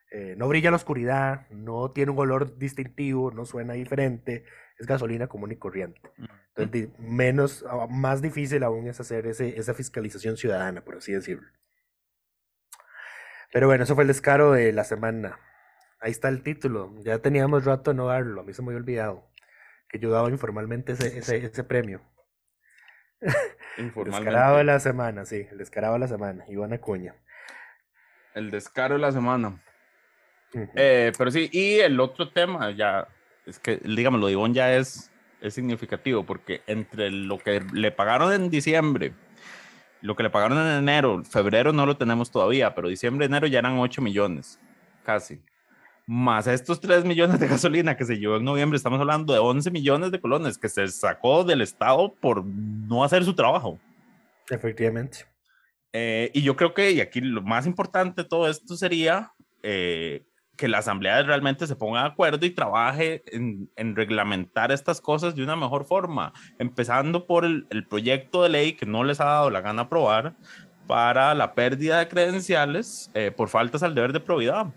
eh, 0.09 0.33
no 0.37 0.47
brilla 0.47 0.69
en 0.69 0.71
la 0.71 0.77
oscuridad, 0.77 1.47
no 1.51 1.91
tiene 1.91 2.11
un 2.11 2.17
olor 2.17 2.57
distintivo, 2.57 3.29
no 3.29 3.45
suena 3.45 3.73
diferente, 3.73 4.43
es 4.79 4.87
gasolina 4.87 5.27
común 5.27 5.51
y 5.51 5.57
corriente. 5.57 6.01
Entonces, 6.55 6.71
di- 6.71 6.93
menos, 6.97 7.63
ah, 7.69 7.85
más 7.89 8.21
difícil 8.21 8.63
aún 8.63 8.87
es 8.87 8.99
hacer 8.99 9.27
ese, 9.27 9.59
esa 9.59 9.73
fiscalización 9.73 10.37
ciudadana, 10.37 10.81
por 10.81 10.97
así 10.97 11.11
decirlo. 11.11 11.47
Pero 13.51 13.67
bueno, 13.67 13.83
eso 13.83 13.95
fue 13.95 14.03
el 14.03 14.07
descaro 14.07 14.51
de 14.51 14.71
la 14.73 14.83
semana. 14.83 15.39
Ahí 15.99 16.11
está 16.11 16.29
el 16.29 16.43
título. 16.43 16.93
Ya 17.03 17.19
teníamos 17.19 17.65
rato 17.65 17.91
de 17.91 17.97
no 17.97 18.07
darlo, 18.07 18.41
a 18.41 18.43
mí 18.43 18.53
se 18.53 18.61
me 18.61 18.67
había 18.69 18.79
olvidado 18.79 19.29
que 19.89 19.99
yo 19.99 20.11
daba 20.11 20.29
informalmente 20.29 20.93
ese, 20.93 21.17
ese, 21.17 21.37
ese 21.37 21.63
premio. 21.63 22.01
Informalmente. 23.77 24.25
descarado 24.29 24.57
de 24.57 24.63
la 24.63 24.79
semana, 24.79 25.25
sí, 25.25 25.47
el 25.51 25.57
descarado 25.57 25.93
de 25.93 25.99
la 25.99 26.07
semana, 26.07 26.45
Iván 26.47 26.73
Acuña. 26.73 27.15
El 28.35 28.51
descaro 28.51 28.95
de 28.95 29.01
la 29.01 29.11
semana. 29.11 29.61
Eh, 30.75 31.11
pero 31.17 31.31
sí, 31.31 31.49
y 31.51 31.79
el 31.79 31.99
otro 31.99 32.29
tema 32.31 32.71
ya, 32.71 33.07
es 33.49 33.59
que, 33.59 33.77
digamos, 33.77 34.19
lo 34.19 34.27
de 34.27 34.33
Ivonne 34.33 34.53
ya 34.53 34.75
es, 34.75 35.11
es 35.41 35.53
significativo, 35.53 36.23
porque 36.23 36.61
entre 36.67 37.09
lo 37.11 37.37
que 37.37 37.61
le 37.73 37.91
pagaron 37.91 38.31
en 38.31 38.49
diciembre, 38.49 39.13
lo 40.01 40.15
que 40.15 40.23
le 40.23 40.29
pagaron 40.29 40.57
en 40.57 40.77
enero, 40.77 41.23
febrero 41.23 41.73
no 41.73 41.85
lo 41.85 41.97
tenemos 41.97 42.31
todavía, 42.31 42.75
pero 42.75 42.87
diciembre, 42.87 43.25
enero 43.25 43.47
ya 43.47 43.59
eran 43.59 43.77
8 43.77 44.01
millones, 44.01 44.59
casi. 45.03 45.41
Más 46.05 46.47
estos 46.47 46.79
3 46.79 47.05
millones 47.05 47.39
de 47.39 47.47
gasolina 47.47 47.97
que 47.97 48.05
se 48.05 48.17
llevó 48.17 48.37
en 48.37 48.45
noviembre, 48.45 48.77
estamos 48.77 48.99
hablando 48.99 49.33
de 49.33 49.39
11 49.39 49.71
millones 49.71 50.11
de 50.11 50.21
colones 50.21 50.57
que 50.57 50.69
se 50.69 50.87
sacó 50.87 51.43
del 51.43 51.61
Estado 51.61 52.13
por 52.13 52.45
no 52.45 53.03
hacer 53.03 53.23
su 53.23 53.35
trabajo. 53.35 53.79
Efectivamente. 54.49 55.25
Eh, 55.91 56.31
y 56.33 56.41
yo 56.41 56.55
creo 56.55 56.73
que, 56.73 56.91
y 56.91 57.01
aquí 57.01 57.21
lo 57.21 57.41
más 57.41 57.65
importante 57.65 58.23
de 58.23 58.29
todo 58.29 58.47
esto 58.47 58.75
sería 58.77 59.33
eh, 59.63 60.23
que 60.59 60.67
la 60.67 60.79
Asamblea 60.79 61.23
realmente 61.23 61.65
se 61.67 61.77
ponga 61.77 62.01
de 62.01 62.07
acuerdo 62.09 62.45
y 62.45 62.49
trabaje 62.49 63.23
en, 63.27 63.71
en 63.77 63.95
reglamentar 63.95 64.73
estas 64.73 64.99
cosas 64.99 65.33
de 65.33 65.41
una 65.41 65.55
mejor 65.55 65.85
forma, 65.85 66.33
empezando 66.57 67.25
por 67.25 67.45
el, 67.45 67.65
el 67.69 67.87
proyecto 67.87 68.43
de 68.43 68.49
ley 68.49 68.73
que 68.73 68.85
no 68.85 69.05
les 69.05 69.21
ha 69.21 69.25
dado 69.25 69.49
la 69.49 69.61
gana 69.61 69.83
aprobar 69.83 70.35
para 70.85 71.33
la 71.33 71.55
pérdida 71.55 71.99
de 71.99 72.09
credenciales 72.09 73.09
eh, 73.13 73.31
por 73.31 73.47
faltas 73.47 73.83
al 73.83 73.95
deber 73.95 74.11
de 74.11 74.19
probidad. 74.19 74.67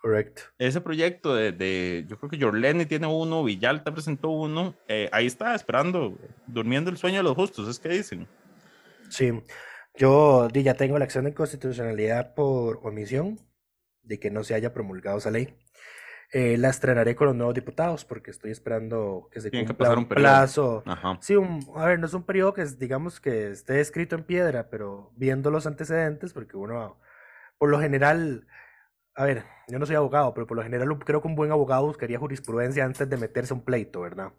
Correcto. 0.00 0.42
Ese 0.56 0.80
proyecto 0.80 1.34
de, 1.34 1.50
de 1.50 2.04
yo 2.06 2.16
creo 2.16 2.30
que 2.30 2.40
Jorleni 2.40 2.86
tiene 2.86 3.08
uno, 3.08 3.42
Villalta 3.42 3.92
presentó 3.92 4.28
uno, 4.28 4.76
eh, 4.86 5.08
ahí 5.10 5.26
está 5.26 5.56
esperando, 5.56 6.16
durmiendo 6.46 6.90
el 6.90 6.96
sueño 6.96 7.16
de 7.16 7.22
los 7.24 7.34
justos, 7.34 7.68
es 7.68 7.80
que 7.80 7.88
dicen. 7.88 8.28
Sí. 9.08 9.32
Yo 9.96 10.48
ya 10.48 10.74
tengo 10.74 10.96
la 10.96 11.06
acción 11.06 11.24
de 11.24 11.30
inconstitucionalidad 11.30 12.34
por 12.34 12.78
omisión 12.84 13.40
de 14.04 14.18
que 14.18 14.30
no 14.30 14.44
se 14.44 14.54
haya 14.54 14.72
promulgado 14.72 15.18
esa 15.18 15.30
ley. 15.30 15.56
Eh, 16.32 16.56
la 16.58 16.70
estrenaré 16.70 17.14
con 17.14 17.28
los 17.28 17.36
nuevos 17.36 17.54
diputados 17.54 18.04
porque 18.04 18.32
estoy 18.32 18.50
esperando 18.50 19.28
que 19.30 19.40
se 19.40 19.50
Tiene 19.50 19.66
que 19.66 19.68
cumpla 19.68 19.84
pasar 19.84 19.98
un 19.98 20.04
un 20.04 20.08
plazo. 20.08 20.82
Ajá. 20.84 21.18
Sí, 21.20 21.36
un, 21.36 21.64
a 21.76 21.86
ver, 21.86 22.00
no 22.00 22.06
es 22.06 22.14
un 22.14 22.24
periodo 22.24 22.54
que 22.54 22.62
es, 22.62 22.78
digamos 22.78 23.20
que 23.20 23.50
esté 23.50 23.80
escrito 23.80 24.16
en 24.16 24.24
piedra, 24.24 24.68
pero 24.68 25.12
viendo 25.16 25.50
los 25.50 25.66
antecedentes, 25.66 26.32
porque 26.32 26.56
uno, 26.56 26.98
por 27.58 27.70
lo 27.70 27.78
general, 27.78 28.48
a 29.14 29.24
ver, 29.24 29.44
yo 29.68 29.78
no 29.78 29.86
soy 29.86 29.94
abogado, 29.94 30.34
pero 30.34 30.46
por 30.46 30.56
lo 30.56 30.64
general 30.64 30.98
creo 30.98 31.22
que 31.22 31.28
un 31.28 31.36
buen 31.36 31.52
abogado 31.52 31.86
buscaría 31.86 32.18
jurisprudencia 32.18 32.84
antes 32.84 33.08
de 33.08 33.16
meterse 33.16 33.52
a 33.54 33.56
un 33.56 33.64
pleito, 33.64 34.00
¿verdad? 34.00 34.32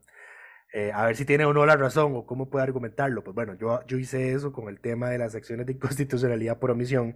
Eh, 0.77 0.91
a 0.93 1.05
ver 1.05 1.15
si 1.15 1.23
tiene 1.23 1.45
o 1.45 1.53
no 1.53 1.65
la 1.65 1.77
razón 1.77 2.13
o 2.17 2.25
cómo 2.25 2.49
puede 2.49 2.63
argumentarlo. 2.63 3.23
Pues 3.23 3.33
bueno, 3.33 3.53
yo, 3.53 3.79
yo 3.87 3.97
hice 3.97 4.33
eso 4.33 4.51
con 4.51 4.67
el 4.67 4.81
tema 4.81 5.09
de 5.09 5.17
las 5.17 5.33
acciones 5.33 5.65
de 5.65 5.71
inconstitucionalidad 5.71 6.59
por 6.59 6.69
omisión 6.69 7.15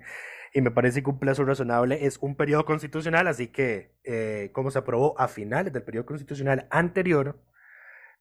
y 0.53 0.61
me 0.61 0.71
parece 0.71 1.03
que 1.03 1.09
un 1.09 1.19
plazo 1.19 1.43
razonable 1.43 2.05
es 2.05 2.19
un 2.21 2.35
periodo 2.35 2.63
constitucional, 2.63 3.27
así 3.27 3.47
que 3.47 3.91
eh, 4.05 4.51
como 4.53 4.71
se 4.71 4.79
aprobó 4.79 5.19
a 5.19 5.27
finales 5.27 5.73
del 5.73 5.83
periodo 5.83 6.05
constitucional 6.05 6.67
anterior, 6.71 7.37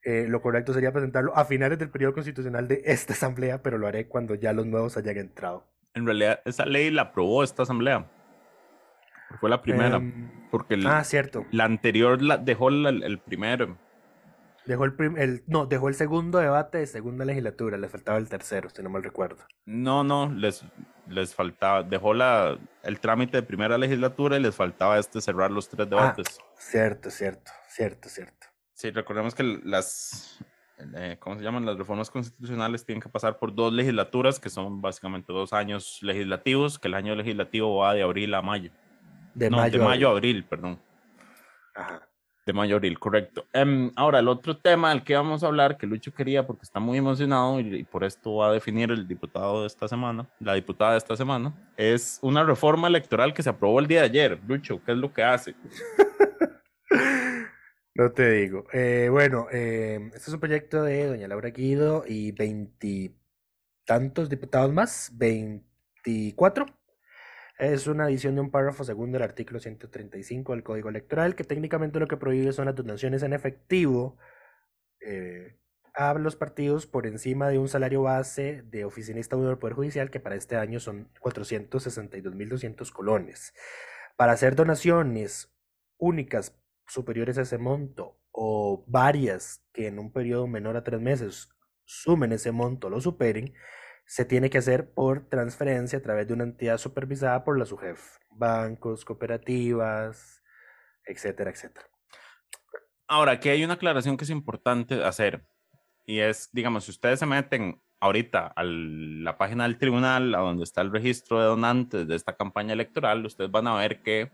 eh, 0.03 0.27
lo 0.29 0.43
correcto 0.43 0.75
sería 0.75 0.91
presentarlo 0.91 1.33
a 1.37 1.45
finales 1.45 1.79
del 1.79 1.91
periodo 1.91 2.15
constitucional 2.15 2.67
de 2.67 2.83
esta 2.87 3.13
asamblea, 3.13 3.63
pero 3.63 3.79
lo 3.79 3.87
haré 3.87 4.09
cuando 4.09 4.35
ya 4.35 4.53
los 4.53 4.67
nuevos 4.67 4.97
hayan 4.97 5.19
entrado. 5.19 5.69
En 5.95 6.05
realidad, 6.05 6.41
esa 6.47 6.67
ley 6.67 6.91
la 6.91 7.03
aprobó 7.03 7.45
esta 7.45 7.63
asamblea. 7.63 8.11
Fue 9.39 9.49
la 9.49 9.63
primera. 9.63 9.99
Em, 9.99 10.49
porque 10.51 10.75
el- 10.75 10.87
ah, 10.89 11.05
cierto. 11.05 11.47
la 11.53 11.63
anterior 11.65 12.21
la, 12.23 12.39
dejó 12.39 12.71
el 12.71 13.21
primero. 13.25 13.79
Dejó 14.69 14.85
el, 14.85 14.93
prim- 14.93 15.17
el 15.17 15.43
no, 15.47 15.65
dejó 15.65 15.89
el 15.89 15.95
segundo 15.95 16.37
debate 16.37 16.77
de 16.77 16.87
segunda 16.87 17.25
legislatura, 17.25 17.79
le 17.79 17.89
faltaba 17.89 18.19
el 18.19 18.29
tercero, 18.29 18.69
si 18.69 18.83
no 18.83 18.91
mal 18.91 19.03
recuerdo. 19.03 19.43
No, 19.65 20.05
no, 20.05 20.31
les, 20.31 20.63
les 21.09 21.35
faltaba. 21.35 21.83
Dejó 21.83 22.13
la, 22.13 22.59
el 22.83 23.01
trámite 23.01 23.39
de 23.39 23.43
primera 23.43 23.79
legislatura 23.79 24.37
y 24.37 24.43
les 24.43 24.55
faltaba 24.55 24.99
este 24.99 25.23
cerrar 25.23 25.51
los 25.51 25.71
tres 25.71 25.89
debates. 25.89 26.39
Cierto, 26.59 27.09
cierto, 27.11 27.51
cierto, 27.71 28.11
cierto. 28.11 28.47
Sí, 28.75 28.91
recordemos 28.91 29.35
que 29.35 29.43
las. 29.65 30.39
eh, 30.97 31.17
¿Cómo 31.19 31.37
se 31.39 31.43
llaman? 31.43 31.65
Las 31.65 31.79
reformas 31.79 32.11
constitucionales 32.11 32.85
tienen 32.85 33.01
que 33.01 33.09
pasar 33.09 33.39
por 33.39 33.55
dos 33.55 33.73
legislaturas, 33.73 34.39
que 34.39 34.51
son 34.51 34.83
básicamente 34.83 35.33
dos 35.33 35.55
años 35.55 35.99
legislativos, 36.03 36.79
que 36.79 36.89
el 36.89 36.95
año 36.95 37.15
legislativo 37.15 37.75
va 37.79 37.95
de 37.95 38.03
abril 38.03 38.35
a 38.35 38.43
mayo. 38.43 38.71
De 39.33 39.49
no, 39.49 39.57
mayo. 39.57 39.79
de 39.79 39.83
a 39.83 39.89
mayo 39.89 40.09
a 40.09 40.11
abril. 40.11 40.37
abril, 40.37 40.45
perdón. 40.45 40.79
Ajá. 41.75 42.07
De 42.49 42.55
mayo 42.55 42.77
a 42.77 42.79
abril, 42.79 42.99
correcto. 42.99 43.45
Em, 43.53 43.93
ahora, 43.95 44.21
el 44.21 44.29
otro 44.29 44.57
tema 44.57 44.89
del 44.89 45.05
que 45.05 45.15
vamos 45.15 45.45
a 45.45 45.49
hablar, 45.49 45.77
que 45.77 45.87
Lucho 45.87 46.15
quería 46.15 46.47
porque 46.47 46.63
está 46.63 46.81
muy 46.81 46.97
emocionado 46.97 47.61
y, 47.61 47.85
por 47.85 48.05
esto 48.05 48.37
va 48.37 48.49
a 48.49 48.53
definir 48.53 48.91
el 48.91 49.07
diputado 49.07 49.61
de 49.61 49.67
esta 49.67 49.87
semana, 49.87 50.27
la 50.41 50.55
diputada 50.55 50.93
de 50.93 50.97
esta 50.97 51.15
semana, 51.15 51.55
es 51.77 52.19
una 52.23 52.43
reforma 52.45 52.89
electoral 52.89 53.35
que 53.35 53.43
se 53.43 53.51
aprobó 53.51 53.81
el 53.81 53.87
día 53.87 54.01
de 54.01 54.07
ayer. 54.07 54.41
Lucho, 54.49 54.81
¿qué 54.83 54.93
es 54.93 54.99
lo 54.99 55.13
que 55.13 55.23
hace? 55.23 55.55
No 57.95 58.13
te 58.13 58.31
digo. 58.31 58.65
Eh, 58.73 59.09
bueno, 59.11 59.49
eh, 59.53 59.99
este 60.15 60.31
es 60.31 60.33
un 60.33 60.39
proyecto 60.39 60.85
de 60.85 61.07
doña 61.07 61.27
Laura 61.27 61.51
Guido 61.51 62.05
y 62.07 62.31
veintitantos 62.31 64.31
diputados 64.31 64.73
más, 64.73 65.11
24. 65.15 66.78
Es 67.59 67.89
una 67.89 68.05
adición 68.05 68.37
de 68.37 68.41
un 68.41 68.53
párrafo 68.53 68.85
segundo 68.85 69.17
del 69.19 69.25
artículo 69.25 69.59
135 69.59 70.53
del 70.53 70.63
Código 70.63 70.89
Electoral, 70.89 71.35
que 71.35 71.43
técnicamente 71.43 71.99
lo 71.99 72.07
que 72.07 72.17
prohíbe 72.17 72.53
son 72.53 72.67
las 72.67 72.77
donaciones 72.77 73.25
en 73.25 73.33
efectivo 73.33 74.17
eh, 75.01 75.59
a 75.93 76.15
los 76.15 76.37
partidos 76.37 76.87
por 76.87 77.09
encima 77.09 77.49
de 77.49 77.59
un 77.59 77.69
salario 77.69 78.03
base 78.03 78.63
de 78.63 78.85
oficinista 78.85 79.35
uno 79.35 79.49
del 79.49 79.59
Poder 79.59 79.75
Judicial, 79.75 80.09
que 80.09 80.21
para 80.21 80.37
este 80.37 80.55
año 80.55 80.79
son 80.79 81.13
462.200 81.21 82.93
colones. 82.93 83.53
Para 84.17 84.33
hacer 84.33 84.55
donaciones 84.55 85.53
únicas 85.97 86.57
superiores 86.87 87.39
a 87.39 87.43
ese 87.43 87.59
monto 87.59 88.21
o 88.31 88.85
varias 88.87 89.65
que 89.73 89.89
en 89.89 89.99
un 89.99 90.13
periodo 90.13 90.47
menor 90.47 90.77
a 90.77 90.85
tres 90.85 91.01
meses 91.01 91.49
sumen 91.85 92.31
ese 92.31 92.53
monto 92.53 92.89
lo 92.89 93.01
superen, 93.01 93.53
se 94.09 94.25
tiene 94.25 94.49
que 94.49 94.57
hacer 94.57 94.91
por 94.91 95.29
transferencia 95.29 95.99
a 95.99 96.03
través 96.03 96.27
de 96.27 96.33
una 96.33 96.45
entidad 96.45 96.79
supervisada 96.79 97.45
por 97.45 97.59
la 97.59 97.67
SUGEF, 97.67 98.17
bancos, 98.31 99.05
cooperativas, 99.05 100.43
etcétera, 101.05 101.51
etcétera. 101.51 101.87
Ahora, 103.07 103.33
aquí 103.33 103.51
hay 103.51 103.63
una 103.63 103.75
aclaración 103.75 104.17
que 104.17 104.25
es 104.25 104.31
importante 104.31 105.05
hacer 105.05 105.45
y 106.07 106.21
es, 106.21 106.49
digamos, 106.53 106.85
si 106.85 106.91
ustedes 106.91 107.19
se 107.19 107.27
meten 107.27 107.83
ahorita 108.01 108.47
a 108.47 108.65
la 108.65 109.37
página 109.37 109.65
del 109.65 109.77
tribunal, 109.77 110.35
a 110.35 110.39
donde 110.39 110.65
está 110.65 110.81
el 110.81 110.91
registro 110.91 111.41
de 111.41 111.47
donantes 111.47 112.09
de 112.09 112.17
esta 112.17 112.35
campaña 112.35 112.73
electoral, 112.73 113.27
ustedes 113.27 113.51
van 113.51 113.67
a 113.67 113.77
ver 113.77 114.03
que 114.03 114.31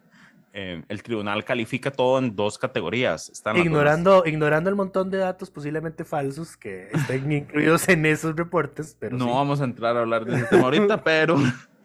eh, 0.56 0.84
el 0.88 1.02
tribunal 1.02 1.44
califica 1.44 1.90
todo 1.90 2.16
en 2.20 2.36
dos 2.36 2.58
categorías. 2.58 3.28
Están 3.28 3.56
ignorando, 3.56 4.22
ignorando 4.24 4.70
el 4.70 4.76
montón 4.76 5.10
de 5.10 5.18
datos 5.18 5.50
posiblemente 5.50 6.04
falsos 6.04 6.56
que 6.56 6.90
estén 6.92 7.30
incluidos 7.32 7.88
en 7.88 8.06
esos 8.06 8.36
reportes. 8.36 8.96
Pero 9.00 9.16
no 9.16 9.34
vamos 9.34 9.60
a 9.60 9.64
entrar 9.64 9.96
a 9.96 10.00
hablar 10.00 10.24
de 10.24 10.36
ese 10.36 10.44
tema 10.44 10.62
ahorita, 10.62 11.02
pero 11.04 11.36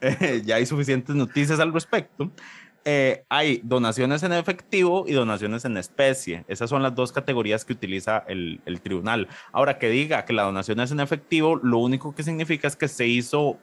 eh, 0.01 0.43
ya 0.45 0.57
hay 0.57 0.67
suficientes 0.67 1.15
noticias 1.15 1.59
al 1.59 1.73
respecto. 1.73 2.31
Eh, 2.85 3.23
hay 3.27 3.59
donaciones 3.63 4.21
en 4.21 4.33
efectivo 4.33 5.03
y 5.07 5.13
donaciones 5.13 5.65
en 5.65 5.75
especie. 5.77 6.45
Esas 6.47 6.69
son 6.69 6.83
las 6.83 6.93
dos 6.93 7.11
categorías 7.11 7.65
que 7.65 7.73
utiliza 7.73 8.23
el, 8.27 8.61
el, 8.67 8.81
tribunal. 8.81 9.27
Ahora, 9.51 9.79
que 9.79 9.89
diga 9.89 10.25
que 10.25 10.33
la 10.33 10.43
donación 10.43 10.79
es 10.79 10.91
en 10.91 10.99
efectivo, 10.99 11.55
lo 11.55 11.79
único 11.79 12.13
que 12.13 12.21
significa 12.21 12.67
es 12.67 12.75
que 12.75 12.87
se 12.87 13.07
hizo 13.07 13.57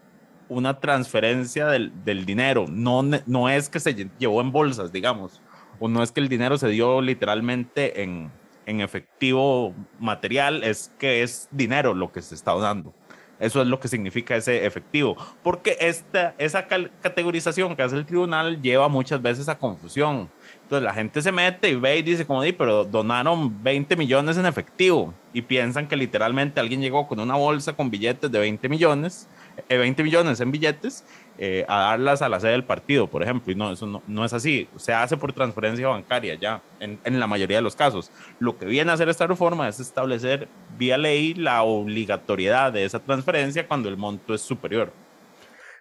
una 0.48 0.80
transferencia 0.80 1.66
del, 1.66 1.92
del 2.04 2.24
dinero. 2.24 2.66
No, 2.68 3.02
no 3.02 3.48
es 3.48 3.68
que 3.68 3.80
se 3.80 4.08
llevó 4.18 4.40
en 4.40 4.52
bolsas, 4.52 4.92
digamos, 4.92 5.40
o 5.78 5.88
no 5.88 6.02
es 6.02 6.12
que 6.12 6.20
el 6.20 6.28
dinero 6.28 6.58
se 6.58 6.68
dio 6.68 7.00
literalmente 7.00 8.02
en, 8.02 8.30
en 8.66 8.80
efectivo 8.80 9.74
material, 9.98 10.62
es 10.64 10.92
que 10.98 11.22
es 11.22 11.48
dinero 11.50 11.94
lo 11.94 12.12
que 12.12 12.22
se 12.22 12.34
está 12.34 12.52
donando. 12.52 12.94
Eso 13.38 13.60
es 13.60 13.68
lo 13.68 13.78
que 13.78 13.88
significa 13.88 14.34
ese 14.34 14.64
efectivo. 14.64 15.16
Porque 15.42 15.76
esta, 15.80 16.34
esa 16.38 16.66
categorización 16.66 17.76
que 17.76 17.82
hace 17.82 17.96
el 17.96 18.06
tribunal 18.06 18.62
lleva 18.62 18.88
muchas 18.88 19.20
veces 19.20 19.48
a 19.48 19.58
confusión. 19.58 20.30
Entonces 20.62 20.84
la 20.84 20.94
gente 20.94 21.20
se 21.20 21.32
mete 21.32 21.68
y 21.68 21.74
ve 21.74 21.98
y 21.98 22.02
dice 22.02 22.26
como, 22.26 22.42
di, 22.42 22.52
pero 22.52 22.84
donaron 22.84 23.62
20 23.62 23.94
millones 23.96 24.38
en 24.38 24.46
efectivo. 24.46 25.12
Y 25.34 25.42
piensan 25.42 25.86
que 25.86 25.96
literalmente 25.96 26.60
alguien 26.60 26.80
llegó 26.80 27.06
con 27.06 27.20
una 27.20 27.34
bolsa 27.34 27.74
con 27.74 27.90
billetes 27.90 28.30
de 28.32 28.38
20 28.38 28.68
millones, 28.70 29.28
20 29.68 30.00
eh, 30.00 30.04
millones 30.04 30.40
en 30.40 30.50
billetes 30.50 31.04
eh, 31.38 31.64
a 31.68 31.78
darlas 31.78 32.22
a 32.22 32.28
la 32.28 32.40
sede 32.40 32.52
del 32.52 32.64
partido, 32.64 33.06
por 33.08 33.22
ejemplo. 33.22 33.52
Y 33.52 33.54
no, 33.54 33.72
eso 33.72 33.86
no, 33.86 34.02
no 34.06 34.24
es 34.24 34.32
así. 34.32 34.68
Se 34.76 34.92
hace 34.92 35.16
por 35.16 35.32
transferencia 35.32 35.88
bancaria 35.88 36.34
ya, 36.34 36.62
en, 36.80 36.98
en, 37.04 37.20
la 37.20 37.26
mayoría 37.26 37.58
de 37.58 37.62
los 37.62 37.76
casos. 37.76 38.10
Lo 38.38 38.58
que 38.58 38.66
viene 38.66 38.90
a 38.90 38.94
hacer 38.94 39.08
esta 39.08 39.26
reforma 39.26 39.68
es 39.68 39.80
establecer 39.80 40.48
vía 40.78 40.98
ley 40.98 41.34
la 41.34 41.62
obligatoriedad 41.62 42.72
de 42.72 42.84
esa 42.84 43.00
transferencia 43.00 43.66
cuando 43.66 43.88
el 43.88 43.96
monto 43.96 44.34
es 44.34 44.40
superior. 44.40 44.92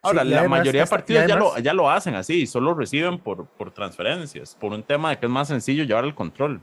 Ahora, 0.05 0.23
la 0.23 0.47
mayoría 0.47 0.81
de 0.81 0.87
partidos 0.87 1.25
ya, 1.25 1.35
lo, 1.35 1.57
ya 1.57 1.73
lo 1.73 1.89
hacen 1.89 2.13
así, 2.13 2.45
solo 2.45 2.75
reciben 2.75 3.17
por, 3.17 3.47
por 3.47 3.71
transferencias, 3.71 4.55
por 4.55 4.71
un 4.71 4.83
tema 4.83 5.09
de 5.09 5.17
que 5.17 5.25
es 5.25 5.31
más 5.31 5.47
sencillo 5.47 5.83
llevar 5.83 6.05
el 6.05 6.13
control. 6.13 6.61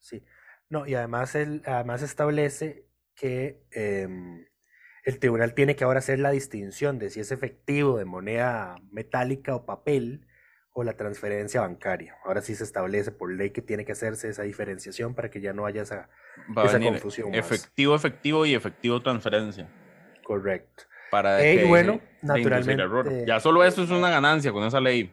Sí, 0.00 0.20
no, 0.68 0.84
y 0.84 0.96
además, 0.96 1.36
el, 1.36 1.62
además 1.64 2.02
establece 2.02 2.88
que 3.14 3.62
eh, 3.70 4.08
el 5.04 5.18
tribunal 5.18 5.54
tiene 5.54 5.76
que 5.76 5.84
ahora 5.84 5.98
hacer 5.98 6.18
la 6.18 6.30
distinción 6.30 6.98
de 6.98 7.10
si 7.10 7.20
es 7.20 7.30
efectivo 7.30 7.98
de 7.98 8.06
moneda 8.06 8.76
metálica 8.90 9.54
o 9.54 9.66
papel 9.66 10.26
o 10.72 10.82
la 10.82 10.94
transferencia 10.94 11.60
bancaria. 11.60 12.16
Ahora 12.24 12.40
sí 12.40 12.54
se 12.54 12.64
establece 12.64 13.12
por 13.12 13.30
ley 13.30 13.50
que 13.50 13.62
tiene 13.62 13.84
que 13.84 13.92
hacerse 13.92 14.28
esa 14.28 14.42
diferenciación 14.42 15.14
para 15.14 15.30
que 15.30 15.40
ya 15.40 15.52
no 15.52 15.66
haya 15.66 15.82
esa, 15.82 16.08
confusión. 16.54 17.34
Efectivo, 17.34 17.94
efectivo 17.94 18.46
y 18.46 18.54
efectivo 18.54 19.00
transferencia. 19.00 19.68
Correcto. 20.24 20.84
Para 21.10 21.46
y 21.46 21.68
bueno, 21.68 22.00
naturalmente. 22.22 23.24
Ya 23.26 23.38
solo 23.38 23.62
eso 23.62 23.84
es 23.84 23.90
una 23.90 24.10
ganancia 24.10 24.50
con 24.52 24.64
esa 24.64 24.80
ley. 24.80 25.12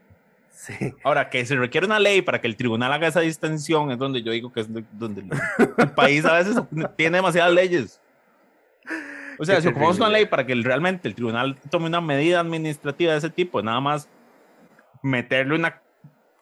Sí. 0.49 0.95
Ahora, 1.03 1.29
que 1.29 1.45
se 1.45 1.55
requiere 1.55 1.85
una 1.85 1.99
ley 1.99 2.21
para 2.21 2.41
que 2.41 2.47
el 2.47 2.55
tribunal 2.55 2.91
haga 2.91 3.07
esa 3.07 3.21
distinción, 3.21 3.91
es 3.91 3.97
donde 3.97 4.23
yo 4.23 4.31
digo 4.31 4.51
que 4.51 4.61
es 4.61 4.67
donde 4.93 5.21
el 5.21 5.91
país 5.95 6.25
a 6.25 6.33
veces 6.33 6.55
tiene 6.95 7.17
demasiadas 7.17 7.53
leyes. 7.53 8.01
O 9.41 9.45
sea, 9.45 9.59
si 9.59 9.69
ocupamos 9.69 9.97
una 9.97 10.09
ley 10.09 10.27
para 10.27 10.45
que 10.45 10.53
realmente 10.53 11.07
el 11.07 11.15
tribunal 11.15 11.57
tome 11.71 11.87
una 11.87 11.99
medida 11.99 12.39
administrativa 12.39 13.13
de 13.13 13.17
ese 13.17 13.31
tipo, 13.31 13.63
nada 13.63 13.81
más 13.81 14.07
meterle 15.01 15.55
una 15.55 15.81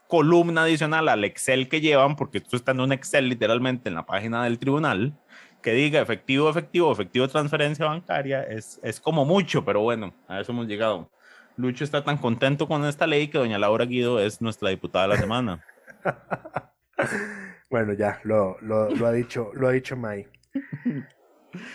columna 0.09 0.63
adicional 0.63 1.07
al 1.07 1.23
Excel 1.23 1.69
que 1.69 1.79
llevan, 1.79 2.17
porque 2.17 2.39
esto 2.39 2.57
está 2.57 2.73
en 2.73 2.81
un 2.81 2.91
Excel 2.91 3.29
literalmente 3.29 3.87
en 3.87 3.95
la 3.95 4.05
página 4.05 4.43
del 4.43 4.59
tribunal, 4.59 5.13
que 5.61 5.71
diga 5.71 6.01
efectivo, 6.01 6.49
efectivo, 6.49 6.91
efectivo 6.91 7.25
transferencia 7.29 7.85
bancaria, 7.85 8.43
es, 8.43 8.81
es 8.83 8.99
como 8.99 9.23
mucho, 9.23 9.63
pero 9.63 9.79
bueno, 9.79 10.13
a 10.27 10.41
eso 10.41 10.51
hemos 10.51 10.67
llegado. 10.67 11.09
Lucho 11.55 11.85
está 11.85 12.03
tan 12.03 12.17
contento 12.17 12.67
con 12.67 12.83
esta 12.83 13.07
ley 13.07 13.29
que 13.29 13.37
doña 13.37 13.57
Laura 13.57 13.85
Guido 13.85 14.19
es 14.19 14.41
nuestra 14.41 14.71
diputada 14.71 15.07
de 15.07 15.13
la 15.13 15.21
semana. 15.21 15.65
bueno, 17.69 17.93
ya, 17.93 18.19
lo, 18.25 18.57
lo, 18.59 18.89
lo, 18.93 19.07
ha 19.07 19.13
dicho, 19.13 19.51
lo 19.53 19.69
ha 19.69 19.71
dicho 19.71 19.95
May. 19.95 20.27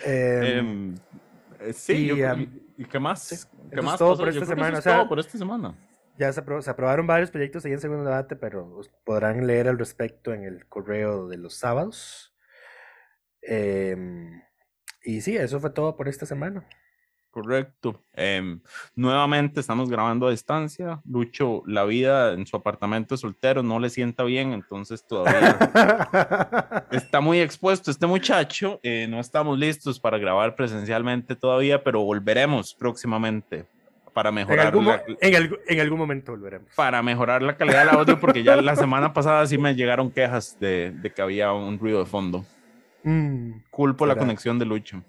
Em, 0.03 0.95
eh, 1.59 1.73
sí, 1.73 2.11
y, 2.77 2.85
qué 2.85 2.99
más? 2.99 3.49
¿Qué 3.71 3.81
más 3.81 3.97
todo 3.97 4.17
por 4.17 4.29
esta 4.29 4.45
semana. 4.45 4.81
todo 4.81 5.07
por 5.07 5.19
esta 5.19 5.37
semana. 5.37 5.75
Ya 6.17 6.31
se, 6.31 6.39
aprobaron 6.39 7.07
varios 7.07 7.29
proyectos 7.29 7.65
ahí 7.65 7.73
en 7.73 7.79
segundo 7.79 8.05
debate, 8.05 8.37
pero 8.37 8.79
podrán 9.03 9.45
leer 9.45 9.67
al 9.67 9.77
respecto 9.77 10.33
en 10.33 10.43
el 10.43 10.65
correo 10.67 11.27
de 11.27 11.37
los 11.37 11.55
sábados. 11.55 12.33
Em, 13.41 14.41
y 15.03 15.21
sí, 15.21 15.35
eso 15.35 15.59
fue 15.59 15.71
todo 15.71 15.97
por 15.97 16.07
esta 16.07 16.25
semana. 16.25 16.65
Correcto. 17.35 18.01
Em, 18.13 18.61
nuevamente 18.95 19.59
estamos 19.59 19.89
grabando 19.89 20.25
a 20.25 20.31
distancia. 20.31 21.01
Lucho, 21.03 21.63
la 21.65 21.83
vida 21.83 22.31
en 22.31 22.47
su 22.47 22.55
apartamento 22.55 23.17
soltero 23.17 23.61
no 23.61 23.77
le 23.77 23.89
sienta 23.89 24.23
bien, 24.23 24.53
entonces 24.53 25.05
todavía 25.05 25.57
está 26.91 27.19
muy 27.19 27.41
expuesto 27.41 27.91
este 27.91 28.07
muchacho. 28.07 28.79
Eh, 28.83 29.07
no 29.09 29.19
estamos 29.19 29.59
listos 29.59 29.99
para 29.99 30.17
grabar 30.17 30.55
presencialmente 30.55 31.35
todavía, 31.35 31.83
pero 31.83 32.05
volveremos 32.05 32.73
próximamente 32.73 33.65
para 34.13 34.31
mejorar. 34.31 34.73
En 35.19 35.35
algún, 35.81 35.99
momento 35.99 36.31
volveremos. 36.31 36.69
Para 36.73 37.03
mejorar 37.03 37.41
la 37.41 37.57
calidad 37.57 37.79
del 37.79 37.95
audio, 37.95 38.17
porque 38.17 38.43
ya 38.43 38.55
la 38.61 38.77
semana 38.77 39.11
pasada 39.11 39.45
sí 39.45 39.57
me 39.57 39.75
llegaron 39.75 40.09
quejas 40.09 40.57
de, 40.61 40.95
que 41.13 41.21
había 41.21 41.51
un 41.51 41.79
ruido 41.79 41.99
de 41.99 42.05
fondo. 42.05 42.45
Mm, 43.03 43.59
Culpo 43.71 44.05
la 44.05 44.15
conexión 44.15 44.57
de 44.57 44.63
Lucho. 44.63 45.03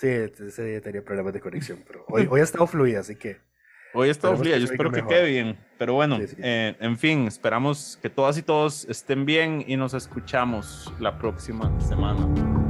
Sí, 0.00 0.08
ese 0.08 0.64
día 0.64 0.80
tenía 0.80 1.04
problemas 1.04 1.34
de 1.34 1.40
conexión, 1.40 1.84
pero 1.86 2.06
hoy, 2.08 2.26
hoy 2.30 2.40
ha 2.40 2.44
estado 2.44 2.66
fluida, 2.66 3.00
así 3.00 3.16
que... 3.16 3.36
Hoy 3.92 4.08
ha 4.08 4.12
estado 4.12 4.34
fluida, 4.34 4.56
yo 4.56 4.64
espero 4.64 4.90
que 4.90 5.04
quede 5.04 5.26
bien. 5.26 5.58
Pero 5.76 5.92
bueno, 5.92 6.18
eh, 6.38 6.74
en 6.80 6.96
fin, 6.96 7.26
esperamos 7.26 7.98
que 8.00 8.08
todas 8.08 8.38
y 8.38 8.42
todos 8.42 8.86
estén 8.88 9.26
bien 9.26 9.62
y 9.66 9.76
nos 9.76 9.92
escuchamos 9.92 10.90
la 11.00 11.18
próxima 11.18 11.78
semana. 11.82 12.69